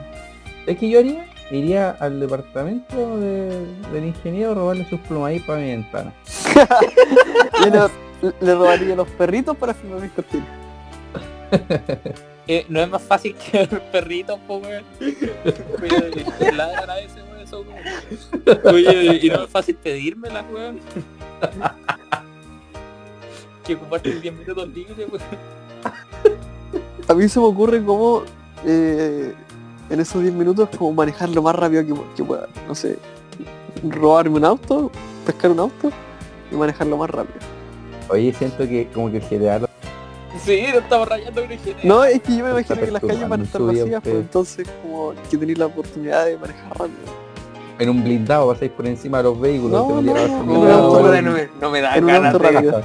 Es 0.67 0.79
que 0.79 0.89
yo 0.89 1.01
haría, 1.01 1.27
iría 1.59 1.91
al 1.91 2.19
departamento 2.21 3.19
de- 3.19 3.67
del 3.93 4.05
ingeniero 4.07 4.53
a 4.53 4.55
robarle 4.55 4.89
sus 4.89 5.01
plumas 5.01 5.31
ahí 5.31 5.41
para 5.41 5.61
mi 5.61 5.69
ventana. 5.71 6.13
Le, 7.63 8.31
le 8.41 8.55
robaría 8.55 8.95
los 8.97 9.09
perritos 9.09 9.57
para 9.57 9.75
firmar 9.75 10.01
mis 10.01 10.13
cortinas. 10.13 10.47
Eh, 12.49 12.65
no 12.69 12.81
es 12.81 12.89
más 12.89 13.03
fácil 13.03 13.35
que 13.37 13.67
los 13.71 13.81
perritos, 13.81 14.39
po, 14.47 14.57
weón. 14.59 14.85
Oye, 15.01 16.25
que 16.39 16.53
ladran 16.53 16.91
a 16.91 16.95
veces, 16.97 17.23
weón, 17.29 17.41
eso, 17.41 17.65
weón. 17.65 18.75
Oye, 18.75 19.21
y 19.23 19.29
no 19.31 19.45
es 19.45 19.51
fácil 19.51 19.77
pedírmelas, 19.77 20.45
weón. 20.53 20.81
que 23.65 23.75
ocuparte 23.75 24.11
10 24.21 24.35
minutos 24.35 24.69
libres, 24.69 25.07
weón. 25.11 25.23
A 27.09 27.15
mí 27.15 27.29
se 27.29 27.39
me 27.41 27.47
ocurre 27.47 27.83
cómo 27.85 28.23
eh, 28.67 29.35
en 29.93 30.01
esos 30.01 30.23
10 30.23 30.35
minutos 30.35 30.69
como 30.79 30.93
manejar 30.93 31.29
lo 31.29 31.43
más 31.43 31.55
rápido 31.55 31.85
que, 31.87 31.95
que 32.17 32.25
pueda. 32.25 32.49
No 32.67 32.75
sé, 32.75 32.99
robarme 33.89 34.37
un 34.39 34.45
auto, 34.45 34.91
pescar 35.27 35.51
un 35.51 35.61
auto 35.61 35.91
y 36.51 36.55
manejarlo 36.55 36.97
más 36.97 37.11
rápido. 37.11 37.39
Oye, 38.09 38.33
siento 38.33 38.67
que 38.67 38.89
como 38.93 39.11
que 39.11 39.19
el 39.19 39.23
GTA 39.23 39.59
lo- 39.61 39.69
Sí, 40.43 40.65
no 40.73 40.79
estamos 40.79 41.07
rayando 41.09 41.43
con 41.43 41.53
el 41.53 41.59
GT. 41.59 41.85
No, 41.85 42.05
es 42.05 42.21
que 42.23 42.37
yo 42.37 42.45
me 42.45 42.59
Está 42.61 42.75
imagino 42.75 42.87
que 42.87 42.91
las 42.93 43.03
calles 43.03 43.29
van 43.29 43.41
a 43.43 43.45
estar 43.45 43.63
vacías, 43.63 44.03
pues 44.03 44.15
pe. 44.15 44.21
entonces 44.21 44.69
como 44.83 45.13
que 45.31 45.37
tenéis 45.37 45.59
la 45.59 45.67
oportunidad 45.67 46.25
de 46.25 46.39
manejar 46.39 46.71
rápido. 46.71 47.23
en 47.79 47.89
un 47.91 48.03
blindado 48.05 48.49
pasáis 48.53 48.71
por 48.73 48.87
encima 48.87 49.19
de 49.19 49.25
los 49.25 49.39
vehículos. 49.41 49.73
No, 49.73 50.01
no, 50.01 50.03
no, 50.03 51.03
No, 51.03 51.23
me, 51.33 51.49
no 51.61 51.71
me 51.71 51.81
da 51.81 51.97
en 51.97 52.05
un 52.05 52.11
ganas 52.11 52.33
auto 52.35 52.47
de- 52.47 52.53
rápido. 52.53 52.83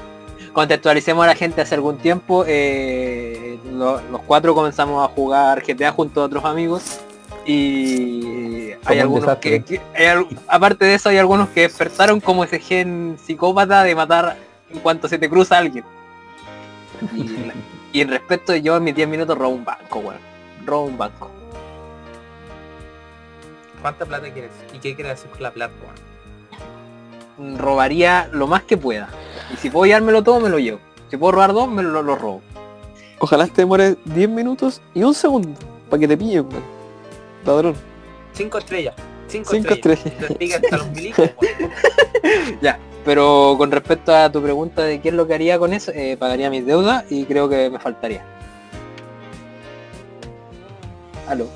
Contextualicemos 0.57 1.23
a 1.23 1.27
la 1.27 1.35
gente 1.35 1.61
hace 1.61 1.75
algún 1.75 1.97
tiempo, 1.99 2.43
eh, 2.47 3.59
lo- 3.73 4.01
los 4.09 4.21
cuatro 4.21 4.55
comenzamos 4.55 5.07
a 5.07 5.13
jugar 5.13 5.61
GTA 5.63 5.91
junto 5.91 6.19
a 6.19 6.25
otros 6.25 6.43
amigos 6.45 6.99
y 7.45 8.71
hay 8.83 8.95
un 8.97 9.01
algunos 9.01 9.37
que, 9.37 9.63
que- 9.63 9.79
hay 9.95 10.07
al- 10.07 10.25
aparte 10.47 10.85
de 10.85 10.95
eso 10.95 11.09
hay 11.09 11.19
algunos 11.19 11.49
que 11.49 11.61
despertaron 11.61 12.19
como 12.19 12.43
ese 12.43 12.57
gen 12.59 13.19
psicópata 13.23 13.83
de 13.83 13.93
matar 13.93 14.35
en 14.71 14.79
cuanto 14.79 15.07
se 15.07 15.19
te 15.19 15.29
cruza 15.29 15.59
alguien. 15.59 15.85
Y, 17.15 17.51
y 17.99 18.01
en 18.01 18.09
respecto 18.09 18.55
yo 18.55 18.77
en 18.77 18.83
mis 18.83 18.95
10 18.95 19.07
minutos 19.07 19.37
robo 19.37 19.53
un 19.53 19.63
banco, 19.63 19.99
weón. 19.99 20.17
Robo 20.65 20.85
un 20.85 20.97
banco. 20.97 21.29
¿Cuánta 23.79 24.07
plata 24.07 24.33
quieres? 24.33 24.49
¿Y 24.73 24.79
qué 24.79 24.95
quieres 24.95 25.13
hacer 25.13 25.29
con 25.29 25.43
la 25.43 25.51
plata, 25.51 25.73
weón? 25.83 26.06
Robaría 27.57 28.29
lo 28.31 28.47
más 28.47 28.63
que 28.63 28.77
pueda. 28.77 29.09
Y 29.53 29.57
si 29.57 29.69
puedo 29.69 29.85
llevármelo 29.85 30.23
todo, 30.23 30.39
me 30.39 30.49
lo 30.49 30.59
llevo. 30.59 30.79
Si 31.09 31.17
puedo 31.17 31.31
robar 31.31 31.53
dos, 31.53 31.69
me 31.69 31.83
lo, 31.83 32.01
lo 32.01 32.15
robo. 32.15 32.41
Ojalá 33.19 33.47
te 33.47 33.61
demore 33.61 33.95
10 34.05 34.29
minutos 34.29 34.81
y 34.93 35.03
un 35.03 35.13
segundo 35.13 35.57
para 35.89 35.99
que 35.99 36.07
te 36.07 36.17
pillen, 36.17 36.47
weón. 36.47 36.63
Ladrón. 37.45 37.75
Cinco 38.33 38.57
estrellas. 38.57 38.95
Cinco, 39.27 39.51
5 39.51 39.73
estrellas. 39.73 40.05
estrellas. 40.05 40.61
Te. 41.15 41.35
Ya, 42.61 42.79
pero 43.05 43.55
con 43.57 43.71
respecto 43.71 44.13
a 44.13 44.31
tu 44.31 44.41
pregunta 44.41 44.83
de 44.83 44.99
qué 45.01 45.09
es 45.09 45.15
lo 45.15 45.27
que 45.27 45.33
haría 45.33 45.57
con 45.57 45.73
eso, 45.73 45.91
eh, 45.93 46.17
pagaría 46.17 46.49
mis 46.49 46.65
deudas 46.65 47.05
y 47.09 47.25
creo 47.25 47.47
que 47.49 47.69
me 47.69 47.79
faltaría. 47.79 48.25
Aló. 51.27 51.47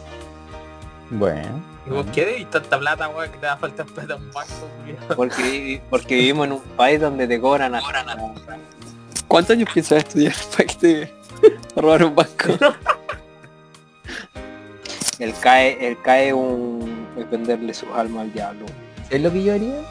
Bueno. 1.09 1.70
¿Y 1.85 1.89
vos 1.89 2.05
qué 2.13 2.25
debís 2.25 2.49
tanta 2.49 2.77
plata, 2.79 3.09
weón, 3.09 3.31
que 3.31 3.37
te 3.39 3.45
va 3.47 3.53
a 3.53 3.57
faltar 3.57 3.85
plata 3.87 4.15
un 4.15 4.31
banco? 4.31 4.69
Porque, 5.15 5.41
vi- 5.41 5.81
porque 5.89 6.15
vivimos 6.15 6.45
en 6.47 6.53
un 6.53 6.61
país 6.77 6.99
donde 7.01 7.27
te 7.27 7.39
cobran 7.41 7.73
a... 7.75 7.81
¿Cuántos 9.27 9.55
años 9.55 9.69
piensas 9.73 9.99
estudiar 9.99 10.33
para 10.51 10.65
que 10.65 10.75
te 10.75 11.11
robar 11.75 12.03
un 12.03 12.15
banco? 12.15 12.53
El 15.19 15.33
CAE, 15.35 15.87
el 15.87 16.01
CAE 16.01 16.33
un, 16.33 17.07
es 17.15 17.29
venderle 17.29 17.73
sus 17.75 17.89
almas 17.89 18.23
al 18.23 18.33
diablo. 18.33 18.65
¿Es 19.09 19.21
lo 19.21 19.31
que 19.31 19.43
yo 19.43 19.53
haría? 19.53 19.83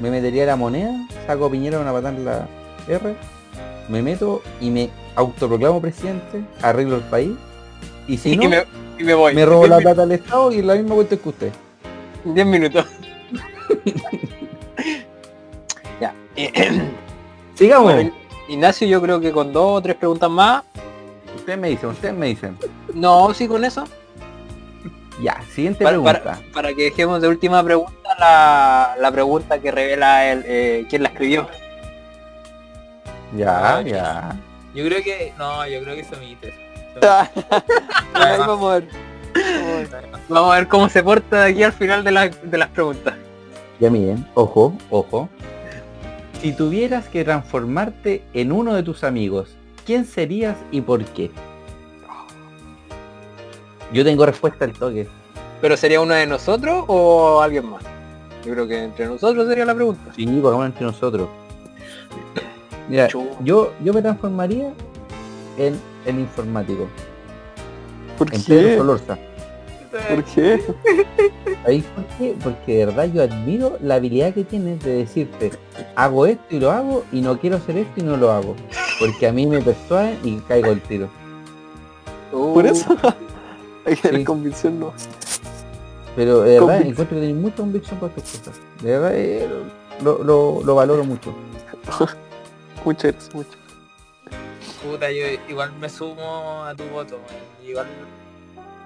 Me 0.00 0.10
metería 0.10 0.46
la 0.46 0.56
moneda, 0.56 1.06
saco 1.28 1.46
a 1.46 1.50
Piñera 1.50 1.78
una 1.78 1.92
patada 1.92 2.16
en 2.16 2.24
la 2.24 2.48
R, 2.88 3.14
me 3.88 4.02
meto 4.02 4.42
y 4.60 4.70
me 4.70 4.90
autoproclamo 5.14 5.80
presidente, 5.80 6.42
arreglo 6.62 6.96
el 6.96 7.02
país, 7.02 7.30
y 8.08 8.16
si 8.16 8.36
no, 8.36 8.42
y, 8.44 8.48
me, 8.48 8.64
y 8.98 9.04
me 9.04 9.14
voy. 9.14 9.34
me 9.34 9.44
robo 9.44 9.66
la 9.66 9.78
plata 9.78 10.02
al 10.02 10.12
Estado 10.12 10.52
y 10.52 10.62
la 10.62 10.74
misma 10.74 10.94
vuelta 10.94 11.16
que 11.16 11.28
usted. 11.28 11.52
mi- 12.24 12.34
Diez 12.34 12.46
minutos. 12.46 12.86
ya. 16.00 16.14
Sigamos. 17.54 17.92
Bueno, 17.94 18.12
Ignacio, 18.48 18.86
yo 18.88 19.00
creo 19.02 19.20
que 19.20 19.30
con 19.32 19.52
dos 19.52 19.78
o 19.78 19.82
tres 19.82 19.96
preguntas 19.96 20.30
más. 20.30 20.62
Ustedes 21.36 21.58
me 21.58 21.68
dicen, 21.68 21.88
ustedes 21.90 22.14
me 22.14 22.26
dicen. 22.26 22.56
No, 22.94 23.32
sí, 23.34 23.46
con 23.48 23.64
eso. 23.64 23.84
Ya, 25.22 25.40
siguiente 25.52 25.82
Para, 25.84 25.96
pregunta. 25.96 26.22
para- 26.22 26.40
para 26.52 26.74
que 26.74 26.84
dejemos 26.84 27.20
de 27.20 27.28
última 27.28 27.62
pregunta 27.64 27.92
la, 28.18 28.94
la 29.00 29.10
pregunta 29.12 29.58
que 29.58 29.70
revela 29.72 30.30
el, 30.30 30.44
eh, 30.46 30.86
quién 30.88 31.02
la 31.02 31.08
escribió. 31.10 31.48
Ya, 33.36 33.76
Ah, 33.76 33.82
ya. 33.82 34.36
Yo 34.74 34.84
creo 34.86 35.02
que. 35.02 35.32
No, 35.36 35.66
yo 35.66 35.82
creo 35.82 35.96
que 35.96 36.04
se 36.04 36.14
omite. 36.14 36.54
Vamos 37.00 37.30
a 38.14 38.30
ver. 38.34 38.48
Vamos 38.48 38.70
a 38.70 38.74
ver. 38.74 38.88
Vamos 40.28 40.52
a 40.52 40.56
ver 40.56 40.68
cómo 40.68 40.88
se 40.88 41.02
porta 41.02 41.44
de 41.44 41.50
aquí 41.52 41.62
al 41.62 41.72
final 41.72 42.04
de, 42.04 42.10
la- 42.10 42.28
de 42.28 42.58
las 42.58 42.68
preguntas. 42.68 43.14
Ya 43.80 43.90
miren, 43.90 44.26
ojo, 44.34 44.72
ojo. 44.90 45.28
Si 46.40 46.52
tuvieras 46.52 47.08
que 47.08 47.24
transformarte 47.24 48.22
en 48.32 48.52
uno 48.52 48.74
de 48.74 48.82
tus 48.82 49.04
amigos, 49.04 49.50
¿quién 49.86 50.04
serías 50.04 50.56
y 50.70 50.80
por 50.80 51.04
qué? 51.04 51.30
Yo 53.92 54.04
tengo 54.04 54.26
respuesta 54.26 54.64
al 54.64 54.72
toque. 54.72 55.08
¿Pero 55.60 55.76
sería 55.76 56.00
uno 56.00 56.14
de 56.14 56.26
nosotros 56.26 56.84
o 56.88 57.40
alguien 57.40 57.68
más? 57.70 57.82
Yo 58.44 58.52
creo 58.52 58.68
que 58.68 58.84
entre 58.84 59.06
nosotros 59.06 59.48
sería 59.48 59.64
la 59.64 59.74
pregunta. 59.74 60.12
Sí, 60.14 60.26
pongámoslo 60.26 60.66
entre 60.66 60.84
nosotros. 60.86 61.28
Mira, 62.88 63.08
yo, 63.42 63.72
yo 63.82 63.92
me 63.92 64.00
transformaría 64.02 64.72
en 65.58 65.78
el 66.08 66.18
informático, 66.20 66.88
¿Por 68.16 68.34
en 68.34 68.42
qué? 68.42 68.76
Solorza. 68.76 69.18
¿Por 70.08 70.24
qué? 70.24 70.60
¿Sabéis 71.62 71.84
por 71.84 72.04
qué? 72.18 72.34
Porque 72.42 72.76
de 72.78 72.86
verdad 72.86 73.08
yo 73.12 73.22
admiro 73.22 73.78
la 73.80 73.94
habilidad 73.96 74.34
que 74.34 74.44
tienes 74.44 74.80
de 74.84 74.96
decirte, 74.98 75.50
hago 75.96 76.26
esto 76.26 76.42
y 76.50 76.60
lo 76.60 76.70
hago, 76.70 77.04
y 77.12 77.20
no 77.20 77.38
quiero 77.38 77.56
hacer 77.56 77.78
esto 77.78 78.00
y 78.00 78.02
no 78.02 78.16
lo 78.16 78.30
hago. 78.32 78.54
Porque 78.98 79.26
a 79.26 79.32
mí 79.32 79.46
me 79.46 79.60
persuaden 79.62 80.18
y 80.24 80.36
caigo 80.40 80.68
el 80.72 80.80
tiro. 80.82 81.08
Por 82.30 82.66
eso. 82.66 82.96
Hay 83.86 83.94
que 83.96 84.02
tener 84.02 84.20
Sí. 84.20 84.24
convicción, 84.24 84.78
no. 84.80 84.92
Pero 86.16 86.42
de 86.42 86.58
verdad 86.60 86.80
encuentro 86.82 87.16
que 87.16 87.20
tenéis 87.22 87.36
mucha 87.36 87.56
convicción 87.56 87.98
para 88.00 88.12
estas 88.16 88.38
cosas. 88.40 88.60
De 88.82 88.90
verdad 88.90 89.12
eh, 89.14 89.48
lo, 90.02 90.22
lo, 90.24 90.62
lo 90.64 90.74
valoro 90.74 91.04
mucho. 91.04 91.32
Muchas 92.84 93.12
gracias, 93.12 93.34
mucho. 93.34 93.50
Puta, 94.82 95.10
yo 95.10 95.26
igual 95.48 95.72
me 95.74 95.88
sumo 95.88 96.64
a 96.64 96.74
tu 96.74 96.84
voto. 96.84 97.18
Igual 97.66 97.86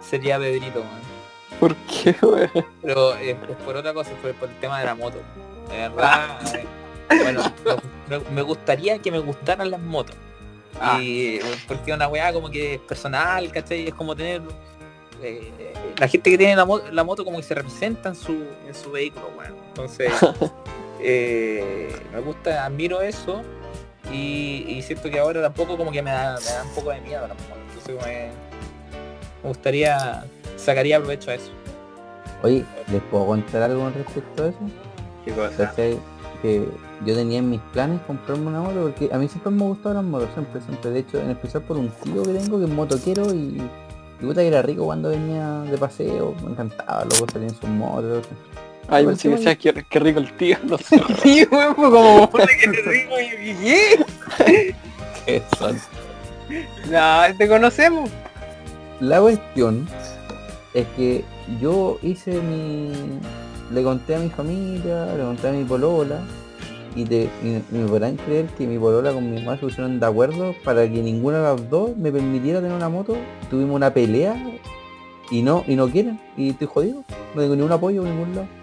sería 0.00 0.38
Pedrito, 0.38 0.80
weón. 0.80 1.12
¿Por 1.60 1.76
qué, 1.76 2.16
weón? 2.24 2.50
Pero 2.82 3.16
eh, 3.16 3.30
es 3.48 3.56
por 3.64 3.76
otra 3.76 3.92
cosa, 3.92 4.10
fue 4.20 4.32
por 4.32 4.48
el 4.48 4.56
tema 4.56 4.80
de 4.80 4.86
la 4.86 4.94
moto. 4.94 5.18
De 5.70 5.76
verdad, 5.76 6.38
eh, 6.56 6.66
bueno, 7.22 7.42
me, 8.08 8.18
me 8.34 8.42
gustaría 8.42 8.98
que 8.98 9.10
me 9.10 9.18
gustaran 9.18 9.70
las 9.70 9.80
motos. 9.80 10.16
Ah. 10.80 10.98
Y 11.00 11.38
porque 11.68 11.92
una 11.92 12.08
weá 12.08 12.32
como 12.32 12.50
que 12.50 12.74
es 12.74 12.80
personal, 12.80 13.52
¿cachai? 13.52 13.86
Es 13.88 13.94
como 13.94 14.16
tener 14.16 14.40
eh, 15.22 15.72
la 15.98 16.08
gente 16.08 16.30
que 16.30 16.38
tiene 16.38 16.56
la, 16.56 16.64
mo- 16.64 16.80
la 16.90 17.04
moto 17.04 17.24
como 17.24 17.36
que 17.36 17.42
se 17.42 17.54
representa 17.54 18.08
en 18.08 18.14
su, 18.16 18.32
en 18.66 18.74
su 18.74 18.90
vehículo, 18.90 19.30
weón. 19.38 19.54
Entonces, 19.68 20.10
eh, 21.00 21.94
me 22.12 22.20
gusta, 22.20 22.64
admiro 22.64 23.02
eso 23.02 23.42
y, 24.10 24.64
y 24.68 24.82
siento 24.82 25.10
que 25.10 25.18
ahora 25.18 25.42
tampoco 25.42 25.76
como 25.76 25.92
que 25.92 26.02
me 26.02 26.10
da, 26.10 26.38
me 26.38 26.50
da 26.50 26.62
un 26.64 26.74
poco 26.74 26.90
de 26.90 27.00
miedo 27.00 27.26
las 27.28 27.36
motos. 27.38 27.58
Entonces 27.68 28.06
me, 28.06 28.30
me 29.42 29.48
gustaría, 29.48 30.24
sacaría 30.56 30.98
provecho 30.98 31.30
a 31.30 31.34
eso. 31.34 31.50
Oye, 32.42 32.64
¿les 32.90 33.02
puedo 33.02 33.26
contar 33.26 33.62
algo 33.62 33.82
con 33.82 33.94
respecto 33.94 34.44
a 34.44 34.48
eso? 34.48 34.58
¿Qué 35.24 35.32
cosa? 35.32 35.72
Que 36.42 36.66
yo 37.06 37.14
tenía 37.14 37.38
en 37.38 37.50
mis 37.50 37.60
planes 37.72 38.00
comprarme 38.04 38.48
una 38.48 38.60
moto 38.60 38.82
porque 38.82 39.08
a 39.12 39.18
mí 39.18 39.28
siempre 39.28 39.52
me 39.52 39.62
gustado 39.62 39.94
las 39.94 40.04
motos, 40.04 40.28
siempre, 40.34 40.60
siempre. 40.60 40.90
De 40.90 40.98
hecho, 41.00 41.20
en 41.20 41.30
especial 41.30 41.62
por 41.62 41.76
un 41.76 41.88
tío 41.88 42.22
que 42.24 42.32
tengo 42.32 42.58
que 42.58 42.64
es 42.64 42.70
motoquero 42.70 43.32
y, 43.32 43.62
y 44.20 44.24
puta 44.24 44.40
que 44.40 44.48
era 44.48 44.60
rico 44.62 44.84
cuando 44.84 45.10
venía 45.10 45.60
de 45.60 45.78
paseo, 45.78 46.34
me 46.42 46.50
encantaba, 46.50 47.04
luego 47.04 47.26
salía 47.30 47.46
en 47.46 47.54
sus 47.54 47.68
motos. 47.68 48.26
Ay, 48.88 49.06
sí, 49.16 49.28
decías 49.28 49.56
que 49.56 49.72
qué 49.88 49.98
rico 50.00 50.20
el 50.20 50.32
tío, 50.36 50.56
no 50.64 50.78
sé. 50.78 51.00
Sí, 51.22 51.46
weón, 51.50 51.74
como 51.74 52.30
que 52.32 52.68
te 52.68 52.82
rico 52.82 53.14
y 53.20 53.54
¿qué? 53.54 54.04
¿Qué 55.26 55.42
son? 55.58 55.78
No, 56.90 57.36
te 57.36 57.48
conocemos. 57.48 58.10
La 59.00 59.20
cuestión 59.20 59.88
es 60.74 60.86
que 60.96 61.24
yo 61.60 61.98
hice 62.02 62.40
mi, 62.40 62.92
le 63.72 63.82
conté 63.82 64.16
a 64.16 64.18
mi 64.18 64.28
familia, 64.28 65.06
le 65.16 65.22
conté 65.22 65.48
a 65.48 65.52
mi 65.52 65.64
polola, 65.64 66.20
y, 66.94 67.04
te, 67.04 67.28
y 67.42 67.62
me 67.70 67.88
podrán 67.88 68.16
creer 68.16 68.46
que 68.46 68.66
mi 68.66 68.78
polola 68.78 69.12
con 69.12 69.30
mi 69.30 69.40
mamá 69.40 69.56
se 69.56 69.62
pusieron 69.62 69.98
de 69.98 70.06
acuerdo 70.06 70.54
para 70.64 70.82
que 70.82 71.02
ninguna 71.02 71.38
de 71.38 71.42
las 71.44 71.70
dos 71.70 71.96
me 71.96 72.12
permitiera 72.12 72.60
tener 72.60 72.76
una 72.76 72.88
moto. 72.88 73.16
Tuvimos 73.50 73.76
una 73.76 73.92
pelea 73.92 74.36
y 75.30 75.42
no, 75.42 75.64
y 75.66 75.76
no 75.76 75.88
quieren, 75.88 76.20
y 76.36 76.50
estoy 76.50 76.66
jodido. 76.66 77.04
No 77.34 77.40
tengo 77.40 77.56
ningún 77.56 77.72
apoyo 77.72 78.02
por 78.02 78.10
ningún 78.10 78.34
lado. 78.34 78.61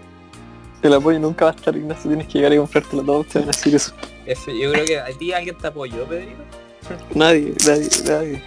El 0.82 0.94
apoyo 0.94 1.18
nunca 1.18 1.44
va 1.46 1.50
a 1.50 1.54
estar, 1.54 1.76
Ignacio. 1.76 2.08
Tienes 2.08 2.26
que 2.26 2.38
llegar 2.38 2.52
y 2.54 2.56
comprártelo 2.56 3.02
todo. 3.02 3.24
Te 3.24 3.38
van 3.38 3.48
a 3.48 3.52
decir 3.52 3.74
eso. 3.74 3.92
Ese, 4.24 4.58
yo 4.58 4.70
creo 4.72 4.84
que 4.86 4.98
a 4.98 5.06
ti 5.18 5.32
alguien 5.32 5.56
te 5.58 5.66
apoyó, 5.66 6.04
Pedrito. 6.06 6.42
Nadie, 7.14 7.54
nadie, 7.66 7.88
nadie. 8.06 8.42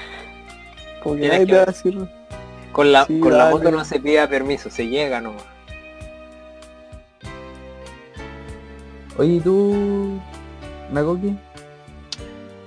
Como 1.04 1.16
que 1.16 1.28
nadie 1.28 1.40
que 1.42 1.46
te 1.46 1.56
va 1.58 1.62
a 1.64 1.66
decir. 1.66 1.98
Con 2.72 2.92
la, 2.92 3.06
Sí, 3.06 3.20
con 3.20 3.38
la 3.38 3.50
moto 3.52 3.70
no 3.70 3.86
se 3.86 4.00
pida 4.00 4.28
permiso, 4.28 4.70
se 4.72 4.88
llega 4.88 5.22
nomás. 5.22 5.44
Oye, 9.18 9.34
¿y 9.34 9.40
tú, 9.40 10.20
Nakoki? 10.92 11.38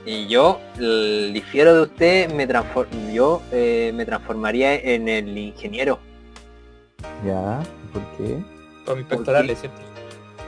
Y 0.05 0.29
yo 0.29 0.61
l- 0.79 1.33
difiero 1.33 1.75
de 1.75 1.83
usted, 1.83 2.33
me 2.33 2.47
transfor- 2.49 2.87
yo 3.13 3.43
eh, 3.51 3.91
me 3.95 4.07
transformaría 4.07 4.77
en 4.77 5.09
el 5.09 5.37
ingeniero. 5.37 5.99
Ya, 7.25 7.61
¿por 7.93 8.03
qué? 8.17 8.39
Con 8.87 8.99
mis 8.99 9.07
¿Por 9.07 9.19
pectorales, 9.19 9.61
¿cierto? 9.61 9.79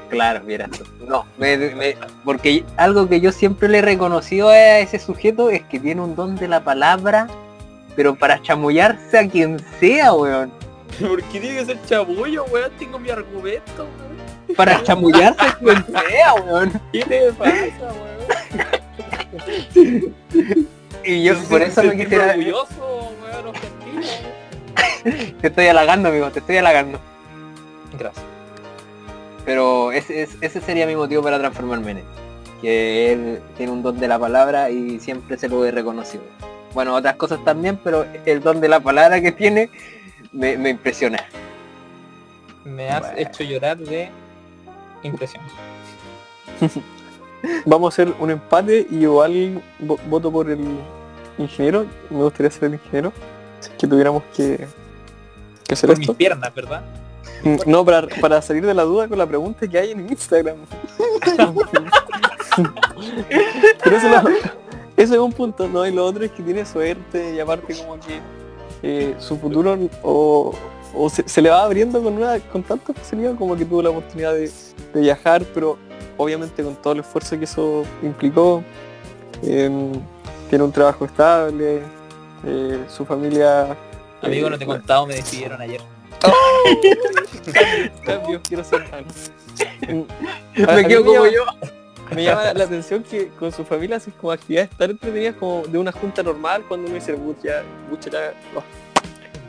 Claro, 0.08 0.40
vieras 0.44 0.70
tú. 0.70 0.84
No, 1.06 1.26
me- 1.36 1.56
me- 1.58 1.96
porque 2.24 2.64
algo 2.78 3.06
que 3.08 3.20
yo 3.20 3.30
siempre 3.30 3.68
le 3.68 3.78
he 3.78 3.82
reconocido 3.82 4.48
a 4.48 4.78
ese 4.78 4.98
sujeto 4.98 5.50
es 5.50 5.62
que 5.64 5.78
tiene 5.78 6.00
un 6.00 6.16
don 6.16 6.34
de 6.36 6.48
la 6.48 6.64
palabra, 6.64 7.26
pero 7.94 8.14
para 8.14 8.40
chamullarse 8.40 9.18
a 9.18 9.28
quien 9.28 9.58
sea, 9.80 10.14
weón. 10.14 10.50
¿Por 11.00 11.22
qué 11.24 11.40
tiene 11.40 11.58
que 11.58 11.66
ser 11.66 11.78
chabullo, 11.84 12.44
weón? 12.46 12.70
Tengo 12.78 12.98
mi 12.98 13.10
argumento, 13.10 13.86
weón. 13.98 14.56
Para 14.56 14.82
chamullarse 14.82 15.42
a 15.46 15.58
quien 15.58 15.84
sea, 16.08 16.34
weón. 16.34 16.72
¿Qué 16.90 17.04
te 17.04 17.32
pasa, 17.32 17.92
weón? 19.74 20.14
Y 21.04 21.22
yo 21.24 21.34
por 21.48 21.62
eso 21.62 21.80
Sentirme 21.82 22.04
quisiera... 22.04 22.26
orgulloso, 22.30 23.12
weón. 23.22 23.54
Te 25.40 25.46
estoy 25.48 25.66
halagando, 25.66 26.08
amigo, 26.08 26.30
te 26.30 26.38
estoy 26.40 26.56
halagando. 26.56 26.98
Gracias. 27.98 28.24
Pero 29.44 29.92
ese, 29.92 30.22
es- 30.22 30.36
ese 30.40 30.60
sería 30.60 30.86
mi 30.86 30.94
motivo 30.96 31.22
para 31.22 31.38
transformarme 31.38 31.92
en 31.92 31.96
él. 31.98 32.04
Que 32.60 33.12
él 33.12 33.40
tiene 33.56 33.72
un 33.72 33.82
don 33.82 33.98
de 33.98 34.08
la 34.08 34.18
palabra 34.18 34.70
y 34.70 34.98
siempre 35.00 35.36
se 35.38 35.48
lo 35.48 35.64
he 35.64 35.70
reconocido. 35.70 36.22
Bueno, 36.74 36.94
otras 36.94 37.16
cosas 37.16 37.42
también, 37.44 37.78
pero 37.82 38.04
el 38.26 38.40
don 38.42 38.60
de 38.60 38.68
la 38.68 38.80
palabra 38.80 39.20
que 39.20 39.32
tiene 39.32 39.70
me, 40.32 40.56
me 40.58 40.70
impresiona. 40.70 41.24
Me 42.64 42.90
has 42.90 43.00
Bueno. 43.00 43.16
hecho 43.18 43.44
llorar 43.44 43.78
de 43.78 44.10
impresión. 45.02 45.42
Vamos 47.64 47.92
a 47.92 48.02
hacer 48.02 48.14
un 48.18 48.30
empate 48.30 48.86
y 48.90 48.96
igual 49.02 49.62
vo- 49.80 49.98
voto 50.08 50.30
por 50.30 50.50
el 50.50 50.60
ingeniero. 51.38 51.86
Me 52.10 52.18
gustaría 52.22 52.50
ser 52.50 52.64
el 52.64 52.74
ingeniero. 52.74 53.12
Si 53.60 53.70
es 53.70 53.76
que 53.76 53.86
tuviéramos 53.86 54.22
que, 54.36 54.66
que 55.64 55.74
hacer 55.74 55.88
Por 55.88 55.98
mis 55.98 56.08
esto. 56.08 56.14
piernas, 56.18 56.52
¿verdad? 56.54 56.82
Mm, 57.44 57.56
No, 57.66 57.84
para, 57.84 58.06
para 58.20 58.42
salir 58.42 58.64
de 58.66 58.74
la 58.74 58.82
duda 58.84 59.06
con 59.08 59.18
la 59.18 59.26
pregunta 59.26 59.66
que 59.68 59.78
hay 59.78 59.92
en 59.92 60.08
Instagram. 60.08 60.56
Pero 63.84 63.96
eso, 63.96 64.08
lo- 64.08 64.28
eso 64.96 65.14
es 65.14 65.20
un 65.20 65.32
punto, 65.32 65.68
¿no? 65.68 65.86
Y 65.86 65.92
lo 65.92 66.04
otro 66.04 66.24
es 66.24 66.30
que 66.32 66.42
tiene 66.42 66.64
suerte 66.66 67.34
y 67.34 67.40
aparte 67.40 67.74
como 67.76 67.98
que 68.00 68.20
eh, 68.82 69.14
su 69.18 69.36
futuro 69.38 69.76
o, 70.02 70.52
o 70.94 71.10
se, 71.10 71.28
se 71.28 71.40
le 71.42 71.50
va 71.50 71.62
abriendo 71.62 72.02
con 72.02 72.14
una 72.14 72.38
con 72.40 72.62
tanta 72.62 72.92
facilidad 72.92 73.34
como 73.36 73.56
que 73.56 73.64
tuvo 73.64 73.82
la 73.82 73.90
oportunidad 73.90 74.32
de, 74.34 74.50
de 74.94 75.00
viajar, 75.00 75.44
pero 75.54 75.78
obviamente 76.16 76.62
con 76.64 76.74
todo 76.76 76.94
el 76.94 77.00
esfuerzo 77.00 77.38
que 77.38 77.44
eso 77.44 77.84
implicó. 78.02 78.62
em, 79.42 79.92
tiene 80.50 80.64
un 80.64 80.72
trabajo 80.72 81.04
estable, 81.04 81.82
eh, 82.46 82.84
su 82.88 83.04
familia... 83.04 83.76
Amigo, 84.22 84.46
eh, 84.46 84.50
no 84.50 84.56
te 84.58 84.64
he 84.64 84.66
contado, 84.66 85.06
me 85.06 85.14
despidieron 85.16 85.60
ayer. 85.60 85.80
Cambio, 88.04 88.40
quiero 88.46 88.64
ser. 88.64 88.84
Me 90.56 90.64
A- 90.64 90.74
a 90.76 90.84
quedo 90.84 91.04
como 91.04 91.22
me 91.22 91.32
yo. 91.32 91.44
llama- 91.44 91.56
Me 92.14 92.24
llama 92.24 92.52
la 92.54 92.64
atención 92.64 93.02
que 93.02 93.28
con 93.38 93.52
su 93.52 93.64
familia 93.64 93.96
haces 93.96 94.14
como 94.18 94.32
actividades 94.32 94.70
tan 94.70 94.90
entretenidas 94.92 95.34
como 95.36 95.62
de 95.66 95.76
una 95.78 95.92
junta 95.92 96.22
normal 96.22 96.64
cuando 96.66 96.86
uno 96.86 96.94
dice, 96.94 97.12
mucha, 97.14 97.62
mucha 97.90 98.10
ya, 98.10 98.32
oh, 98.56 98.62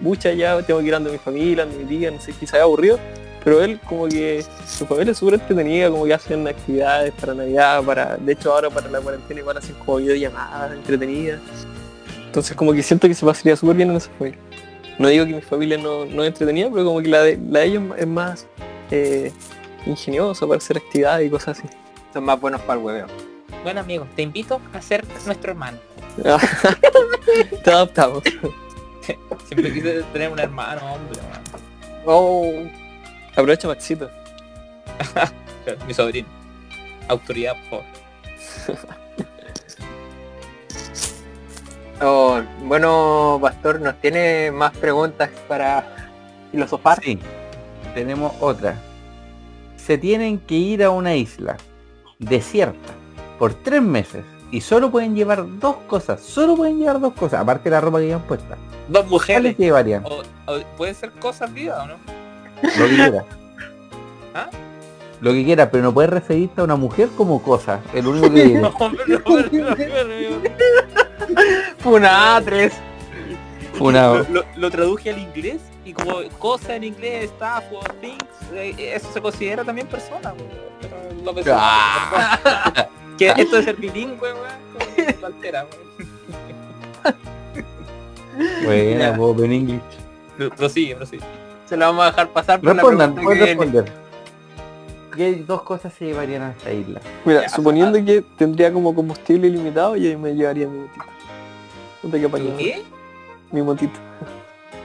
mucha 0.02 0.34
ya, 0.34 0.62
tengo 0.64 0.82
que 0.82 0.88
ir 0.88 0.96
ando 0.96 1.10
a 1.10 1.14
mi 1.14 1.20
familia, 1.20 1.64
ando 1.64 1.76
a 1.78 1.80
mi 1.80 1.86
tía, 1.86 2.12
no 2.12 2.20
sé, 2.20 2.34
quizá 2.34 2.58
es 2.58 2.64
aburrido, 2.64 3.00
pero 3.46 3.64
él 3.64 3.80
como 3.88 4.10
que 4.10 4.44
su 4.68 4.86
familia 4.86 5.12
es 5.12 5.18
súper 5.18 5.36
entretenida, 5.36 5.90
como 5.90 6.04
que 6.04 6.14
hacen 6.14 6.46
actividades 6.50 7.14
para 7.14 7.34
Navidad, 7.34 7.82
para, 7.84 8.18
de 8.18 8.34
hecho 8.34 8.54
ahora 8.54 8.70
para 8.70 8.90
la 8.90 9.00
cuarentena 9.00 9.40
igual 9.40 9.58
hacen 9.58 9.76
como 9.86 9.98
videollamadas 9.98 10.74
entretenidas. 10.74 11.40
Entonces 12.26 12.58
como 12.58 12.74
que 12.74 12.84
siento 12.84 13.08
que 13.08 13.14
se 13.14 13.26
pasaría 13.26 13.56
súper 13.56 13.78
bien 13.78 13.90
en 13.92 13.96
esa 13.96 14.10
familia. 14.18 14.38
No 15.00 15.08
digo 15.08 15.26
que 15.26 15.34
mi 15.34 15.42
familia 15.42 15.78
no, 15.78 16.06
no 16.06 16.24
es 16.24 16.28
entretenida, 16.28 16.70
pero 16.72 16.86
como 16.86 17.02
que 17.02 17.08
la 17.08 17.24
de, 17.24 17.40
la 17.50 17.62
de 17.62 17.66
ellos 17.66 17.84
es 17.98 18.06
más 18.06 18.48
eh, 18.92 19.32
ingeniosa 19.86 20.46
para 20.46 20.58
hacer 20.58 20.78
actividades 20.78 21.26
y 21.26 21.30
cosas 21.30 21.58
así. 21.58 21.70
Son 22.14 22.26
más 22.26 22.40
buenos 22.40 22.60
para 22.62 22.78
el 22.80 22.86
hueveo. 22.86 23.08
Bueno, 23.64 23.80
amigo, 23.80 24.06
te 24.16 24.24
invito 24.24 24.60
a 24.74 24.82
ser 24.82 25.06
nuestro 25.26 25.52
hermano. 25.52 25.78
Te 27.64 27.72
adaptamos. 27.72 28.24
Siempre 29.48 29.74
quise 29.74 30.04
tener 30.14 30.32
un 30.32 30.40
hermano, 30.40 30.82
hombre. 30.94 31.20
Oh, 32.06 32.52
Aprovecha 33.32 33.70
Maxito. 33.70 34.12
Mi 35.88 35.94
sobrino. 35.94 36.28
Autoridad, 37.08 37.56
por 37.70 37.84
favor. 38.66 38.99
Oh, 42.02 42.42
bueno, 42.64 43.40
Pastor, 43.42 43.80
¿nos 43.82 43.96
tiene 44.02 44.52
más 44.52 44.76
preguntas 44.78 45.30
para 45.48 46.12
filosofar? 46.52 47.00
Sí, 47.04 47.20
tenemos 47.94 48.34
otra. 48.40 48.76
Se 49.78 49.98
tienen 49.98 50.40
que 50.40 50.56
ir 50.56 50.84
a 50.84 50.90
una 50.90 51.16
isla 51.16 51.58
desierta 52.20 52.94
por 53.38 53.54
tres 53.54 53.82
meses 53.82 54.24
y 54.52 54.62
solo 54.62 54.92
pueden 54.92 55.16
llevar 55.16 55.46
dos 55.60 55.78
cosas, 55.88 56.22
solo 56.22 56.56
pueden 56.56 56.80
llevar 56.80 57.00
dos 57.00 57.14
cosas, 57.14 57.42
aparte 57.42 57.66
de 57.66 57.72
la 57.72 57.82
ropa 57.82 58.00
que 58.00 58.06
llevan 58.08 58.24
puesta. 58.24 58.58
Dos 58.88 59.04
¿Cuáles 59.04 59.10
mujeres. 59.10 59.58
llevarían? 59.58 60.04
O, 60.06 60.22
o 60.52 60.60
pueden 60.78 60.96
ser 60.96 61.12
cosas 61.12 61.54
vivas, 61.54 61.80
¿o 61.84 61.88
no? 61.88 61.96
Lo 62.64 62.88
que 62.88 62.96
quieras. 62.96 63.26
¿Ah? 64.34 64.50
Lo 65.22 65.32
que 65.32 65.44
quieras, 65.44 65.70
pero 65.72 65.84
no 65.84 65.94
puedes 65.94 66.10
referirte 66.10 66.62
a 66.62 66.64
una 66.64 66.76
mujer 66.76 67.10
como 67.16 67.42
cosa. 67.42 67.82
El 67.94 68.08
único 68.08 68.34
que 68.34 68.44
digo. 68.44 68.62
No, 68.62 68.70
hombre, 68.70 69.04
no, 69.08 69.18
hombre, 69.26 69.62
no, 69.62 71.09
Una 71.86 72.38
A3. 72.40 72.72
Una, 73.80 74.08
Lo, 74.08 74.24
lo- 74.30 74.46
lo 74.58 74.72
traduje 74.72 75.10
al 75.12 75.20
inglés 75.20 75.62
y 75.86 75.94
como 75.94 76.16
cosa 76.38 76.76
en 76.76 76.84
inglés, 76.84 77.26
staff 77.26 77.64
o 77.72 77.80
things, 78.02 78.24
eh, 78.54 78.94
eso 78.96 79.10
se 79.14 79.22
considera 79.22 79.64
también 79.64 79.88
persona, 79.88 80.34
weón. 80.34 80.50
Pero 80.82 80.96
lo 81.24 81.34
pensé, 81.34 81.52
Ah. 81.54 82.88
Que 83.18 83.30
esto 83.38 83.58
de 83.58 83.64
ser 83.64 83.76
bilingüe, 83.76 84.34
weón, 84.34 85.18
lo 85.22 85.28
altera, 85.28 85.66
weón. 85.72 87.16
buena, 88.66 89.00
Ya. 89.12 89.18
Bob, 89.18 89.44
en 89.44 89.54
inglés. 89.54 89.82
Pro- 90.38 90.50
Prosigue, 90.52 90.96
prosigue. 90.96 91.24
Se 91.66 91.78
la 91.78 91.88
vamos 91.88 92.04
a 92.06 92.10
dejar 92.12 92.30
pasar 92.30 92.60
por 92.62 92.74
Respondan, 92.74 93.16
la 93.16 93.22
pueden 93.22 93.40
que 93.40 93.46
viene. 93.46 93.62
responder. 93.66 93.94
¿Qué 95.16 95.36
dos 95.46 95.62
cosas 95.64 95.94
se 95.94 96.06
llevarían 96.06 96.42
a 96.44 96.52
esta 96.52 96.72
isla? 96.72 97.02
Mira, 97.26 97.42
Ya, 97.44 97.50
suponiendo 97.50 98.04
que 98.04 98.24
tendría 98.38 98.72
como 98.72 98.94
combustible 98.96 99.48
ilimitado, 99.48 99.96
yo 99.96 100.18
me 100.18 100.34
llevaría 100.34 100.68
mi 100.68 100.80
motito. 100.80 101.04
No 102.04 102.10
te 102.10 102.20
quepa 102.22 102.38
¿Tu 102.38 102.44
nada. 102.46 102.58
qué? 102.58 102.84
Mi 103.52 103.62
motito. 103.62 104.00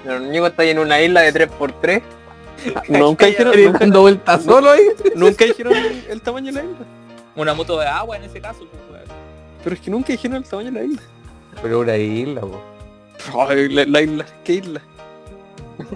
Los 0.04 0.20
niños 0.22 0.48
están 0.48 0.66
en 0.66 0.78
una 0.78 1.00
isla 1.00 1.20
de 1.22 1.32
3x3. 1.48 2.02
Nunca 2.88 3.26
dijeron, 3.26 3.52
¿Eres 3.52 3.66
nunca, 3.66 3.78
dando 3.80 4.00
vueltas 4.02 4.42
solo 4.42 4.70
ahí? 4.70 4.82
nunca 5.16 5.44
dijeron 5.44 5.74
el, 5.76 6.04
el 6.10 6.20
tamaño 6.20 6.46
de 6.46 6.52
la 6.52 6.64
isla. 6.64 6.86
Una 7.36 7.54
moto 7.54 7.78
de 7.78 7.86
agua 7.86 8.16
en 8.16 8.24
ese 8.24 8.40
caso, 8.40 8.60
pues. 8.88 9.02
Pero 9.62 9.74
es 9.74 9.80
que 9.82 9.90
nunca 9.90 10.12
dijeron 10.12 10.36
el 10.38 10.44
tamaño 10.44 10.70
de 10.72 10.78
la 10.80 10.84
isla. 10.84 11.02
Pero 11.62 11.80
una 11.80 11.96
isla, 11.96 12.40
po. 12.42 12.60
Ay, 13.48 13.68
la, 13.70 13.84
la 13.86 14.02
isla, 14.02 14.26
¿qué 14.44 14.52
isla? 14.54 14.80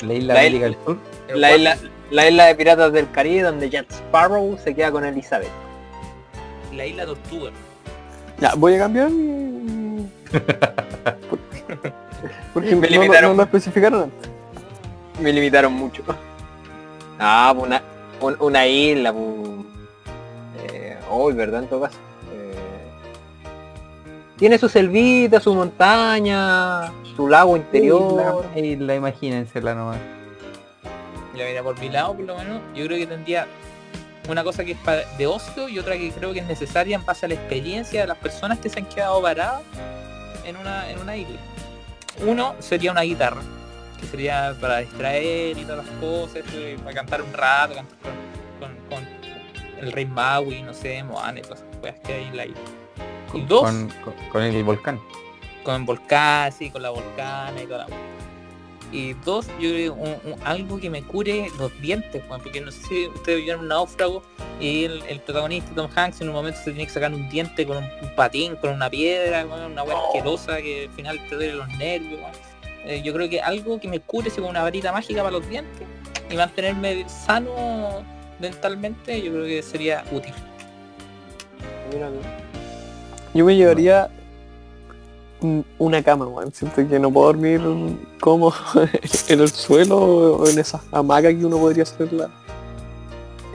La 0.05 0.15
isla 0.15 0.35
La 0.35 0.41
América 0.41 0.65
del 0.65 0.77
Sur. 0.85 0.97
La 1.35 1.49
¿cuál- 1.49 1.61
isla, 1.61 1.79
la 2.11 2.29
isla 2.29 2.47
de 2.47 2.55
Piratas 2.55 2.93
del 2.93 3.11
Caribe 3.11 3.43
donde 3.43 3.71
Jack 3.71 3.91
Sparrow 3.91 4.59
se 4.63 4.75
queda 4.75 4.91
con 4.91 5.05
Elizabeth. 5.05 5.51
La 6.75 6.87
isla 6.87 7.07
Tortuga. 7.07 7.51
Ya, 8.41 8.55
voy 8.55 8.75
a 8.75 8.79
cambiar 8.79 9.11
mi... 9.11 9.78
Por- 10.31 11.39
Porque 12.55 12.75
Me 12.75 12.89
no, 12.89 12.93
limitaron. 13.03 13.31
no, 13.33 13.37
no 13.39 13.43
especificaron 13.45 14.03
antes. 14.05 14.31
Me 15.21 15.33
limitaron 15.33 15.73
mucho. 15.73 16.03
Ah, 17.19 17.53
pues 17.55 17.67
una, 17.67 17.83
un- 18.21 18.37
una 18.41 18.67
isla, 18.67 19.13
pues. 19.13 19.25
Eh, 20.73 20.97
oh, 21.11 21.33
verdad, 21.33 21.63
en 21.63 21.69
todo 21.69 21.83
caso. 21.83 21.99
Eh, 22.33 22.55
tiene 24.37 24.59
su 24.59 24.69
selvita, 24.69 25.41
su 25.41 25.55
montaña, 25.55 26.93
su 27.17 27.29
lago 27.29 27.57
interior. 27.57 28.45
Isla, 28.55 28.67
isla, 28.67 28.95
imagínensela 28.95 29.75
nomás. 29.75 29.99
Ya 31.37 31.45
mira, 31.45 31.63
por 31.63 31.79
mi 31.79 31.89
lado 31.89 32.15
por 32.15 32.25
lo 32.25 32.37
menos, 32.37 32.61
yo 32.75 32.85
creo 32.87 32.99
que 32.99 33.07
tendría 33.07 33.47
una 34.29 34.43
cosa 34.43 34.65
que 34.65 34.73
es 34.73 34.79
de 35.19 35.27
ocio 35.27 35.69
y 35.69 35.79
otra 35.79 35.97
que 35.97 36.11
creo 36.11 36.33
que 36.33 36.41
es 36.41 36.47
necesaria 36.47 36.97
en 36.97 37.05
base 37.05 37.27
a 37.27 37.29
la 37.29 37.35
experiencia 37.37 38.01
de 38.01 38.07
las 38.09 38.19
personas 38.19 38.59
que 38.59 38.69
se 38.69 38.81
han 38.81 38.87
quedado 38.87 39.23
paradas 39.23 39.63
en 40.49 40.57
una, 40.57 40.91
en 40.91 40.99
una 40.99 41.17
isla. 41.17 41.37
Uno 42.27 42.55
sería 42.59 42.91
una 42.93 43.03
guitarra, 43.03 43.41
que 44.01 44.07
sería 44.07 44.55
para 44.61 44.79
distraer 44.79 45.57
y 45.59 45.63
todas 45.63 45.87
las 45.87 45.97
cosas, 45.99 46.43
eh, 46.55 46.77
para 46.83 46.95
cantar 46.95 47.23
un 47.23 47.33
rato, 47.33 47.75
cantar 47.75 47.97
con, 48.59 48.75
con- 48.89 48.89
con 48.89 49.09
el 49.85 49.93
rey 49.93 50.07
Maui, 50.07 50.63
no 50.63 50.75
sé, 50.75 51.03
Moana 51.05 51.39
y 51.39 51.43
todas 51.43 51.61
esas 51.61 51.77
cosas 51.77 51.95
que 52.05 52.15
hay 52.15 52.25
en 52.25 52.37
la 52.37 52.47
isla. 52.47 52.61
Y 53.35 53.41
dos, 53.43 53.63
Con, 53.63 53.89
con- 54.03 54.15
con 54.31 54.43
el 54.43 54.65
volcán. 54.65 55.01
con 55.63 55.85
volcán, 55.87 56.51
sí, 56.53 56.71
con 56.71 56.83
la 56.83 56.91
volcana 56.91 57.63
y 57.63 57.67
toda 57.67 57.87
la. 57.87 57.87
Y 58.91 59.13
dos, 59.25 59.47
yo 59.61 59.69
creo 59.71 59.95
un- 59.95 60.17
algo 60.45 60.79
que 60.81 60.89
me 60.89 61.03
cure 61.03 61.49
los 61.59 61.79
dientes, 61.81 62.23
porque 62.29 62.61
no 62.61 62.71
sé 62.71 62.83
si 62.89 63.07
ustedes 63.09 63.43
vieron 63.43 63.63
un 63.63 63.69
náufrago 63.69 64.23
y 64.61 64.85
el, 64.85 65.03
el 65.09 65.21
protagonista 65.21 65.71
Tom 65.75 65.91
Hanks 65.95 66.21
en 66.23 66.29
un 66.29 66.35
momento 66.35 66.59
se 66.59 66.71
tiene 66.71 66.87
que 66.87 66.93
sacar 66.93 67.13
un 67.13 67.29
diente 67.29 67.67
con 67.67 67.77
un, 67.77 67.89
patín, 68.17 68.57
con 68.57 68.71
una 68.71 68.89
piedra, 68.89 69.45
una 69.45 69.83
wea 69.83 69.97
asquerosa 70.07 70.57
que 70.63 70.85
al 70.89 70.95
final 70.95 71.21
te 71.29 71.35
duele 71.35 71.53
los 71.55 71.69
nervios. 71.77 72.21
Eh, 72.85 73.03
yo 73.05 73.13
creo 73.13 73.29
que 73.29 73.41
algo 73.43 73.79
que 73.79 73.89
me 73.89 74.01
cure 74.01 74.31
con 74.31 74.45
una 74.45 74.63
varita 74.63 74.91
mágica 74.91 75.23
para 75.23 75.33
los 75.33 75.47
dientes 75.49 75.87
y 76.31 76.35
mantenerme 76.37 77.07
sano 77.09 78.03
dentalmente, 78.39 79.21
yo 79.21 79.33
creo 79.33 79.45
que 79.45 79.63
sería 79.63 80.03
útil. 80.13 80.33
Yo 83.35 83.45
me 83.45 83.55
llevaría 83.57 84.09
una 85.79 86.03
cama, 86.03 86.27
weón. 86.27 86.53
Siento 86.53 86.87
que 86.89 86.99
no 86.99 87.13
puedo 87.13 87.27
dormir 87.27 87.61
como 88.21 88.53
en 89.29 89.41
el 89.41 89.51
suelo 89.51 89.97
o 89.99 90.49
en 90.49 90.59
esa 90.59 90.81
hamaca 90.93 91.29
que 91.29 91.45
uno 91.45 91.59
podría 91.59 91.85
hacerla 91.85 92.31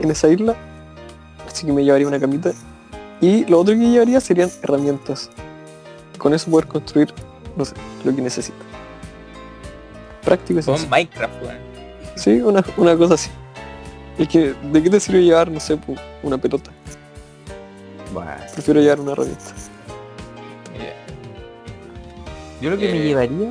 en 0.00 0.10
esa 0.10 0.28
isla. 0.28 0.54
Así 1.46 1.66
que 1.66 1.72
me 1.72 1.84
llevaría 1.84 2.06
una 2.06 2.18
camita. 2.18 2.52
Y 3.20 3.44
lo 3.46 3.60
otro 3.60 3.74
que 3.74 3.80
llevaría 3.80 4.20
serían 4.20 4.50
herramientas. 4.62 5.30
Con 6.18 6.34
eso 6.34 6.50
poder 6.50 6.66
construir, 6.66 7.12
no 7.56 7.64
sé, 7.64 7.74
lo 8.04 8.14
que 8.14 8.22
necesito. 8.22 8.56
Práctico 10.24 10.60
y 10.60 10.62
Con 10.62 10.78
sencillo. 10.78 10.90
Minecraft, 10.90 11.42
weón. 11.42 11.58
Sí, 12.16 12.40
una, 12.40 12.64
una 12.76 12.96
cosa 12.96 13.14
así. 13.14 13.30
Es 14.18 14.28
que, 14.28 14.54
¿de 14.72 14.82
qué 14.82 14.90
te 14.90 15.00
sirve 15.00 15.22
llevar, 15.22 15.50
no 15.50 15.58
sé, 15.60 15.78
una 16.22 16.38
pelota? 16.38 16.70
Bueno, 18.12 18.30
Prefiero 18.52 18.80
llevar 18.80 19.00
una 19.00 19.12
herramienta. 19.12 19.44
Yo 22.64 22.70
lo 22.70 22.78
que 22.78 22.90
me 22.90 22.96
Eh. 22.98 23.04
llevaría, 23.08 23.50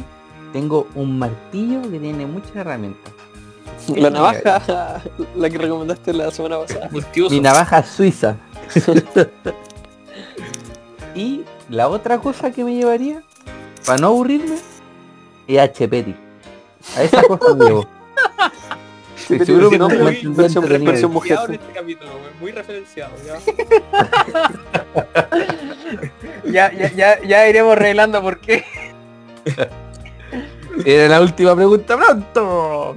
tengo 0.53 0.87
un 0.95 1.19
martillo 1.19 1.83
que 1.83 1.99
tiene 1.99 2.25
muchas 2.25 2.55
herramientas. 2.55 3.13
La 3.95 4.09
navaja, 4.09 5.03
la 5.35 5.49
que 5.51 5.57
recomendaste 5.59 6.13
la 6.13 6.31
semana 6.31 6.57
pasada. 6.57 6.89
Mi 7.29 7.39
navaja 7.39 7.83
suiza. 7.83 8.37
y 11.13 11.41
la 11.69 11.89
otra 11.89 12.17
cosa 12.17 12.49
que 12.49 12.63
me 12.63 12.73
llevaría, 12.73 13.21
para 13.85 13.99
no 13.99 14.07
aburrirme, 14.07 14.55
es 15.47 15.59
HP. 15.59 16.15
A 16.97 17.03
esa 17.03 17.21
cosa 17.21 17.53
me 17.53 17.65
llevo. 17.65 17.85
Sí, 19.15 19.25
pero 19.29 19.45
seguro 19.45 19.69
que 19.69 19.77
no, 19.77 19.89
me 19.89 19.97
muy- 19.99 20.05
versión, 20.35 20.63
mujer. 21.13 21.37
en 21.49 21.53
este 21.53 21.71
capítulo, 21.71 22.09
muy 22.41 22.51
referenciado, 22.51 23.13
¿ya? 23.23 23.37
Ya, 26.45 26.71
ya, 26.73 26.91
ya, 26.93 27.21
ya 27.21 27.47
iremos 27.47 27.77
revelando 27.77 28.23
por 28.23 28.39
qué. 28.39 28.65
Era 30.85 31.07
la 31.07 31.21
última 31.21 31.55
pregunta 31.55 31.95
pronto. 31.97 32.95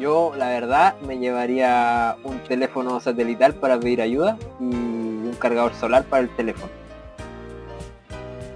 Yo, 0.00 0.32
la 0.36 0.48
verdad, 0.48 0.94
me 1.00 1.18
llevaría 1.18 2.16
un 2.22 2.38
teléfono 2.44 3.00
satelital 3.00 3.54
para 3.54 3.78
pedir 3.80 4.00
ayuda 4.00 4.36
y 4.60 4.64
un 4.64 5.36
cargador 5.40 5.74
solar 5.74 6.04
para 6.04 6.22
el 6.22 6.28
teléfono. 6.36 6.70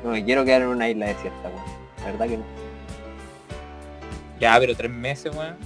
No 0.05 0.11
me 0.11 0.25
quiero 0.25 0.45
quedar 0.45 0.63
en 0.63 0.69
una 0.69 0.89
isla 0.89 1.07
desierta, 1.07 1.49
weón. 1.49 1.63
La 2.01 2.05
verdad 2.13 2.27
que 2.29 2.37
no. 2.39 2.45
Ya, 4.41 4.57
pero 4.59 4.77
tres 4.77 4.91
meses, 4.91 5.35
weón. 5.35 5.57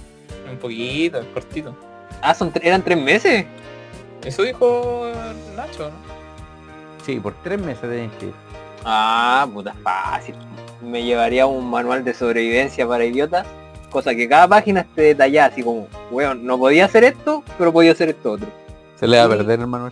Un 0.51 0.57
poquito, 0.57 1.19
es 1.19 1.25
cortito. 1.27 1.75
Ah, 2.21 2.33
son 2.33 2.51
tre- 2.51 2.61
eran 2.63 2.81
tres 2.81 2.97
meses. 2.97 3.45
Eso 4.23 4.41
dijo 4.43 5.11
Nacho, 5.55 5.89
¿no? 5.89 5.95
Sí, 7.05 7.19
por 7.19 7.33
tres 7.43 7.59
meses 7.61 7.81
tenés 7.81 8.11
que 8.13 8.27
ir. 8.27 8.33
Ah, 8.83 9.47
puta 9.53 9.73
fácil. 9.83 10.35
Me 10.81 11.03
llevaría 11.03 11.45
un 11.45 11.69
manual 11.69 12.03
de 12.03 12.13
sobrevivencia 12.13 12.87
para 12.87 13.05
idiotas. 13.05 13.45
Cosa 13.89 14.13
que 14.13 14.27
cada 14.27 14.47
página 14.47 14.81
esté 14.81 15.01
detallada, 15.01 15.47
así 15.47 15.63
como, 15.63 15.87
weón, 16.11 16.45
no 16.45 16.57
podía 16.57 16.85
hacer 16.85 17.03
esto, 17.03 17.43
pero 17.57 17.71
podía 17.71 17.93
hacer 17.93 18.09
esto 18.09 18.33
otro. 18.33 18.47
Se 18.95 19.07
le 19.07 19.17
va 19.17 19.23
a 19.23 19.29
perder, 19.29 19.59
hermano. 19.59 19.89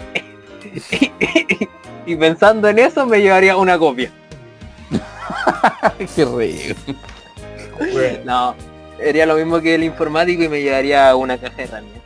y 2.06 2.16
pensando 2.16 2.68
en 2.68 2.80
eso, 2.80 3.06
me 3.06 3.22
llevaría 3.22 3.56
una 3.56 3.80
copia. 3.80 4.12
Qué 6.16 6.26
rico. 6.26 6.80
No, 8.26 8.56
sería 8.98 9.26
lo 9.26 9.36
mismo 9.36 9.62
que 9.62 9.76
el 9.76 9.84
informático 9.84 10.44
y 10.44 10.50
me 10.50 10.62
llevaría 10.62 11.16
una 11.16 11.38
caja 11.38 11.56
de 11.58 11.64
herramientas. 11.64 12.04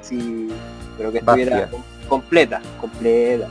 Sí, 0.00 0.48
pero 0.96 1.12
que 1.12 1.18
estuviera 1.18 1.68
completa, 2.08 2.60
completa. 2.80 3.48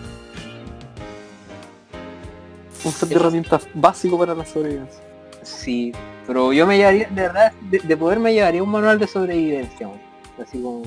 Un 2.84 2.92
set 2.92 3.10
de 3.10 3.16
herramientas 3.16 3.68
básico 3.74 4.18
para 4.18 4.36
la 4.36 4.46
sobrevivencia. 4.46 5.02
Sí, 5.44 5.94
pero 6.26 6.52
yo 6.52 6.68
me 6.68 6.78
llevaría, 6.78 7.08
de 7.08 7.22
verdad, 7.22 7.52
de, 7.70 7.80
de 7.80 7.98
poder 7.98 8.20
me 8.20 8.34
llevaría 8.34 8.62
un 8.62 8.70
manual 8.70 9.00
de 9.00 9.08
sobrevivencia. 9.08 9.88
weón. 9.88 10.00
Así 10.42 10.62
como, 10.62 10.84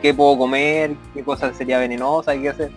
qué 0.00 0.14
puedo 0.14 0.38
comer, 0.38 0.94
qué 1.14 1.22
cosas 1.22 1.56
sería 1.56 1.78
venenosa, 1.78 2.34
qué 2.36 2.48
hacer. 2.48 2.70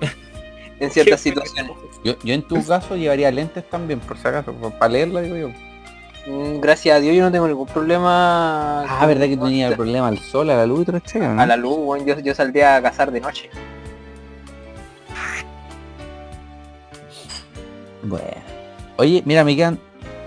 en 0.80 0.90
ciertas 0.90 1.20
situaciones. 1.22 1.72
Yo, 2.04 2.14
yo 2.24 2.34
en 2.34 2.42
tu 2.42 2.64
caso 2.66 2.96
llevaría 2.96 3.30
lentes 3.30 3.68
también, 3.68 4.00
por 4.00 4.16
si 4.18 4.26
acaso, 4.28 4.52
para 4.78 4.92
leerla 4.92 5.20
digo 5.20 5.36
yo. 5.36 5.48
Mm, 6.26 6.60
Gracias 6.60 6.96
a 6.96 7.00
Dios 7.00 7.14
yo 7.14 7.22
no 7.22 7.32
tengo 7.32 7.46
ningún 7.46 7.66
problema. 7.66 8.82
Ah, 8.82 9.06
verdad 9.06 9.26
que 9.26 9.36
tenía 9.36 9.68
el 9.68 9.76
problema 9.76 10.08
al 10.08 10.18
sol, 10.18 10.50
a 10.50 10.56
la 10.56 10.66
luz 10.66 10.82
y 10.82 10.84
todo 10.86 10.96
este, 10.96 11.18
¿no? 11.18 11.40
A 11.40 11.46
la 11.46 11.56
luz, 11.56 11.76
weón, 11.78 12.06
yo, 12.06 12.18
yo 12.18 12.34
saldría 12.34 12.76
a 12.76 12.82
cazar 12.82 13.10
de 13.10 13.20
noche. 13.20 13.50
Bueno. 18.02 18.26
Oye, 18.96 19.22
mira, 19.24 19.44
me 19.44 19.56
quedan... 19.56 19.78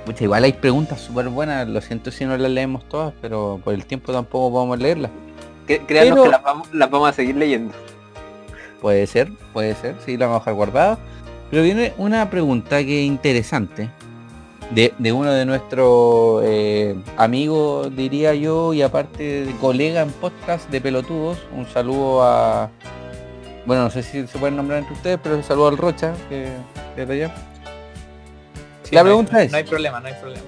Pucha, 0.05 0.25
igual 0.25 0.43
hay 0.43 0.53
preguntas 0.53 0.99
súper 0.99 1.29
buenas, 1.29 1.67
lo 1.67 1.79
siento 1.79 2.11
si 2.11 2.25
no 2.25 2.35
las 2.35 2.51
leemos 2.51 2.83
todas, 2.89 3.13
pero 3.21 3.61
por 3.63 3.73
el 3.73 3.85
tiempo 3.85 4.11
tampoco 4.11 4.51
podemos 4.51 4.77
leerlas. 4.79 5.11
Créanos 5.65 5.85
Pero- 5.87 6.23
que 6.23 6.29
las 6.29 6.43
vamos, 6.43 6.73
las 6.73 6.91
vamos 6.91 7.09
a 7.09 7.13
seguir 7.13 7.37
leyendo. 7.37 7.73
Puede 8.81 9.07
ser, 9.07 9.31
puede 9.53 9.75
ser, 9.75 9.95
sí, 10.05 10.17
la 10.17 10.25
vamos 10.25 10.41
a 10.41 10.41
dejar 10.41 10.53
guardada. 10.55 10.97
Pero 11.49 11.63
viene 11.63 11.93
una 11.97 12.29
pregunta 12.29 12.83
que 12.83 13.01
es 13.01 13.07
interesante. 13.07 13.89
De, 14.71 14.93
de 14.97 15.11
uno 15.13 15.31
de 15.31 15.45
nuestros 15.45 16.41
eh, 16.43 16.95
amigos, 17.15 17.95
diría 17.95 18.33
yo, 18.33 18.73
y 18.73 18.81
aparte 18.81 19.45
de 19.45 19.51
colega 19.57 20.01
en 20.01 20.09
podcast 20.11 20.69
de 20.69 20.81
pelotudos. 20.81 21.37
Un 21.55 21.65
saludo 21.67 22.23
a... 22.23 22.69
Bueno, 23.65 23.83
no 23.83 23.89
sé 23.89 24.03
si 24.03 24.27
se 24.27 24.37
pueden 24.37 24.57
nombrar 24.57 24.79
entre 24.79 24.95
ustedes, 24.95 25.19
pero 25.23 25.35
un 25.37 25.43
saludo 25.43 25.67
al 25.69 25.77
Rocha, 25.77 26.13
que 26.27 26.49
que 26.95 27.01
allá. 27.03 27.33
Sí, 28.93 28.95
La 28.95 29.01
no 29.03 29.09
hay- 29.09 29.11
pregunta 29.11 29.41
es- 29.41 29.51
No 29.51 29.57
hay 29.57 29.63
problema, 29.63 29.99
no 29.99 30.07
hay 30.07 30.13
problema. 30.13 30.45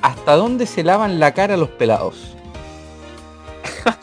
¿Hasta 0.00 0.36
dónde 0.36 0.64
se 0.66 0.82
lavan 0.82 1.20
la 1.20 1.32
cara 1.34 1.56
los 1.58 1.68
pelados? 1.68 2.34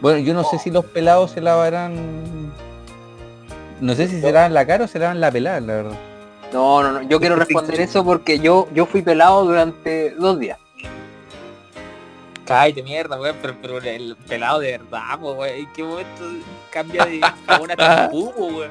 bueno, 0.00 0.18
yo 0.20 0.34
no 0.34 0.44
sé 0.44 0.58
si 0.58 0.70
los 0.70 0.84
pelados 0.84 1.32
se 1.32 1.40
lavarán... 1.40 2.52
No 3.80 3.94
sé 3.94 4.08
si 4.08 4.20
se 4.20 4.30
lavan 4.32 4.54
la 4.54 4.66
cara 4.66 4.84
o 4.84 4.88
se 4.88 4.98
lavan 4.98 5.20
la 5.20 5.30
pelada, 5.32 5.60
la 5.60 5.74
verdad. 5.74 5.98
No, 6.52 6.82
no, 6.82 6.92
no. 6.92 7.02
Yo 7.02 7.18
quiero 7.20 7.36
responder 7.36 7.80
eso 7.80 8.04
porque 8.04 8.38
yo, 8.38 8.68
yo 8.74 8.84
fui 8.86 9.02
pelado 9.02 9.44
durante 9.44 10.10
dos 10.10 10.38
días. 10.38 10.58
Cállate 12.44 12.82
mierda, 12.82 13.18
weón, 13.20 13.36
pero, 13.40 13.54
pero 13.62 13.78
el 13.78 14.16
pelado 14.28 14.58
de 14.60 14.72
verdad, 14.78 15.18
weón. 15.20 15.48
¿En 15.48 15.72
qué 15.72 15.82
momento 15.84 16.24
cambia 16.70 17.04
de 17.06 17.20
jabón 17.46 17.70
a 17.70 17.76
champú, 17.76 18.32
weón? 18.38 18.70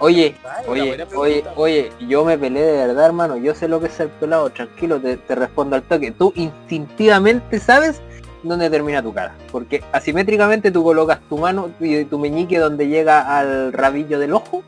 Oye, 0.00 0.34
oye, 0.68 0.90
oye, 1.16 1.44
oye, 1.56 1.92
yo 2.08 2.24
me 2.24 2.36
peleé 2.36 2.64
de 2.64 2.86
verdad, 2.88 3.06
hermano. 3.06 3.36
Yo 3.36 3.54
sé 3.54 3.68
lo 3.68 3.80
que 3.80 3.86
es 3.86 3.92
ser 3.92 4.08
pelado. 4.08 4.50
Tranquilo, 4.50 5.00
te, 5.00 5.16
te 5.16 5.34
respondo 5.34 5.76
al 5.76 5.82
toque. 5.82 6.10
Tú 6.10 6.32
instintivamente 6.36 7.58
sabes 7.60 8.00
dónde 8.42 8.68
termina 8.70 9.02
tu 9.02 9.14
cara. 9.14 9.34
Porque 9.52 9.82
asimétricamente 9.92 10.70
tú 10.70 10.82
colocas 10.82 11.20
tu 11.28 11.38
mano 11.38 11.70
y 11.80 12.04
tu 12.04 12.18
meñique 12.18 12.58
donde 12.58 12.88
llega 12.88 13.38
al 13.38 13.72
rabillo 13.72 14.18
del 14.18 14.32
ojo. 14.34 14.62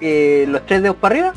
eh, 0.00 0.44
los 0.48 0.64
tres 0.66 0.82
dedos 0.82 0.96
para 0.96 1.14
arriba. 1.14 1.32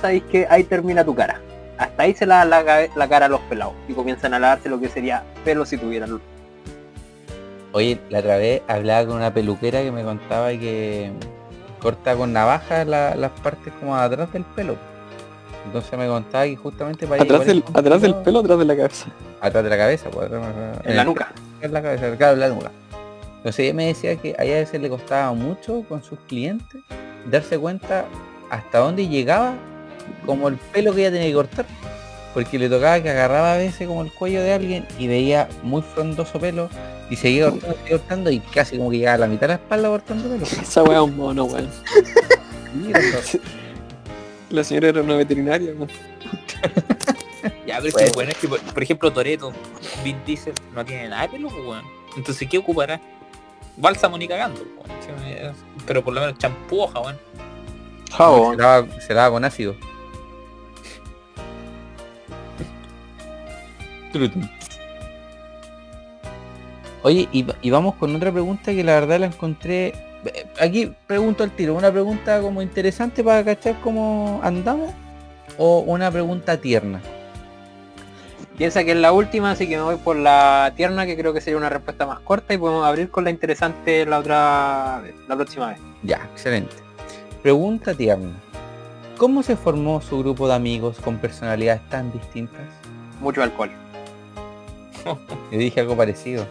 Sabéis 0.00 0.22
que 0.24 0.46
ahí 0.50 0.64
termina 0.64 1.02
tu 1.04 1.14
cara. 1.14 1.40
Hasta 1.78 2.02
ahí 2.02 2.14
se 2.14 2.26
la, 2.26 2.46
cabe- 2.64 2.90
la 2.94 3.08
cara 3.08 3.26
a 3.26 3.28
los 3.28 3.40
pelados. 3.42 3.74
Y 3.88 3.94
comienzan 3.94 4.34
a 4.34 4.38
lavarse 4.38 4.68
lo 4.68 4.78
que 4.78 4.88
sería 4.88 5.24
pelo 5.44 5.64
si 5.64 5.78
tuvieran. 5.78 6.20
Oye, 7.76 7.98
la 8.08 8.20
otra 8.20 8.38
vez 8.38 8.62
hablaba 8.68 9.06
con 9.06 9.16
una 9.16 9.34
peluquera 9.34 9.82
que 9.82 9.92
me 9.92 10.02
contaba 10.02 10.48
que 10.52 11.10
corta 11.78 12.16
con 12.16 12.32
navaja 12.32 12.86
la- 12.86 13.14
las 13.14 13.32
partes 13.32 13.70
como 13.78 13.94
atrás 13.94 14.32
del 14.32 14.44
pelo. 14.44 14.76
Entonces 15.66 15.98
me 15.98 16.06
contaba 16.08 16.44
que 16.44 16.56
justamente 16.56 17.06
para 17.06 17.22
Atrás 17.22 17.44
del, 17.44 17.62
atrás 17.74 18.00
del 18.00 18.14
pelo 18.14 18.38
atrás 18.38 18.58
de 18.60 18.64
la 18.64 18.76
cabeza. 18.76 19.06
atrás 19.42 19.62
de 19.62 19.68
la 19.68 19.76
cabeza, 19.76 20.08
pues, 20.10 20.24
atrás- 20.26 20.42
En 20.84 20.96
la 20.96 21.02
el- 21.02 21.06
nuca. 21.06 21.32
En 21.60 21.72
la 21.74 21.82
cabeza, 21.82 22.16
claro, 22.16 22.32
en 22.32 22.40
la 22.40 22.48
nuca. 22.48 22.70
Entonces 23.36 23.58
ella 23.58 23.74
me 23.74 23.86
decía 23.88 24.16
que 24.16 24.34
a 24.38 24.44
ella 24.44 24.56
a 24.56 24.60
veces 24.60 24.80
le 24.80 24.88
costaba 24.88 25.34
mucho 25.34 25.84
con 25.86 26.02
sus 26.02 26.18
clientes 26.20 26.80
darse 27.30 27.58
cuenta 27.58 28.06
hasta 28.48 28.78
dónde 28.78 29.06
llegaba 29.06 29.52
como 30.24 30.48
el 30.48 30.56
pelo 30.56 30.94
que 30.94 31.02
ella 31.02 31.10
tenía 31.10 31.26
que 31.28 31.34
cortar. 31.34 31.66
Porque 32.32 32.58
le 32.58 32.70
tocaba 32.70 33.00
que 33.02 33.10
agarraba 33.10 33.52
a 33.52 33.56
veces 33.58 33.86
como 33.86 34.00
el 34.00 34.10
cuello 34.12 34.42
de 34.42 34.54
alguien 34.54 34.86
y 34.98 35.08
veía 35.08 35.46
muy 35.62 35.82
frondoso 35.82 36.38
pelo 36.38 36.70
y 37.10 37.16
seguía 37.16 37.50
cortando, 37.50 37.76
seguía 37.84 37.98
cortando 37.98 38.30
y 38.30 38.40
casi 38.40 38.76
como 38.78 38.90
que 38.90 38.98
llegaba 38.98 39.14
a 39.14 39.18
la 39.18 39.26
mitad 39.26 39.42
de 39.42 39.48
la 39.48 39.54
espalda 39.54 39.88
cortando 39.88 40.28
pelo. 40.28 40.44
Esa 40.62 40.82
weá 40.82 40.96
es 40.98 41.02
un 41.04 41.16
mono, 41.16 41.44
weón. 41.44 41.70
La 44.50 44.62
señora 44.64 44.88
era 44.88 45.02
una 45.02 45.16
veterinaria, 45.16 45.72
weón. 45.72 45.88
Ya, 47.66 47.76
pero 47.80 47.88
es 47.88 47.92
Bueno. 47.94 48.06
que 48.08 48.14
bueno, 48.14 48.30
es 48.32 48.36
que 48.38 48.48
por, 48.48 48.60
por 48.60 48.82
ejemplo 48.82 49.12
Toreto, 49.12 49.52
Vin 50.04 50.16
Diesel 50.24 50.54
no 50.74 50.84
tiene 50.84 51.08
nada 51.08 51.22
de 51.22 51.28
pelo, 51.28 51.48
pues, 51.48 51.60
weón. 51.66 51.84
Entonces, 52.16 52.48
¿qué 52.48 52.58
ocupará? 52.58 53.00
Bálsamo 53.76 54.16
ni 54.18 54.26
cagando, 54.26 54.62
pues, 54.78 54.90
weón. 55.24 55.54
Pero 55.86 56.02
por 56.04 56.14
lo 56.14 56.20
menos 56.20 56.38
champú, 56.38 56.86
se, 56.86 56.92
Jabón. 58.12 58.56
lava, 58.56 58.86
se 59.00 59.14
lava 59.14 59.30
con 59.30 59.44
ácido. 59.44 59.74
Oye, 67.02 67.28
y, 67.32 67.46
y 67.62 67.70
vamos 67.70 67.94
con 67.96 68.14
otra 68.16 68.32
pregunta 68.32 68.72
que 68.72 68.82
la 68.82 68.94
verdad 68.94 69.20
la 69.20 69.26
encontré. 69.26 69.88
eh, 70.24 70.46
Aquí 70.60 70.92
pregunto 71.06 71.44
al 71.44 71.50
tiro, 71.52 71.74
una 71.74 71.92
pregunta 71.92 72.40
como 72.40 72.62
interesante 72.62 73.22
para 73.22 73.44
cachar 73.44 73.80
cómo 73.80 74.40
andamos 74.42 74.92
o 75.58 75.80
una 75.80 76.10
pregunta 76.10 76.56
tierna. 76.56 77.00
Piensa 78.58 78.84
que 78.84 78.92
es 78.92 78.96
la 78.96 79.12
última, 79.12 79.50
así 79.50 79.68
que 79.68 79.76
me 79.76 79.82
voy 79.82 79.96
por 79.96 80.16
la 80.16 80.72
tierna, 80.74 81.04
que 81.04 81.14
creo 81.16 81.34
que 81.34 81.42
sería 81.42 81.58
una 81.58 81.68
respuesta 81.68 82.06
más 82.06 82.20
corta 82.20 82.54
y 82.54 82.58
podemos 82.58 82.86
abrir 82.86 83.10
con 83.10 83.24
la 83.24 83.30
interesante 83.30 84.06
la 84.06 84.18
otra 84.18 85.02
la 85.28 85.36
próxima 85.36 85.68
vez. 85.68 85.78
Ya, 86.02 86.26
excelente. 86.32 86.74
Pregunta 87.42 87.92
tierna. 87.94 88.32
¿Cómo 89.18 89.42
se 89.42 89.56
formó 89.56 90.00
su 90.00 90.18
grupo 90.20 90.48
de 90.48 90.54
amigos 90.54 90.96
con 91.04 91.18
personalidades 91.18 91.86
tan 91.90 92.10
distintas? 92.12 92.62
Mucho 93.20 93.42
alcohol. 93.42 93.70
Yo 95.04 95.58
dije 95.58 95.80
algo 95.80 95.96
parecido. 95.96 96.46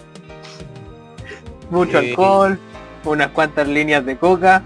Mucho 1.70 2.00
Eh. 2.00 2.10
alcohol, 2.12 2.60
unas 3.04 3.30
cuantas 3.30 3.68
líneas 3.68 4.06
de 4.06 4.18
coca. 4.18 4.62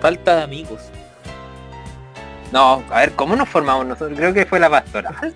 Falta 0.00 0.36
de 0.36 0.42
amigos. 0.42 0.80
No, 2.52 2.82
a 2.90 3.00
ver, 3.00 3.12
¿cómo 3.14 3.34
nos 3.36 3.48
formamos 3.48 3.86
nosotros? 3.86 4.16
Creo 4.18 4.32
que 4.32 4.46
fue 4.46 4.60
la 4.60 4.70
pastora. 4.70 5.12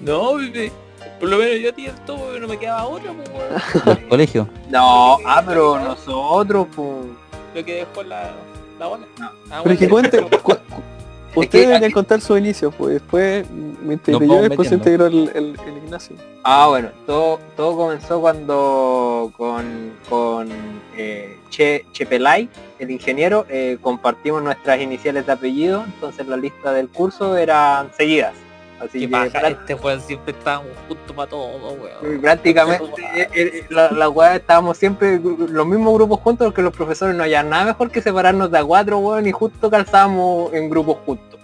No, 0.00 0.34
bebé. 0.34 0.70
Por 1.18 1.30
lo 1.30 1.38
menos 1.38 1.60
yo 1.62 1.70
a 1.70 1.72
ti 1.72 1.86
el 1.86 1.94
todo, 2.00 2.38
no 2.38 2.46
me 2.48 2.58
quedaba 2.58 2.84
otra, 2.84 3.12
pues, 3.12 3.98
colegio. 4.10 4.46
No, 4.68 5.16
ah, 5.24 5.42
pero 5.46 5.78
nosotros, 5.78 6.66
pues. 6.74 7.06
Lo 7.54 7.64
que 7.64 7.74
dejó 7.76 8.02
la, 8.02 8.32
la 8.78 8.86
bola. 8.86 9.06
No. 9.18 9.30
Ah, 9.50 9.60
Pero 9.62 9.72
es 9.72 9.78
que 9.78 9.86
bueno. 9.86 10.10
cuente, 10.10 10.36
cu- 10.42 10.50
cu- 10.50 10.58
que 10.58 10.93
ustedes 11.34 11.66
deberían 11.68 11.92
contar 11.92 12.20
su 12.20 12.36
inicio, 12.36 12.70
pues 12.70 12.94
después 12.94 13.48
me 13.50 13.94
integré 13.94 14.26
yo 14.26 14.42
después 14.42 14.68
se 14.68 14.74
integró 14.74 15.06
el, 15.06 15.30
el, 15.34 15.56
el 15.66 15.76
Ignacio. 15.84 16.16
Ah, 16.42 16.66
bueno, 16.68 16.90
todo, 17.06 17.40
todo 17.56 17.76
comenzó 17.76 18.20
cuando 18.20 19.32
con, 19.36 19.92
con 20.08 20.48
eh, 20.96 21.38
che, 21.50 21.84
Chepelay, 21.92 22.48
el 22.78 22.90
ingeniero, 22.90 23.46
eh, 23.48 23.78
compartimos 23.80 24.42
nuestras 24.42 24.80
iniciales 24.80 25.26
de 25.26 25.32
apellido, 25.32 25.84
entonces 25.84 26.26
la 26.26 26.36
lista 26.36 26.72
del 26.72 26.88
curso 26.88 27.36
eran 27.36 27.90
seguidas. 27.96 28.34
Así 28.80 29.00
que 29.00 29.08
prá- 29.08 29.50
este 29.52 29.74
weón 29.74 30.00
siempre 30.00 30.34
estábamos 30.36 30.72
juntos 30.88 31.16
para 31.16 31.30
todo, 31.30 31.72
weón. 31.74 32.20
prácticamente 32.20 32.84
eh, 33.14 33.28
eh, 33.34 33.66
la, 33.70 33.90
la 33.92 34.08
weá 34.08 34.36
estábamos 34.36 34.76
siempre 34.76 35.18
los 35.20 35.66
mismos 35.66 35.94
grupos 35.94 36.20
juntos 36.20 36.46
porque 36.48 36.60
los 36.62 36.74
profesores 36.74 37.14
no 37.14 37.22
hayan 37.22 37.48
nada 37.48 37.64
mejor 37.66 37.90
que 37.90 38.02
separarnos 38.02 38.50
de 38.50 38.58
a 38.58 38.64
cuatro, 38.64 38.98
weón, 38.98 39.26
y 39.26 39.32
justo 39.32 39.70
calzábamos 39.70 40.52
en 40.52 40.68
grupos 40.68 40.98
juntos. 41.06 41.40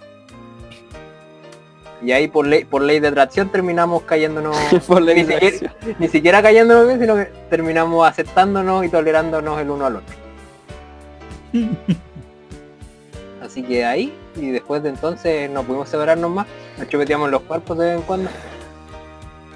Y 2.03 2.11
ahí 2.11 2.27
por 2.27 2.47
ley, 2.47 2.65
por 2.65 2.81
ley 2.81 2.99
de 2.99 3.07
atracción 3.09 3.49
terminamos 3.49 4.01
cayéndonos 4.03 4.57
Por 4.87 5.01
Ni 5.03 5.23
siquiera- 5.23 5.75
ni 5.99 6.07
siquiera 6.07 6.41
cayéndonos 6.41 6.87
bien, 6.87 6.99
sino 6.99 7.15
que 7.15 7.25
terminamos 7.49 8.07
aceptándonos 8.07 8.83
y 8.85 8.89
tolerándonos 8.89 9.59
el 9.61 9.69
uno 9.69 9.85
al 9.85 9.95
otro. 9.97 10.15
Así 13.51 13.63
que 13.63 13.83
ahí, 13.83 14.17
y 14.37 14.49
después 14.51 14.81
de 14.81 14.87
entonces 14.89 15.49
no 15.49 15.63
pudimos 15.63 15.89
separarnos 15.89 16.31
más, 16.31 16.47
nos 16.77 16.87
chupeteamos 16.87 17.29
los 17.29 17.41
cuerpos 17.41 17.77
de 17.77 17.85
vez 17.87 17.95
en 17.97 18.01
cuando. 18.03 18.29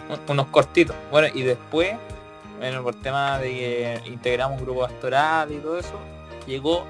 Un- 0.10 0.20
unos 0.32 0.48
cortitos. 0.48 0.94
Bueno, 1.12 1.30
y 1.34 1.44
después, 1.44 1.96
bueno, 2.60 2.84
por 2.84 2.94
tema 2.96 3.40
de 3.40 3.50
que 3.50 4.02
integramos 4.08 4.60
un 4.60 4.66
grupo 4.66 4.82
pastoral 4.82 5.50
y 5.52 5.58
todo 5.60 5.80
eso, 5.80 5.94
llegó 6.46 6.84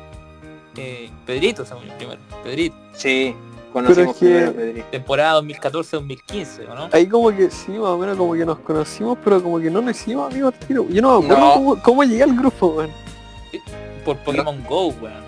eh, 0.77 1.11
Pedrito, 1.27 1.63
según 1.63 1.85
yo, 1.85 1.93
primero. 1.95 2.19
Pedrito. 2.43 2.75
Sí, 2.93 3.35
conocimos 3.71 4.17
Pero 4.19 4.37
es 4.39 4.49
que- 4.49 4.51
Pedrito. 4.59 4.87
Temporada 4.89 5.41
2014-2015, 5.43 6.67
¿o 6.69 6.73
no? 6.75 6.89
Ahí 6.91 7.05
como 7.07 7.29
que 7.29 7.51
sí, 7.51 7.71
más 7.73 7.89
o 7.89 7.97
menos 7.99 8.17
como 8.17 8.33
que 8.33 8.45
nos 8.47 8.57
conocimos, 8.59 9.15
pero 9.23 9.41
como 9.43 9.59
que 9.59 9.69
no 9.69 9.79
nos 9.81 9.91
hicimos 9.95 10.31
amigos 10.31 10.55
al 10.59 10.67
tiro. 10.67 10.85
Yo 10.89 11.01
no 11.03 11.19
me 11.19 11.25
acuerdo 11.27 11.45
No. 11.45 11.53
Cómo, 11.53 11.81
cómo 11.83 12.03
llegué 12.03 12.23
al 12.23 12.35
grupo, 12.35 12.67
weón. 12.67 12.89
Por 14.03 14.17
Pokémon 14.17 14.63
Go, 14.67 14.87
weón. 14.87 15.23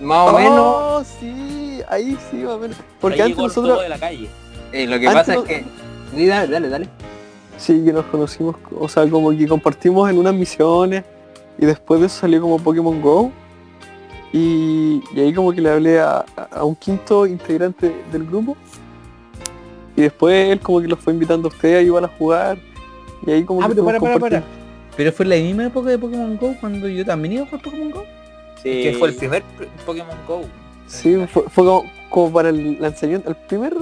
Más 0.00 0.28
o 0.30 0.32
menos, 0.38 0.54
Oh, 0.58 1.02
sí, 1.20 1.80
ahí 1.88 2.16
sí, 2.30 2.36
más 2.38 2.54
o 2.54 2.58
menos. 2.58 2.76
Porque 3.00 3.16
Ahí 3.16 3.20
antes 3.22 3.36
llegó 3.36 3.48
nosotros, 3.48 3.72
todo 3.74 3.82
de 3.82 3.88
la 3.88 3.98
calle. 3.98 4.28
eh, 4.72 4.86
lo 4.86 4.98
que 4.98 5.06
antes 5.08 5.20
pasa 5.26 5.34
no- 5.34 5.40
es 5.42 5.46
que... 5.48 5.64
Sí, 6.16 6.26
dale, 6.26 6.48
dale, 6.52 6.68
dale. 6.68 6.88
sí, 7.58 7.82
que 7.84 7.92
nos 7.92 8.04
conocimos, 8.06 8.56
o 8.78 8.88
sea, 8.88 9.08
como 9.08 9.30
que 9.30 9.46
compartimos 9.46 10.10
en 10.10 10.18
unas 10.18 10.34
misiones 10.34 11.04
y 11.58 11.66
después 11.66 12.00
de 12.00 12.06
eso 12.06 12.20
salió 12.20 12.40
como 12.40 12.58
Pokémon 12.58 13.00
Go. 13.02 13.30
Y, 14.32 15.02
y 15.14 15.20
ahí 15.20 15.34
como 15.34 15.52
que 15.52 15.60
le 15.60 15.70
hablé 15.70 16.00
a, 16.00 16.24
a 16.52 16.64
un 16.64 16.74
quinto 16.76 17.26
integrante 17.26 17.92
del 18.12 18.24
grupo. 18.24 18.56
Y 19.96 20.02
después 20.02 20.50
él 20.50 20.60
como 20.60 20.80
que 20.80 20.86
los 20.88 20.98
fue 21.00 21.12
invitando 21.12 21.48
a 21.48 21.50
ustedes 21.52 21.84
igual 21.84 22.04
a 22.04 22.08
jugar. 22.08 22.56
Y 23.26 23.30
ahí 23.32 23.42
como 23.44 23.60
Ah, 23.62 23.68
que 23.68 23.74
pero 23.74 23.84
para, 23.86 23.98
para, 24.00 24.18
para. 24.18 24.42
Pero 24.96 25.12
fue 25.12 25.24
en 25.24 25.30
la 25.30 25.36
misma 25.36 25.66
época 25.66 25.90
de 25.90 25.98
Pokémon 25.98 26.36
Go 26.36 26.54
cuando 26.60 26.88
yo 26.88 27.04
también 27.04 27.34
iba 27.34 27.42
a 27.42 27.46
jugar 27.46 27.62
Pokémon 27.62 27.90
Go. 27.90 28.04
Sí. 28.62 28.82
Que 28.82 28.96
fue 28.98 29.08
el 29.08 29.14
primer 29.16 29.42
pr- 29.58 29.68
Pokémon 29.86 30.16
Go. 30.26 30.42
Sí, 30.86 31.16
fue, 31.32 31.44
fue 31.48 31.64
como, 31.64 31.90
como 32.08 32.32
para 32.32 32.48
el 32.48 32.80
lanzamiento, 32.80 33.28
el 33.30 33.36
primer, 33.36 33.72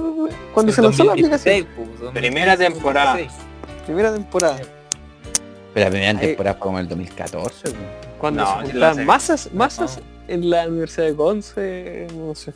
cuando 0.53 0.71
se 0.71 0.81
lanzó 0.81 1.03
la 1.03 1.11
2016, 1.13 1.63
aplicación, 1.63 1.87
pues, 1.87 1.99
2016, 2.01 2.13
Primera 2.13 2.57
temporada. 2.57 3.11
2016. 3.13 3.47
primera 3.85 4.13
temporada, 4.13 4.57
Pero 5.73 5.85
la 5.85 5.89
primera 5.89 6.11
Ahí- 6.19 6.27
temporada 6.27 6.53
fue 6.55 6.59
como 6.61 6.79
el 6.79 6.87
2014. 6.87 7.69
weón. 7.69 7.77
cuando 8.19 8.43
No, 8.43 8.61
se 8.65 8.71
juntaban 8.71 9.05
masas, 9.05 9.49
masas 9.53 9.99
en 10.27 10.49
la 10.49 10.67
Universidad 10.67 11.07
de 11.07 11.15
Conce, 11.15 12.07
no 12.15 12.35
sé. 12.35 12.53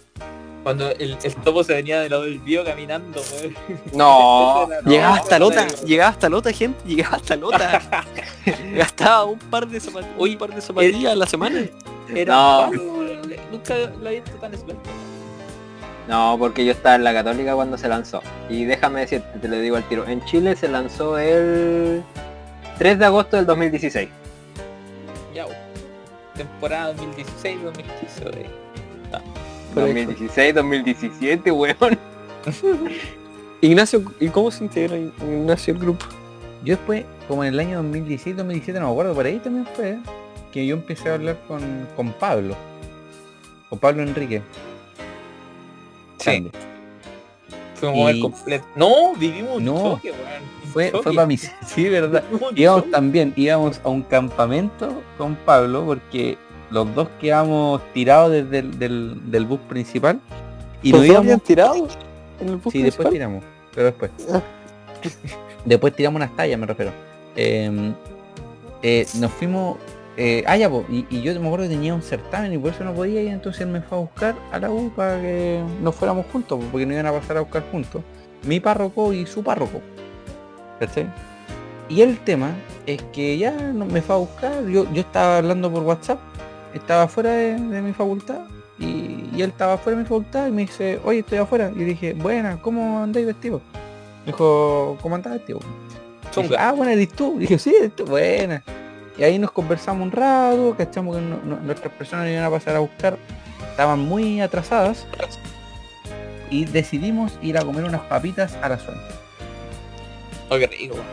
Cuando 0.62 0.90
el, 0.92 1.18
el 1.22 1.36
topo 1.44 1.64
se 1.64 1.74
venía 1.74 2.00
de 2.00 2.10
lado 2.10 2.24
del 2.24 2.40
bio 2.40 2.64
caminando. 2.64 3.22
No, 3.94 4.70
Llegaba 4.86 5.16
hasta 5.16 5.40
Lota, 5.40 5.68
llegaba 5.86 6.10
hasta 6.12 6.30
Lota, 6.30 6.52
gente, 6.54 6.80
llegaba 6.88 7.18
hasta 7.18 7.36
Lota. 7.36 7.82
Gastaba 8.76 9.26
un 9.26 9.40
par 9.40 9.68
de 9.68 9.80
zapatillas, 9.80 10.16
un 10.18 10.38
par 10.38 10.54
de 10.56 10.62
zapatillas 10.62 11.12
a 11.12 11.16
la 11.16 11.26
semana. 11.28 11.62
Era 12.10 12.36
No. 12.36 12.72
Nunca 13.52 13.76
lo 13.76 14.08
había 14.08 14.22
visto 14.22 14.38
tan 14.40 14.54
esbelto. 14.54 14.90
No, 16.08 16.36
porque 16.38 16.66
yo 16.66 16.72
estaba 16.72 16.96
en 16.96 17.04
la 17.04 17.14
católica 17.14 17.56
cuando 17.56 17.78
se 17.78 17.88
lanzó. 17.88 18.22
Y 18.50 18.66
déjame 18.66 19.02
decirte, 19.02 19.40
te 19.40 19.48
lo 19.48 19.58
digo 19.58 19.78
al 19.78 19.88
tiro. 19.88 20.06
En 20.08 20.24
Chile 20.26 20.56
se 20.56 20.68
lanzó 20.68 21.18
el 21.18 22.04
3 22.78 23.00
de 23.00 23.06
agosto 23.06 23.38
del 23.38 23.46
2016. 23.46 24.10
Ya, 25.34 25.46
weón. 25.46 25.58
Temporada 26.36 26.94
2016, 26.94 27.64
2015, 27.64 28.24
weón. 28.24 28.34
Por 29.74 29.84
ahí 29.84 29.94
2016, 29.94 30.56
2017, 30.56 31.52
weón. 31.52 32.00
Ignacio, 33.62 34.04
¿y 34.20 34.28
cómo 34.28 34.52
se 34.52 34.66
integra 34.66 34.98
Ignacio 34.98 35.74
el 35.74 35.80
grupo? 35.80 36.06
Yo 36.66 36.76
después, 36.76 37.06
como 37.28 37.46
en 37.46 37.54
el 37.54 37.60
año 37.60 37.78
2016, 37.78 38.36
2017, 38.36 38.80
no 38.80 38.88
me 38.88 38.92
acuerdo, 38.92 39.14
por 39.14 39.26
ahí 39.26 39.40
también 39.40 39.66
fue, 39.74 40.00
que 40.54 40.66
yo 40.66 40.76
empecé 40.76 41.10
a 41.10 41.16
hablar 41.16 41.38
con, 41.48 41.62
con 41.96 42.14
Pablo. 42.14 42.56
Con 43.70 43.80
Pablo 43.80 44.04
Enrique. 44.04 44.42
Sí. 46.20 46.30
Grande. 46.32 46.52
Fuimos 47.76 48.14
Y- 48.14 48.22
completo. 48.22 48.66
No, 48.76 49.14
vivimos 49.16 49.58
un 49.58 49.66
No. 49.66 49.74
choque, 49.96 50.12
weón. 50.12 50.44
Un 50.64 50.70
Fue, 50.72 50.92
choque. 50.92 51.04
fue 51.04 51.14
para 51.16 51.28
mí, 51.28 51.38
sí, 51.66 51.90
verdad. 51.90 52.24
Íbamos 52.56 52.90
también, 52.92 53.34
íbamos 53.36 53.82
a 53.84 53.90
un 53.90 54.04
campamento 54.04 55.02
con 55.18 55.36
Pablo 55.36 55.84
porque 55.86 56.38
los 56.70 56.94
dos 56.96 57.08
quedamos 57.20 57.82
tirados 57.94 58.32
desde 58.32 58.60
el 58.60 58.80
del, 58.80 59.32
del 59.32 59.46
bus 59.46 59.60
principal 59.68 60.20
y 60.82 60.92
¿Los 60.92 61.02
nos 61.02 61.10
íbamos. 61.10 61.44
tirado 61.44 61.88
en 62.40 62.50
el 62.50 62.56
bus 62.58 62.72
Sí, 62.72 62.82
después 62.82 63.10
tiramos, 63.10 63.44
pero 63.74 63.88
después. 63.88 64.12
Ah. 64.32 64.42
después 65.66 65.96
tiramos 65.96 66.18
unas 66.18 66.36
tallas, 66.36 66.58
me 66.60 66.66
refiero. 66.66 66.92
Eh, 67.36 67.94
eh, 68.82 69.06
nos 69.16 69.32
fuimos 69.32 69.78
eh, 70.16 70.44
ah, 70.46 70.58
ya, 70.58 70.70
po, 70.70 70.86
y, 70.90 71.06
y 71.10 71.22
yo 71.22 71.34
me 71.40 71.48
acuerdo 71.48 71.66
que 71.68 71.74
tenía 71.74 71.94
un 71.94 72.02
certamen 72.02 72.54
y 72.54 72.58
por 72.58 72.72
eso 72.72 72.84
no 72.84 72.94
podía 72.94 73.22
ir, 73.22 73.30
entonces 73.30 73.62
él 73.62 73.68
me 73.68 73.82
fue 73.82 73.98
a 73.98 74.02
buscar 74.02 74.36
a 74.52 74.60
la 74.60 74.70
U 74.70 74.92
para 74.96 75.20
que 75.20 75.64
nos 75.82 75.96
fuéramos 75.96 76.26
juntos, 76.32 76.60
po, 76.60 76.66
porque 76.72 76.86
no 76.86 76.94
iban 76.94 77.08
a 77.08 77.12
pasar 77.12 77.38
a 77.38 77.42
buscar 77.42 77.64
juntos. 77.72 78.02
Mi 78.44 78.60
párroco 78.60 79.14
y 79.14 79.26
su 79.26 79.44
párroco. 79.44 79.82
¿Cachai? 80.80 81.08
Y 81.90 82.02
el 82.02 82.20
tema 82.20 82.52
es 82.86 83.02
que 83.14 83.38
ya 83.38 83.52
no, 83.52 83.86
me 83.86 84.02
fue 84.02 84.16
a 84.16 84.20
buscar, 84.20 84.66
yo, 84.68 84.92
yo 84.94 85.02
estaba 85.02 85.38
hablando 85.38 85.72
por 85.72 85.84
WhatsApp, 85.84 86.20
estaba 86.74 87.08
fuera 87.08 87.32
de, 87.32 87.60
de 87.60 87.82
mi 87.82 87.94
facultad 87.94 88.42
y, 88.80 89.30
y 89.36 89.42
él 89.42 89.50
estaba 89.50 89.78
fuera 89.78 89.98
de 89.98 90.04
mi 90.04 90.08
facultad 90.08 90.48
y 90.48 90.52
me 90.52 90.62
dice, 90.64 91.00
oye, 91.04 91.20
estoy 91.20 91.40
afuera. 91.40 91.72
Y 91.76 91.84
dije, 91.84 92.14
buena, 92.14 92.62
¿cómo 92.62 93.02
andáis 93.04 93.26
vestido? 93.26 93.62
Me 94.26 94.32
dijo, 94.32 94.98
¿cómo 95.02 95.16
andás 95.16 95.34
vestido? 95.34 95.60
Dije, 96.36 96.56
ah, 96.58 96.72
bueno, 96.72 96.92
eres 96.92 97.10
tú. 97.10 97.36
dije, 97.38 97.60
sí, 97.60 97.76
eres 97.78 97.96
tú, 97.96 98.06
buena. 98.06 98.64
Y 99.18 99.24
ahí 99.24 99.38
nos 99.38 99.52
conversamos 99.52 100.02
un 100.04 100.12
rato, 100.12 100.76
cachamos 100.78 101.16
que 101.16 101.22
no- 101.22 101.40
no- 101.44 101.60
nuestras 101.62 101.94
personas 101.94 102.30
iban 102.30 102.44
a 102.44 102.50
pasar 102.50 102.76
a 102.76 102.80
buscar, 102.80 103.18
estaban 103.70 104.00
muy 104.00 104.42
atrasadas. 104.42 105.06
Y 106.50 106.66
decidimos 106.66 107.38
ir 107.42 107.58
a 107.58 107.62
comer 107.64 107.84
unas 107.84 108.02
papitas 108.02 108.56
a 108.62 108.70
la 108.70 108.78
zona. 108.78 109.02
Oh, 110.50 110.58
qué 110.58 110.68
rico, 110.68 110.96
weón. 110.96 111.06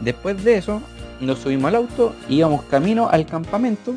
Después 0.00 0.42
de 0.44 0.56
eso, 0.58 0.82
nos 1.20 1.38
subimos 1.38 1.68
al 1.68 1.76
auto, 1.76 2.14
íbamos 2.28 2.62
camino 2.64 3.08
al 3.08 3.26
campamento. 3.26 3.94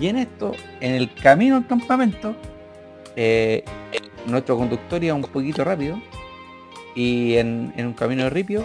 Y 0.00 0.08
en 0.08 0.16
esto, 0.16 0.52
en 0.80 0.94
el 0.94 1.12
camino 1.14 1.56
al 1.56 1.66
campamento, 1.66 2.34
eh, 3.16 3.64
nuestro 4.26 4.56
conductor 4.56 5.02
iba 5.04 5.14
un 5.14 5.22
poquito 5.22 5.64
rápido. 5.64 6.00
Y 6.94 7.36
en, 7.36 7.72
en 7.76 7.86
un 7.86 7.92
camino 7.92 8.24
de 8.24 8.30
ripio. 8.30 8.64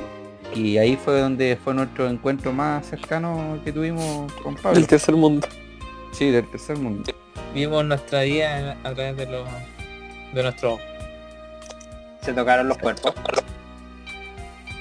Y 0.53 0.77
ahí 0.77 0.95
fue 0.95 1.19
donde 1.19 1.57
fue 1.61 1.73
nuestro 1.73 2.07
encuentro 2.07 2.53
más 2.53 2.85
cercano 2.85 3.59
que 3.63 3.71
tuvimos 3.71 4.31
con 4.33 4.55
Pablo. 4.55 4.73
Del 4.73 4.87
tercer 4.87 5.15
mundo. 5.15 5.47
Sí, 6.11 6.31
del 6.31 6.49
tercer 6.49 6.77
mundo. 6.77 7.11
Vimos 7.53 7.83
nuestra 7.85 8.23
vida 8.23 8.77
a 8.83 8.93
través 8.93 9.17
de 9.17 9.25
los 9.25 9.47
de 10.33 10.43
nuestro 10.43 10.77
Se 12.21 12.33
tocaron 12.33 12.67
los 12.67 12.77
cuerpos. 12.77 13.13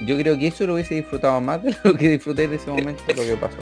Yo 0.01 0.17
creo 0.17 0.37
que 0.37 0.47
eso 0.47 0.67
lo 0.67 0.73
hubiese 0.73 0.95
disfrutado 0.95 1.39
más 1.39 1.63
de 1.63 1.75
lo 1.83 1.93
que 1.95 2.09
disfruté 2.09 2.43
en 2.43 2.53
ese 2.53 2.69
momento 2.69 3.03
lo 3.15 3.23
que 3.23 3.37
pasó. 3.37 3.57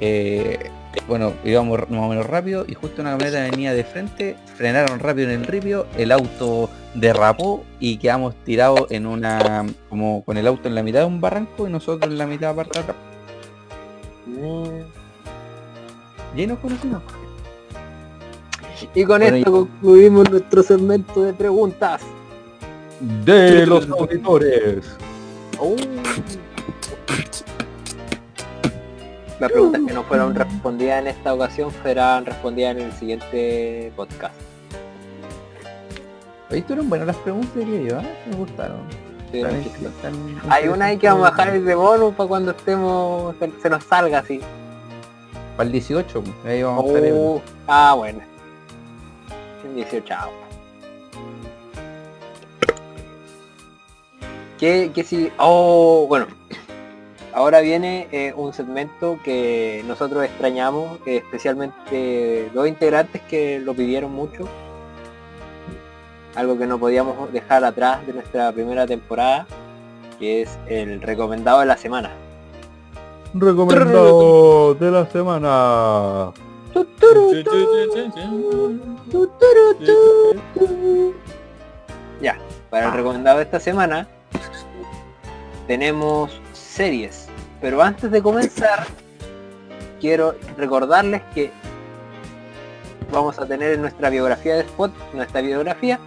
Eh, 0.00 0.70
bueno, 1.06 1.32
íbamos 1.44 1.88
más 1.90 2.00
o 2.00 2.08
menos 2.08 2.26
rápido 2.26 2.64
y 2.66 2.74
justo 2.74 3.02
una 3.02 3.12
camioneta 3.12 3.42
venía 3.50 3.72
de 3.72 3.84
frente, 3.84 4.36
frenaron 4.56 4.98
rápido 5.00 5.30
en 5.30 5.40
el 5.40 5.46
ripio, 5.46 5.86
el 5.96 6.12
auto 6.12 6.68
derrapó 6.94 7.64
y 7.80 7.98
quedamos 7.98 8.34
tirados 8.44 8.90
en 8.90 9.06
una, 9.06 9.66
como 9.88 10.24
con 10.24 10.36
el 10.36 10.46
auto 10.46 10.68
en 10.68 10.74
la 10.74 10.82
mitad 10.82 11.00
de 11.00 11.06
un 11.06 11.20
barranco 11.20 11.66
y 11.66 11.70
nosotros 11.70 12.10
en 12.10 12.18
la 12.18 12.26
mitad 12.26 12.54
parte 12.54 12.78
de 12.78 12.84
atrás. 12.84 12.96
Y 16.36 16.40
ahí 16.40 16.46
nos 16.46 16.58
conocimos. 16.58 17.02
Y 18.94 19.04
con 19.04 19.20
Bueno, 19.20 19.36
esto 19.36 19.50
concluimos 19.50 20.30
nuestro 20.30 20.62
segmento 20.62 21.22
de 21.22 21.32
preguntas. 21.32 22.02
De 23.24 23.66
los 23.66 23.88
auditores. 23.90 24.84
Oh. 25.58 25.74
Las 29.40 29.52
preguntas 29.52 29.80
que 29.86 29.94
no 29.94 30.02
fueron 30.02 30.34
respondidas 30.34 31.00
en 31.00 31.06
esta 31.06 31.32
ocasión 31.32 31.70
serán 31.84 32.26
respondidas 32.26 32.76
en 32.76 32.82
el 32.82 32.92
siguiente 32.92 33.92
podcast. 33.94 34.34
Oye, 36.50 36.58
estuvieron 36.58 36.88
buenas 36.88 37.06
las 37.06 37.16
preguntas 37.16 37.52
que 37.52 37.84
yo, 37.84 38.00
¿eh? 38.00 38.18
me 38.30 38.36
gustaron. 38.36 38.78
Sí, 39.30 39.42
Hay 40.48 40.68
una 40.68 40.86
ahí 40.86 40.96
que 40.96 41.06
vamos 41.06 41.26
a 41.26 41.30
bajar 41.30 41.54
el 41.54 41.64
de 41.64 41.74
bonus 41.74 42.14
para 42.14 42.28
cuando 42.28 42.50
estemos, 42.52 43.36
se, 43.38 43.52
se 43.60 43.70
nos 43.70 43.84
salga 43.84 44.20
así. 44.20 44.40
Para 45.56 45.66
el 45.66 45.72
18, 45.72 46.24
ahí 46.46 46.62
vamos 46.62 46.84
a 46.84 46.86
estar 46.86 47.04
ebrio. 47.04 47.20
Oh, 47.20 47.42
ah, 47.66 47.94
bueno. 47.96 48.20
El 49.64 49.74
18 49.74 50.06
chao. 50.06 50.30
Que, 54.58 54.90
que 54.92 55.04
si... 55.04 55.30
Oh, 55.38 56.06
bueno. 56.08 56.26
Ahora 57.38 57.60
viene 57.60 58.08
eh, 58.10 58.34
un 58.36 58.52
segmento 58.52 59.20
que 59.22 59.84
nosotros 59.86 60.24
extrañamos, 60.24 60.98
eh, 61.06 61.18
especialmente 61.18 62.50
dos 62.52 62.66
integrantes 62.66 63.22
que 63.22 63.60
lo 63.60 63.74
pidieron 63.74 64.10
mucho. 64.10 64.48
Algo 66.34 66.58
que 66.58 66.66
no 66.66 66.80
podíamos 66.80 67.32
dejar 67.32 67.64
atrás 67.64 68.04
de 68.08 68.14
nuestra 68.14 68.50
primera 68.50 68.88
temporada, 68.88 69.46
que 70.18 70.42
es 70.42 70.58
el 70.66 71.00
recomendado 71.00 71.60
de 71.60 71.66
la 71.66 71.76
semana. 71.76 72.10
Recomendado 73.34 74.74
de 74.74 74.90
la 74.90 75.06
semana. 75.06 76.32
Ya, 82.20 82.36
para 82.68 82.86
el 82.86 82.92
recomendado 82.94 83.36
de 83.38 83.44
esta 83.44 83.60
semana 83.60 84.08
tenemos 85.68 86.32
series. 86.52 87.27
Pero 87.60 87.82
antes 87.82 88.10
de 88.10 88.22
comenzar, 88.22 88.86
quiero 90.00 90.34
recordarles 90.56 91.22
que 91.34 91.50
vamos 93.12 93.38
a 93.38 93.46
tener 93.46 93.72
en 93.74 93.80
nuestra 93.82 94.10
biografía 94.10 94.54
de 94.56 94.60
Spot, 94.60 94.92
nuestra 95.14 95.40
biografía, 95.40 95.98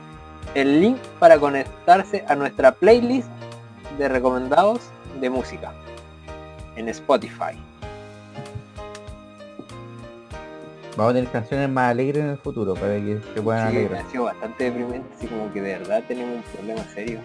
el 0.54 0.82
link 0.82 0.98
para 1.20 1.38
conectarse 1.40 2.24
a 2.28 2.36
nuestra 2.36 2.72
playlist 2.74 3.28
de 3.98 4.08
recomendados 4.08 4.80
de 5.20 5.30
música 5.30 5.74
en 6.76 6.88
Spotify. 6.90 7.58
Vamos 10.98 11.12
a 11.12 11.16
tener 11.16 11.30
canciones 11.32 11.70
más 11.70 11.92
alegres 11.92 12.24
en 12.24 12.30
el 12.32 12.38
futuro 12.38 12.74
para 12.74 12.96
que 12.96 13.20
se 13.34 13.42
puedan 13.42 13.72
Sí, 13.72 13.78
alegrar. 13.78 14.06
ha 14.06 14.12
sido 14.12 14.24
bastante 14.26 14.64
deprimente, 14.66 15.08
así 15.18 15.28
como 15.28 15.52
que 15.54 15.62
de 15.62 15.78
verdad 15.80 16.04
tenemos 16.08 16.36
un 16.36 16.44
problema 16.54 16.84
serio. 16.94 17.20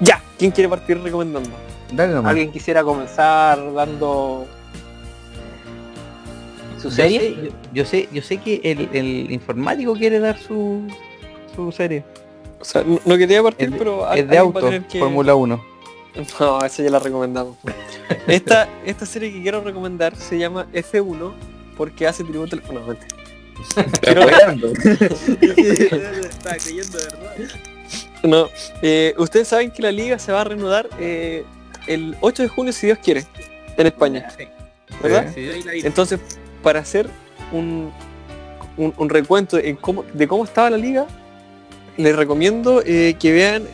Ya, 0.00 0.22
¿quién 0.38 0.50
quiere 0.50 0.68
partir 0.68 1.00
recomendando? 1.02 1.50
Dale 1.92 2.12
nomás. 2.14 2.30
¿Alguien 2.30 2.50
quisiera 2.52 2.82
comenzar 2.82 3.58
dando 3.74 4.46
su 6.78 6.88
Yo 6.88 6.94
serie? 6.94 7.20
sé, 7.20 7.34
yo, 7.44 7.50
yo 7.74 7.84
sé, 7.84 8.08
yo 8.12 8.22
sé 8.22 8.38
que 8.38 8.60
el, 8.64 8.88
el 8.92 9.30
informático 9.32 9.92
quiere 9.94 10.18
dar 10.20 10.38
su, 10.38 10.82
su 11.54 11.70
serie. 11.72 12.04
O 12.60 12.64
sea, 12.64 12.82
no, 12.84 12.98
no 13.04 13.18
quería 13.18 13.42
partir, 13.42 13.66
Es 13.66 13.72
de, 13.72 13.78
pero 13.78 14.10
es 14.12 14.28
de 14.28 14.38
auto, 14.38 14.70
que- 14.90 14.98
Fórmula 14.98 15.34
1. 15.34 15.64
No, 16.40 16.60
esa 16.64 16.82
ya 16.82 16.90
la 16.90 16.98
recomendamos. 16.98 17.56
Esta, 18.26 18.68
esta 18.84 19.06
serie 19.06 19.32
que 19.32 19.40
quiero 19.42 19.60
recomendar 19.60 20.16
se 20.16 20.38
llama 20.38 20.66
F1 20.72 21.32
porque 21.76 22.06
hace 22.08 22.24
tributo 22.24 22.56
al... 22.56 22.62
No, 22.74 22.80
Estaba 23.62 24.26
creyendo 26.56 26.98
de 26.98 27.04
verdad. 27.04 27.36
No, 28.22 28.48
eh, 28.82 29.14
ustedes 29.18 29.48
saben 29.48 29.70
que 29.70 29.82
la 29.82 29.90
liga 29.92 30.18
se 30.18 30.30
va 30.32 30.42
a 30.42 30.44
reanudar 30.44 30.88
eh, 30.98 31.44
el 31.86 32.16
8 32.20 32.42
de 32.42 32.48
junio, 32.48 32.72
si 32.72 32.86
Dios 32.86 32.98
quiere, 33.02 33.24
en 33.76 33.86
España, 33.86 34.26
¿verdad? 35.02 35.32
Entonces, 35.86 36.20
para 36.62 36.80
hacer 36.80 37.08
un, 37.52 37.90
un, 38.76 38.92
un 38.96 39.08
recuento 39.08 39.58
en 39.58 39.76
cómo, 39.76 40.04
de 40.12 40.28
cómo 40.28 40.44
estaba 40.44 40.68
la 40.68 40.76
liga, 40.76 41.06
les 41.96 42.14
recomiendo 42.14 42.82
eh, 42.84 43.16
que 43.18 43.32
vean 43.32 43.66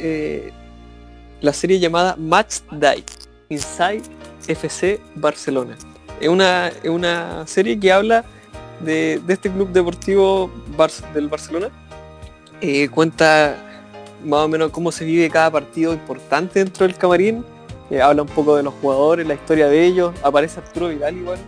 la 1.41 1.53
serie 1.53 1.79
llamada 1.81 2.15
Match 2.17 2.59
Day 2.71 3.05
Inside 3.49 4.03
FC 4.47 5.01
Barcelona. 5.17 5.77
Es 6.21 6.29
una, 6.29 6.69
es 6.69 6.89
una 6.89 7.47
serie 7.47 7.79
que 7.79 7.91
habla 7.93 8.25
de, 8.81 9.21
de 9.27 9.35
este 9.35 9.51
club 9.51 9.71
deportivo 9.71 10.51
Bar- 10.77 11.13
del 11.13 11.27
Barcelona. 11.29 11.69
Cuenta 12.93 13.66
más 14.27 14.41
o 14.41 14.49
menos 14.49 14.71
cómo 14.71 14.91
se 14.91 15.05
vive 15.05 15.31
cada 15.31 15.51
partido 15.51 15.93
importante 15.93 16.59
dentro 16.59 16.87
del 16.87 16.97
camarín. 16.97 17.45
Eh, 17.91 18.03
habla 18.03 18.23
un 18.23 18.29
poco 18.29 18.57
de 18.57 18.65
los 18.65 18.75
jugadores, 18.75 19.27
la 19.27 19.35
historia 19.35 19.69
de 19.69 19.85
ellos. 19.85 20.13
Aparece 20.23 20.59
Arturo 20.59 20.89
Vidal 20.89 21.17
igual 21.17 21.39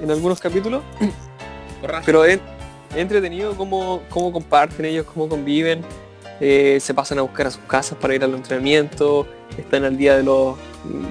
en, 0.00 0.10
algunos 0.10 0.40
capítulos. 0.40 0.82
Borracho. 1.82 2.06
Pero 2.06 2.24
es, 2.24 2.38
es 2.90 2.96
entretenido 2.96 3.56
cómo, 3.56 4.02
cómo 4.08 4.32
comparten 4.32 4.86
ellos, 4.86 5.06
cómo 5.12 5.28
conviven. 5.28 5.82
eh, 6.40 6.78
se 6.80 6.94
pasan 6.94 7.18
a 7.18 7.22
buscar 7.22 7.48
a 7.48 7.50
sus 7.50 7.62
casas 7.64 7.98
para 7.98 8.14
ir 8.14 8.22
al 8.22 8.34
entrenamiento. 8.34 9.26
Están 9.58 9.84
al 9.84 9.96
día 9.96 10.16
de, 10.16 10.22
los, 10.22 10.56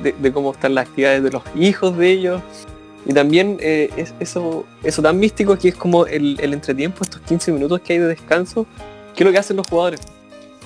de, 0.01 0.13
de 0.13 0.31
cómo 0.31 0.53
están 0.53 0.73
las 0.73 0.87
actividades 0.87 1.21
de 1.23 1.31
los 1.31 1.43
hijos 1.55 1.97
de 1.97 2.09
ellos. 2.09 2.41
Y 3.05 3.13
también 3.13 3.57
eh, 3.59 3.89
es 3.97 4.13
eso, 4.19 4.65
eso 4.83 5.01
tan 5.01 5.19
místico 5.19 5.57
que 5.57 5.69
es 5.69 5.75
como 5.75 6.05
el, 6.05 6.37
el 6.39 6.53
entretiempo, 6.53 7.03
estos 7.03 7.21
15 7.21 7.51
minutos 7.51 7.81
que 7.81 7.93
hay 7.93 7.99
de 7.99 8.07
descanso, 8.07 8.65
que 9.15 9.23
es 9.23 9.25
lo 9.25 9.31
que 9.31 9.37
hacen 9.37 9.57
los 9.57 9.67
jugadores. 9.67 10.01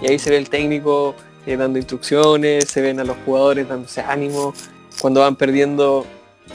Y 0.02 0.10
ahí 0.10 0.20
se 0.20 0.30
ve 0.30 0.38
el 0.38 0.50
técnico 0.50 1.16
eh, 1.46 1.58
dando 1.58 1.80
instrucciones, 1.80 2.66
se 2.66 2.82
ven 2.82 3.00
a 3.00 3.04
los 3.04 3.18
jugadores 3.26 3.68
dándose 3.68 4.02
ánimo. 4.02 4.54
Cuando 5.00 5.22
van 5.22 5.36
perdiendo, 5.36 6.06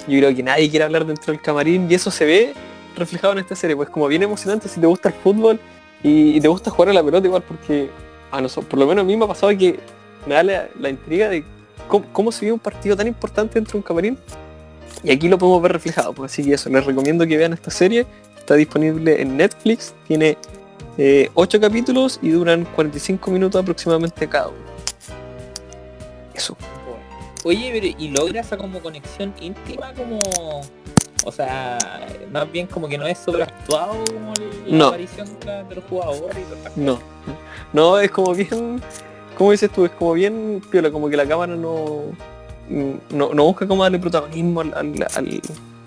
yo 0.07 0.19
creo 0.19 0.35
que 0.35 0.43
nadie 0.43 0.71
quiere 0.71 0.85
hablar 0.85 1.07
dentro 1.07 1.33
del 1.33 1.41
camarín 1.41 1.91
y 1.91 1.95
eso 1.95 2.11
se 2.11 2.25
ve 2.25 2.55
reflejado 2.97 3.33
en 3.35 3.41
esta 3.41 3.55
serie, 3.55 3.77
pues 3.77 3.91
como 3.91 4.09
bien 4.09 4.23
emocionante 4.23 4.69
si 4.69 4.81
te 4.81 4.87
gusta 4.87 5.11
el 5.11 5.15
fútbol 5.15 5.61
y, 6.03 6.41
te 6.41 6.49
gusta 6.49 6.71
jugar 6.71 6.91
a 6.91 6.93
la 6.93 7.03
pelota 7.03 7.27
igual 7.27 7.43
porque 7.43 7.91
a 8.31 8.41
nosotros, 8.41 8.67
por 8.67 8.79
lo 8.79 8.87
menos 8.87 9.03
a 9.03 9.07
mí 9.07 9.17
me 9.17 9.25
ha 9.25 9.29
pasado 9.29 9.57
que 9.57 9.79
me 10.27 10.35
da 10.35 10.43
la, 10.43 10.89
intriga 10.89 11.29
de 11.29 11.45
cómo, 11.89 12.07
cómo 12.13 12.33
se 12.33 12.43
vive 12.43 12.53
un 12.53 12.59
partido 12.59 12.97
tan 12.97 13.07
importante 13.07 13.55
dentro 13.55 13.73
de 13.73 13.79
un 13.79 13.83
camarín. 13.83 14.19
Y 15.03 15.11
aquí 15.11 15.29
lo 15.29 15.39
podemos 15.39 15.63
ver 15.63 15.73
reflejado, 15.73 16.13
pues 16.13 16.33
así 16.33 16.43
que 16.43 16.55
eso, 16.55 16.71
les 16.71 16.85
recomiendo 16.85 17.27
que 17.27 17.37
vean 17.37 17.53
esta 17.53 17.71
serie. 17.71 18.07
Está 18.37 18.55
disponible 18.55 19.21
en 19.21 19.37
Netflix, 19.37 19.95
tiene 20.07 20.39
8 21.35 21.61
capítulos 21.61 22.19
y 22.23 22.31
duran 22.31 22.65
45 22.65 23.31
minutos 23.31 23.61
aproximadamente 23.63 24.27
cada 24.29 24.49
uno. 24.49 24.57
Eso. 26.35 26.57
Oye, 27.45 27.71
pero 27.73 27.87
¿y 27.99 28.09
logra 28.09 28.41
esa 28.41 28.57
como 28.57 28.81
conexión 28.81 29.33
íntima 29.41 29.93
como... 29.95 30.19
O 31.25 31.33
sea, 31.33 31.79
más 32.33 32.51
bien 32.53 32.67
como 32.69 32.89
que 32.89 32.97
no 32.99 33.07
es 33.07 33.19
sobreactuado 33.19 33.95
como 34.07 34.33
la 34.67 34.77
No. 34.77 34.87
aparición 34.89 35.29
de, 35.69 35.75
los 35.75 35.85
jugadores 35.85 36.37
y 36.77 36.81
No. 36.81 36.99
No, 37.73 37.99
es 37.99 38.11
como 38.11 38.33
bien. 38.35 38.81
¿Cómo 39.37 39.51
dices 39.51 39.71
tú? 39.71 39.85
Es 39.85 39.91
como 39.93 40.13
bien 40.13 40.63
piola, 40.71 40.91
como 40.91 41.09
que 41.09 41.17
la 41.17 41.27
cámara 41.27 41.57
no. 41.57 42.03
No, 42.69 43.35
no 43.35 43.45
busca 43.45 43.67
como 43.67 43.83
darle 43.83 43.99
protagonismo 43.99 44.61
al, 44.61 44.75
al, 44.75 44.95
al- 45.17 45.41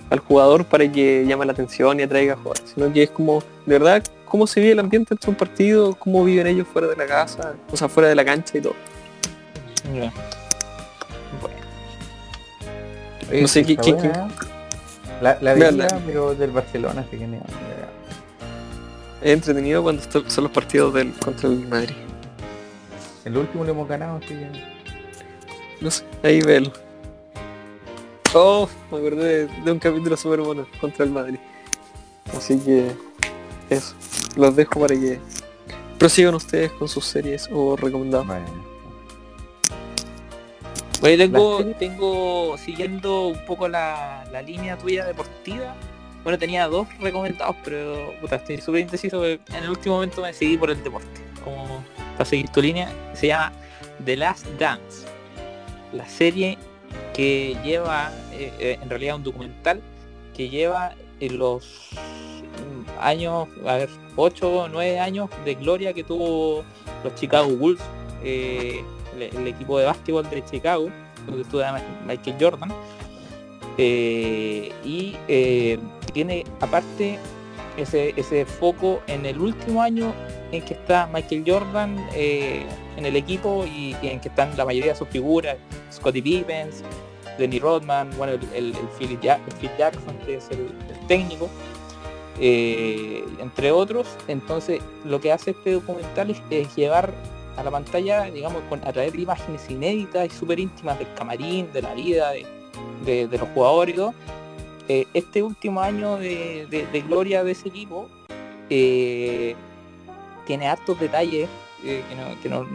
al 0.09 0.19
jugador 0.19 0.65
para 0.65 0.89
que 0.91 1.25
llame 1.27 1.45
la 1.45 1.51
atención 1.53 1.99
y 1.99 2.03
atraiga 2.03 2.33
a 2.33 2.37
jugar, 2.37 2.57
sino 2.65 2.91
que 2.91 3.03
es 3.03 3.09
como, 3.11 3.39
de 3.65 3.77
verdad, 3.79 4.03
cómo 4.29 4.47
se 4.47 4.59
vive 4.61 4.71
el 4.73 4.79
ambiente 4.79 5.09
dentro 5.09 5.27
de 5.27 5.31
un 5.31 5.37
partido, 5.37 5.95
cómo 5.95 6.23
viven 6.23 6.47
ellos 6.47 6.67
fuera 6.71 6.87
de 6.87 6.95
la 6.95 7.05
casa, 7.05 7.53
o 7.71 7.75
sea, 7.75 7.89
fuera 7.89 8.07
de 8.09 8.15
la 8.15 8.23
cancha 8.23 8.57
y 8.57 8.61
todo. 8.61 8.75
Ya. 9.93 10.11
Bueno, 11.41 11.57
Oye, 13.29 13.41
No 13.41 13.47
sé, 13.47 13.65
¿qué-. 13.65 13.77
La, 15.21 15.37
la 15.41 15.53
veía, 15.53 15.87
pero 16.05 16.33
del 16.33 16.51
Barcelona, 16.51 17.01
así 17.05 17.17
que 17.17 17.27
me- 17.27 17.39
Es 19.21 19.31
entretenido 19.33 19.83
cuando 19.83 20.01
son 20.27 20.43
los 20.45 20.51
partidos 20.53 20.93
del 20.93 21.11
contra 21.13 21.49
el 21.49 21.67
Madrid. 21.67 21.95
El 23.25 23.35
último 23.37 23.65
lo 23.65 23.71
hemos 23.71 23.87
ganado, 23.89 24.17
así 24.17 24.29
que... 24.29 24.47
No 25.81 25.91
sé, 25.91 26.05
ahí 26.23 26.41
velo. 26.41 26.71
Oh, 28.33 28.69
me 28.91 28.97
acordé 28.99 29.47
de, 29.47 29.61
de 29.63 29.71
un 29.71 29.79
capítulo 29.79 30.15
súper 30.15 30.39
bueno 30.41 30.65
contra 30.79 31.03
el 31.03 31.11
Madrid. 31.11 31.39
Así 32.37 32.57
que 32.59 32.91
eso, 33.69 33.93
los 34.35 34.55
dejo 34.55 34.79
para 34.79 34.95
que 34.95 35.19
prosigan 35.97 36.35
ustedes 36.35 36.71
con 36.71 36.87
sus 36.87 37.05
series 37.05 37.49
o 37.51 37.75
recomendados. 37.75 38.27
Bueno. 38.27 38.69
Bueno, 41.01 41.75
tengo, 41.79 42.57
siguiendo 42.57 43.27
un 43.27 43.45
poco 43.45 43.67
la, 43.67 44.27
la 44.31 44.41
línea 44.41 44.77
tuya 44.77 45.05
deportiva. 45.05 45.75
Bueno, 46.23 46.37
tenía 46.37 46.67
dos 46.67 46.87
recomendados, 46.99 47.55
pero 47.63 48.13
puta, 48.19 48.35
estoy 48.35 48.59
súper 48.59 48.81
indeciso. 48.81 49.25
En 49.25 49.39
el 49.49 49.69
último 49.69 49.95
momento 49.95 50.21
me 50.21 50.27
decidí 50.27 50.57
por 50.57 50.69
el 50.69 50.83
deporte. 50.83 51.21
Como 51.43 51.83
para 52.13 52.25
seguir 52.25 52.49
tu 52.49 52.61
línea, 52.61 52.91
se 53.13 53.27
llama 53.27 53.53
The 54.03 54.17
Last 54.17 54.45
Dance. 54.59 55.07
La 55.93 56.07
serie 56.07 56.57
que 57.13 57.57
lleva, 57.63 58.11
eh, 58.33 58.51
eh, 58.59 58.79
en 58.81 58.89
realidad 58.89 59.15
un 59.15 59.23
documental, 59.23 59.81
que 60.35 60.49
lleva 60.49 60.95
en 61.21 61.37
los 61.37 61.89
años, 62.99 63.47
a 63.65 63.75
ver, 63.75 63.89
8 64.15 64.49
o 64.49 64.67
9 64.67 64.99
años 64.99 65.29
de 65.45 65.55
gloria 65.55 65.93
que 65.93 66.03
tuvo 66.03 66.63
los 67.03 67.15
Chicago 67.15 67.49
Bulls, 67.49 67.81
eh, 68.23 68.83
el, 69.17 69.47
equipo 69.47 69.79
de 69.79 69.85
básquetbol 69.85 70.29
de 70.29 70.43
Chicago, 70.45 70.89
donde 71.25 71.41
estuvo 71.43 71.61
Michael 72.05 72.35
Jordan. 72.39 72.71
Eh, 73.77 74.71
y 74.83 75.15
eh, 75.27 75.79
tiene 76.13 76.43
aparte 76.59 77.17
ese, 77.77 78.13
ese 78.17 78.45
foco 78.45 79.01
en 79.07 79.25
el 79.25 79.39
último 79.39 79.81
año 79.81 80.13
en 80.51 80.61
que 80.63 80.73
está 80.73 81.07
Michael 81.13 81.43
Jordan 81.47 81.97
en 82.13 83.05
el 83.05 83.15
equipo 83.15 83.65
y, 83.65 83.95
en 84.01 84.19
que 84.19 84.27
están 84.27 84.55
la 84.57 84.65
mayoría 84.65 84.91
de 84.91 84.97
sus 84.97 85.07
figuras, 85.07 85.55
Scottie 85.91 86.21
Pippen, 86.21 86.69
Denny 87.37 87.59
Rodman, 87.59 88.09
bueno, 88.17 88.33
el, 88.33 88.41
el, 88.53 88.73
Phil, 88.97 89.17
Phil 89.17 89.71
Jackson, 89.77 90.17
que 90.25 90.35
es 90.35 90.49
el 90.51 90.69
técnico, 91.07 91.49
eh, 92.39 93.23
entre 93.39 93.71
otros. 93.71 94.07
Entonces, 94.27 94.81
lo 95.05 95.19
que 95.19 95.31
hace 95.31 95.51
este 95.51 95.73
documental 95.73 96.35
es, 96.49 96.75
llevar 96.75 97.13
a 97.57 97.63
la 97.63 97.71
pantalla, 97.71 98.23
digamos, 98.31 98.61
con, 98.69 98.79
a 98.87 98.93
través 98.93 99.13
de 99.13 99.21
imágenes 99.21 99.69
inéditas 99.69 100.27
y 100.27 100.29
súper 100.29 100.59
íntimas 100.59 100.97
del 100.97 101.13
camarín, 101.15 101.71
de 101.73 101.81
la 101.81 101.93
vida, 101.93 102.31
de, 103.05 103.27
los 103.31 103.49
jugadores 103.53 103.95
y 103.97 104.01
eh, 104.87 105.07
este 105.13 105.43
último 105.43 105.81
año 105.81 106.17
de, 106.17 107.03
gloria 107.07 107.43
de 107.43 107.51
ese 107.51 107.69
equipo 107.69 108.09
eh, 108.69 109.55
tiene 110.47 110.67
hartos 110.67 110.99
detalles 110.99 111.47
que, 111.81 112.49
no, 112.49 112.65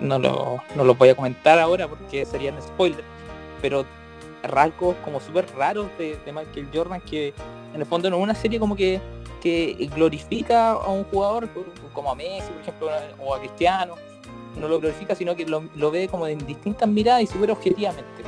no 0.00 0.84
los 0.84 0.98
voy 0.98 1.08
a 1.08 1.14
comentar 1.14 1.58
ahora 1.58 1.88
porque 1.88 2.24
serían 2.24 2.60
spoilers, 2.60 3.04
pero 3.60 3.84
rasgos 4.42 4.96
como 5.04 5.20
súper 5.20 5.46
raros 5.56 5.86
de, 5.98 6.18
Michael 6.26 6.68
Jordan 6.72 7.00
que 7.00 7.34
en 7.74 7.80
el 7.80 7.86
fondo 7.86 8.10
no 8.10 8.16
es 8.16 8.22
una 8.22 8.34
serie 8.34 8.58
como 8.58 8.76
que, 8.76 9.00
que 9.40 9.88
glorifica 9.94 10.72
a 10.72 10.88
un 10.88 11.04
jugador 11.04 11.48
como 11.92 12.10
a 12.10 12.14
Messi, 12.14 12.50
por 12.50 12.60
ejemplo, 12.62 12.88
o 13.20 13.34
a 13.34 13.38
Cristiano, 13.38 13.94
no 14.58 14.68
lo 14.68 14.80
glorifica, 14.80 15.14
sino 15.14 15.36
que 15.36 15.46
lo, 15.46 15.64
lo 15.74 15.90
ve 15.90 16.08
como 16.08 16.26
en 16.26 16.44
distintas 16.46 16.88
miradas 16.88 17.22
y 17.22 17.26
súper 17.26 17.50
objetivamente. 17.50 18.22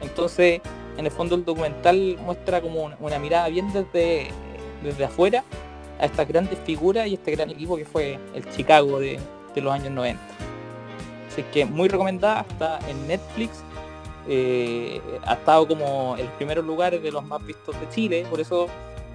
Entonces, 0.00 0.60
en 0.96 1.06
el 1.06 1.10
fondo 1.10 1.34
el 1.34 1.44
documental 1.44 2.18
muestra 2.24 2.60
como 2.60 2.84
una, 2.84 2.96
una 3.00 3.18
mirada 3.18 3.48
bien 3.48 3.72
desde, 3.72 4.28
desde 4.82 5.04
afuera 5.04 5.44
a 5.98 6.06
estas 6.06 6.26
grandes 6.26 6.58
figuras 6.64 7.06
y 7.06 7.14
este 7.14 7.32
gran 7.32 7.50
equipo 7.50 7.76
que 7.76 7.84
fue 7.84 8.18
el 8.34 8.48
Chicago 8.50 8.98
de, 8.98 9.18
de 9.54 9.60
los 9.60 9.72
años 9.72 9.90
90. 9.90 10.20
Así 11.28 11.42
que 11.52 11.64
muy 11.64 11.88
recomendada, 11.88 12.46
está 12.48 12.78
en 12.88 13.06
Netflix. 13.08 13.64
Eh, 14.28 15.00
ha 15.26 15.34
estado 15.34 15.66
como 15.68 16.16
el 16.18 16.26
primer 16.28 16.58
lugar 16.58 16.98
de 17.00 17.12
los 17.12 17.24
más 17.24 17.44
vistos 17.44 17.78
de 17.80 17.88
Chile, 17.90 18.26
por 18.30 18.40
eso 18.40 18.66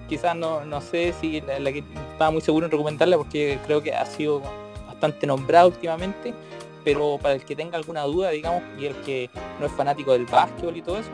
quizás 0.07 0.35
no, 0.35 0.65
no 0.65 0.81
sé 0.81 1.13
si 1.19 1.41
la, 1.41 1.59
la 1.59 1.69
estaba 1.69 2.31
muy 2.31 2.41
seguro 2.41 2.65
en 2.65 2.71
recomendarla 2.71 3.17
porque 3.17 3.59
creo 3.65 3.81
que 3.81 3.93
ha 3.93 4.05
sido 4.05 4.41
bastante 4.87 5.25
nombrada 5.27 5.67
últimamente, 5.67 6.33
pero 6.83 7.17
para 7.21 7.35
el 7.35 7.43
que 7.45 7.55
tenga 7.55 7.77
alguna 7.77 8.03
duda, 8.03 8.29
digamos, 8.31 8.63
y 8.79 8.85
el 8.85 8.95
que 9.01 9.29
no 9.59 9.65
es 9.65 9.71
fanático 9.71 10.13
del 10.13 10.25
básquetbol 10.25 10.77
y 10.77 10.81
todo 10.81 10.97
eso, 10.97 11.09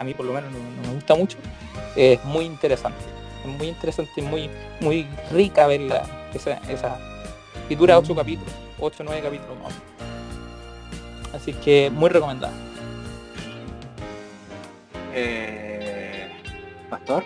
a- 0.00 0.04
mí 0.04 0.14
por 0.14 0.26
lo 0.26 0.32
menos 0.32 0.50
no, 0.52 0.58
me 0.88 0.94
gusta 0.94 1.14
mucho, 1.14 1.38
es 1.96 2.22
muy 2.24 2.44
interesante. 2.44 2.98
Es 3.44 3.50
muy 3.58 3.68
interesante 3.68 4.20
muy, 4.22 4.50
muy 4.80 5.06
rica 5.30 5.66
verla, 5.66 6.02
esa, 6.34 6.54
esa. 6.68 6.98
Y 7.68 7.74
dura 7.74 7.98
8 7.98 8.14
capítulos, 8.14 8.52
8 8.80 9.02
o 9.02 9.04
9 9.04 9.20
capítulos. 9.22 9.56
Así 11.34 11.52
que 11.52 11.90
muy 11.90 12.08
recomendada. 12.08 12.52
Eh, 15.18 16.28
Pastor. 16.88 17.24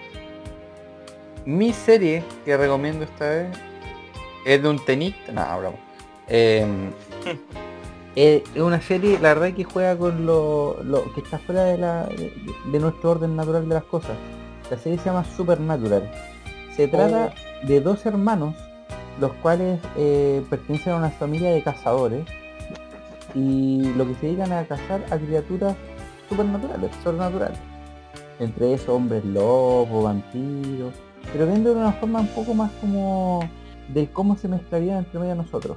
Mi 1.45 1.72
serie 1.72 2.22
que 2.45 2.57
recomiendo 2.57 3.05
esta 3.05 3.28
vez 3.28 3.59
es 4.47 4.62
de 4.62 4.68
un 4.68 4.84
tenista. 4.84 5.32
No, 5.32 5.59
bravo. 5.59 5.74
Eh, 6.28 6.66
eh, 8.16 8.45
es 8.55 8.61
una 8.61 8.80
serie, 8.80 9.18
la 9.18 9.34
verdad 9.34 9.55
que 9.55 9.64
juega 9.64 9.97
con 9.97 10.24
lo, 10.24 10.78
lo 10.82 11.12
que 11.12 11.20
está 11.20 11.38
fuera 11.38 11.64
de, 11.64 11.78
la, 11.78 12.05
de, 12.07 12.32
de 12.70 12.78
nuestro 12.78 13.11
orden 13.11 13.36
natural 13.36 13.68
de 13.68 13.74
las 13.74 13.84
cosas. 13.84 14.16
La 14.70 14.78
serie 14.78 14.99
se 14.99 15.07
llama 15.07 15.24
Supernatural. 15.24 16.11
Se 16.76 16.88
trata 16.88 17.34
de 17.64 17.80
dos 17.80 18.07
hermanos, 18.07 18.55
los 19.20 19.32
cuales 19.34 19.78
eh, 19.97 20.43
pertenecen 20.49 20.95
a 20.95 20.97
una 20.97 21.11
familia 21.11 21.51
de 21.53 21.62
cazadores 21.62 22.24
y 23.34 23.93
lo 23.97 24.07
que 24.07 24.14
se 24.14 24.26
dedican 24.26 24.53
a 24.53 24.64
cazar 24.64 25.05
a 25.11 25.18
criaturas 25.18 25.76
supernaturales, 26.28 26.90
sobrenaturales. 27.03 27.72
Entre 28.43 28.74
esos 28.74 28.88
hombres 28.88 29.24
lobos, 29.24 30.03
vampiros, 30.03 30.93
pero 31.32 31.47
viendo 31.47 31.72
de 31.72 31.80
una 31.80 31.93
forma 31.93 32.20
un 32.20 32.26
poco 32.28 32.55
más 32.55 32.72
como 32.80 33.49
de 33.95 34.09
cómo 34.09 34.36
se 34.36 34.49
mezclarían 34.49 34.99
entre 34.99 35.20
medio 35.20 35.36
nosotros. 35.36 35.76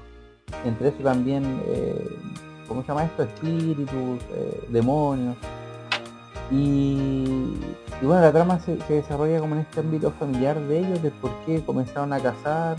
Entre 0.65 0.87
eso 0.87 0.97
también, 1.03 1.43
eh, 1.67 2.09
¿cómo 2.67 2.81
se 2.81 2.87
llama 2.87 3.03
esto? 3.03 3.21
Espíritus, 3.21 4.19
eh, 4.33 4.67
demonios. 4.69 5.37
Y, 6.51 7.53
y 8.01 8.05
bueno, 8.05 8.21
la 8.21 8.31
trama 8.31 8.59
se, 8.59 8.81
se 8.87 8.93
desarrolla 8.93 9.39
como 9.39 9.53
en 9.55 9.61
este 9.61 9.81
ámbito 9.81 10.11
familiar 10.19 10.59
de 10.61 10.79
ellos, 10.79 11.03
de 11.03 11.11
por 11.11 11.31
qué 11.45 11.63
comenzaron 11.63 12.13
a 12.13 12.19
cazar, 12.19 12.77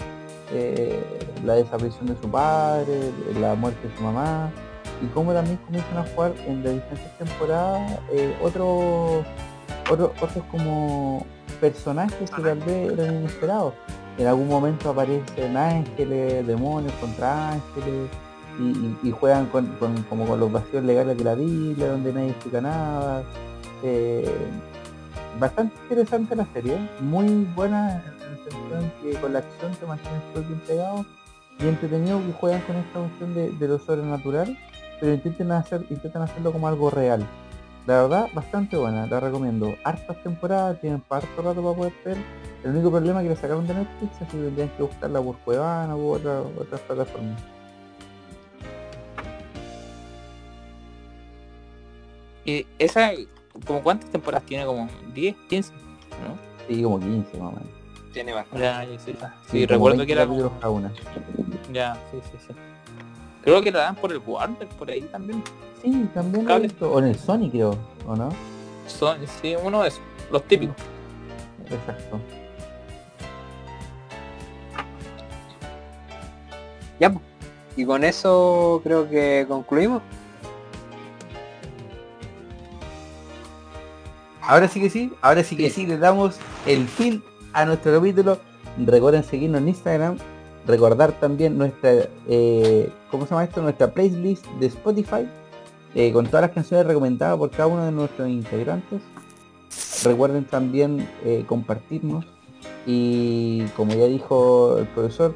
eh, 0.53 1.01
la 1.45 1.55
desaparición 1.55 2.07
de 2.07 2.16
su 2.20 2.28
padre, 2.28 3.12
la 3.41 3.55
muerte 3.55 3.87
de 3.87 3.97
su 3.97 4.03
mamá, 4.03 4.51
y 5.03 5.07
cómo 5.07 5.32
también 5.32 5.59
comienzan 5.59 5.99
a 5.99 6.05
jugar 6.05 6.32
en 6.47 6.64
las 6.64 6.74
diferentes 6.74 7.18
temporadas 7.18 8.01
eh, 8.12 8.34
otros 8.43 9.24
otros 9.91 10.11
otros 10.20 10.45
como 10.51 11.24
personajes 11.61 12.30
que 12.30 12.43
tal 12.43 12.59
vez 12.61 12.93
eran 12.93 13.16
inesperados. 13.16 13.74
En 14.18 14.26
algún 14.26 14.49
momento 14.49 14.91
aparecen 14.91 15.57
ángeles, 15.57 16.47
demonios 16.47 16.93
contra 16.95 17.53
ángeles, 17.53 18.09
y, 19.03 19.11
juegan 19.11 19.47
con, 19.47 19.66
como 20.09 20.26
con 20.26 20.41
los 20.41 20.51
vacíos 20.51 20.82
legales 20.82 21.18
de 21.18 21.24
la 21.24 21.34
Biblia, 21.34 21.89
donde 21.89 22.12
nadie 22.12 22.30
explica 22.30 22.62
nada. 22.62 23.22
Eh, 23.82 24.34
bastante 25.39 25.76
interesante 25.82 26.34
la 26.34 26.47
serie, 26.55 26.78
muy 27.01 27.47
buena 27.55 28.03
en 28.03 28.32
el 28.32 28.51
sentido 28.51 28.80
en 28.80 29.12
que 29.12 29.20
con 29.20 29.32
la 29.34 29.41
acción 29.41 29.72
te 29.72 29.87
mantienes 29.87 30.22
todo 30.32 30.43
tiempo 30.45 30.66
pegado 30.66 31.07
y 31.59 31.68
entretenido 31.68 32.18
que 32.20 32.32
juegan 32.32 32.61
con 32.62 32.76
esta 32.76 33.01
cuestión 33.01 33.34
de, 33.34 33.51
de 33.51 33.68
lo 33.68 33.78
sobrenatural 33.78 34.57
pero 35.01 35.12
intenten 35.12 35.53
hacer, 35.53 35.84
intentan 35.91 36.22
hacerlo 36.22 36.53
como 36.53 36.68
algo 36.68 36.91
real. 36.91 37.26
La 37.87 38.03
verdad, 38.03 38.28
bastante 38.34 38.76
buena, 38.76 39.07
la 39.07 39.20
recomiendo. 39.20 39.76
Hartas 39.84 40.20
temporadas, 40.22 40.80
tienen 40.80 41.03
harto 41.09 41.43
rato 41.43 41.62
para 41.62 41.76
poder 41.76 41.93
ver. 42.05 42.16
El 42.64 42.70
único 42.72 42.91
problema 42.91 43.20
es 43.22 43.28
que 43.28 43.34
la 43.34 43.41
sacaron 43.41 43.66
de 43.66 43.74
Netflix, 43.74 44.16
así 44.16 44.24
que 44.37 44.43
tendrían 44.43 44.68
que 44.70 44.82
buscarla 44.82 45.20
por 45.22 45.37
Cuevana 45.39 45.95
u 45.95 46.11
otra, 46.11 46.41
otras 46.41 46.80
plataformas. 46.80 47.41
Y 52.45 52.66
esa, 52.78 53.11
como 53.66 53.82
cuántas 53.82 54.11
temporadas 54.11 54.47
tiene, 54.47 54.64
como 54.66 54.89
10, 55.14 55.37
15, 55.49 55.72
¿no? 55.74 56.39
Sí, 56.68 56.82
como 56.82 56.99
15 56.99 57.39
más 57.39 57.49
o 57.53 57.57
menos. 57.57 57.68
Tiene 58.12 58.32
bastante. 58.32 58.62
Ya, 58.64 58.84
sí, 58.84 58.99
sí, 58.99 59.12
Sí, 59.12 59.66
como 59.66 59.89
recuerdo 59.89 59.99
20 59.99 60.07
que 60.07 60.12
era 60.12 60.22
capítulos 60.24 60.49
como- 60.51 60.61
cada 60.61 60.70
una. 60.72 60.93
Ya, 61.72 61.95
sí, 62.11 62.18
sí, 62.32 62.39
sí. 62.49 62.55
Creo 63.47 63.62
que 63.62 63.70
la 63.70 63.78
dan 63.78 63.94
por 63.94 64.11
el 64.11 64.20
Warner, 64.26 64.66
por 64.70 64.90
ahí 64.90 65.03
también. 65.03 65.40
Sí, 65.80 66.11
también 66.12 66.47
lo 66.47 66.57
he 66.57 66.59
visto. 66.59 66.90
O 66.90 66.99
en 66.99 67.05
el 67.05 67.16
Sony 67.16 67.49
creo, 67.49 67.78
¿o 68.05 68.16
no? 68.16 68.30
Son, 68.88 69.16
sí, 69.40 69.55
uno 69.62 69.82
de 69.82 69.88
esos, 69.88 70.01
los 70.32 70.42
típicos. 70.49 70.74
Exacto. 71.70 72.18
Ya. 76.99 77.14
Y 77.76 77.86
con 77.86 78.03
eso 78.03 78.80
creo 78.82 79.09
que 79.09 79.47
concluimos. 79.49 80.03
Ahora 84.42 84.66
sí 84.66 84.80
que 84.80 84.90
sí, 84.90 85.12
ahora 85.20 85.44
sí 85.44 85.57
que 85.57 85.70
sí, 85.70 85.86
le 85.86 85.99
damos 85.99 86.36
el 86.66 86.88
fin 86.88 87.22
a 87.53 87.64
nuestro 87.64 87.94
capítulo. 87.94 88.40
Recuerden 88.76 89.22
seguirnos 89.22 89.61
en 89.61 89.68
Instagram. 89.68 90.18
Recordar 90.67 91.12
también 91.21 91.57
nuestra, 91.59 91.93
eh, 92.29 92.91
¿cómo 93.11 93.25
se 93.25 93.31
llama 93.31 93.45
esto? 93.45 93.62
Nuestra 93.62 93.93
playlist 93.93 94.47
de 94.61 94.67
Spotify. 94.67 95.29
eh, 95.95 96.12
con 96.12 96.27
todas 96.27 96.43
las 96.43 96.51
canciones 96.51 96.87
recomendadas 96.87 97.39
por 97.39 97.51
cada 97.51 97.69
uno 97.69 97.85
de 97.85 97.93
nuestros 97.93 98.29
integrantes. 98.29 99.01
Recuerden 100.05 100.45
también 100.45 101.09
eh, 101.25 101.45
compartirnos. 101.49 102.27
Y 102.87 103.64
como 103.77 103.95
ya 103.95 104.05
dijo 104.07 104.77
el 104.79 104.87
profesor, 104.89 105.35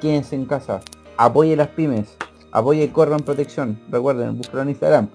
quédense 0.00 0.34
en 0.34 0.46
casa. 0.46 0.80
Apoye 1.16 1.54
las 1.56 1.68
pymes. 1.68 2.16
Apoye 2.50 2.90
Corran 2.92 3.20
Protección. 3.20 3.78
Recuerden, 3.88 4.36
búsquenlo 4.36 4.62
en 4.62 4.68
Instagram. 4.70 5.08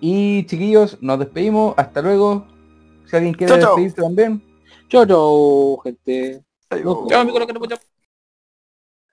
Y 0.00 0.44
chiquillos, 0.46 0.98
nos 1.00 1.18
despedimos. 1.18 1.74
Hasta 1.76 2.00
luego. 2.00 2.46
Si 3.06 3.16
alguien 3.16 3.34
quiere 3.34 3.54
Chao, 3.54 3.60
chao. 3.60 3.70
despedirse 3.76 4.02
también. 4.02 4.42
Chau, 4.88 5.04
chau, 5.06 5.80
gente. 5.82 6.44
Adiós. 6.70 7.87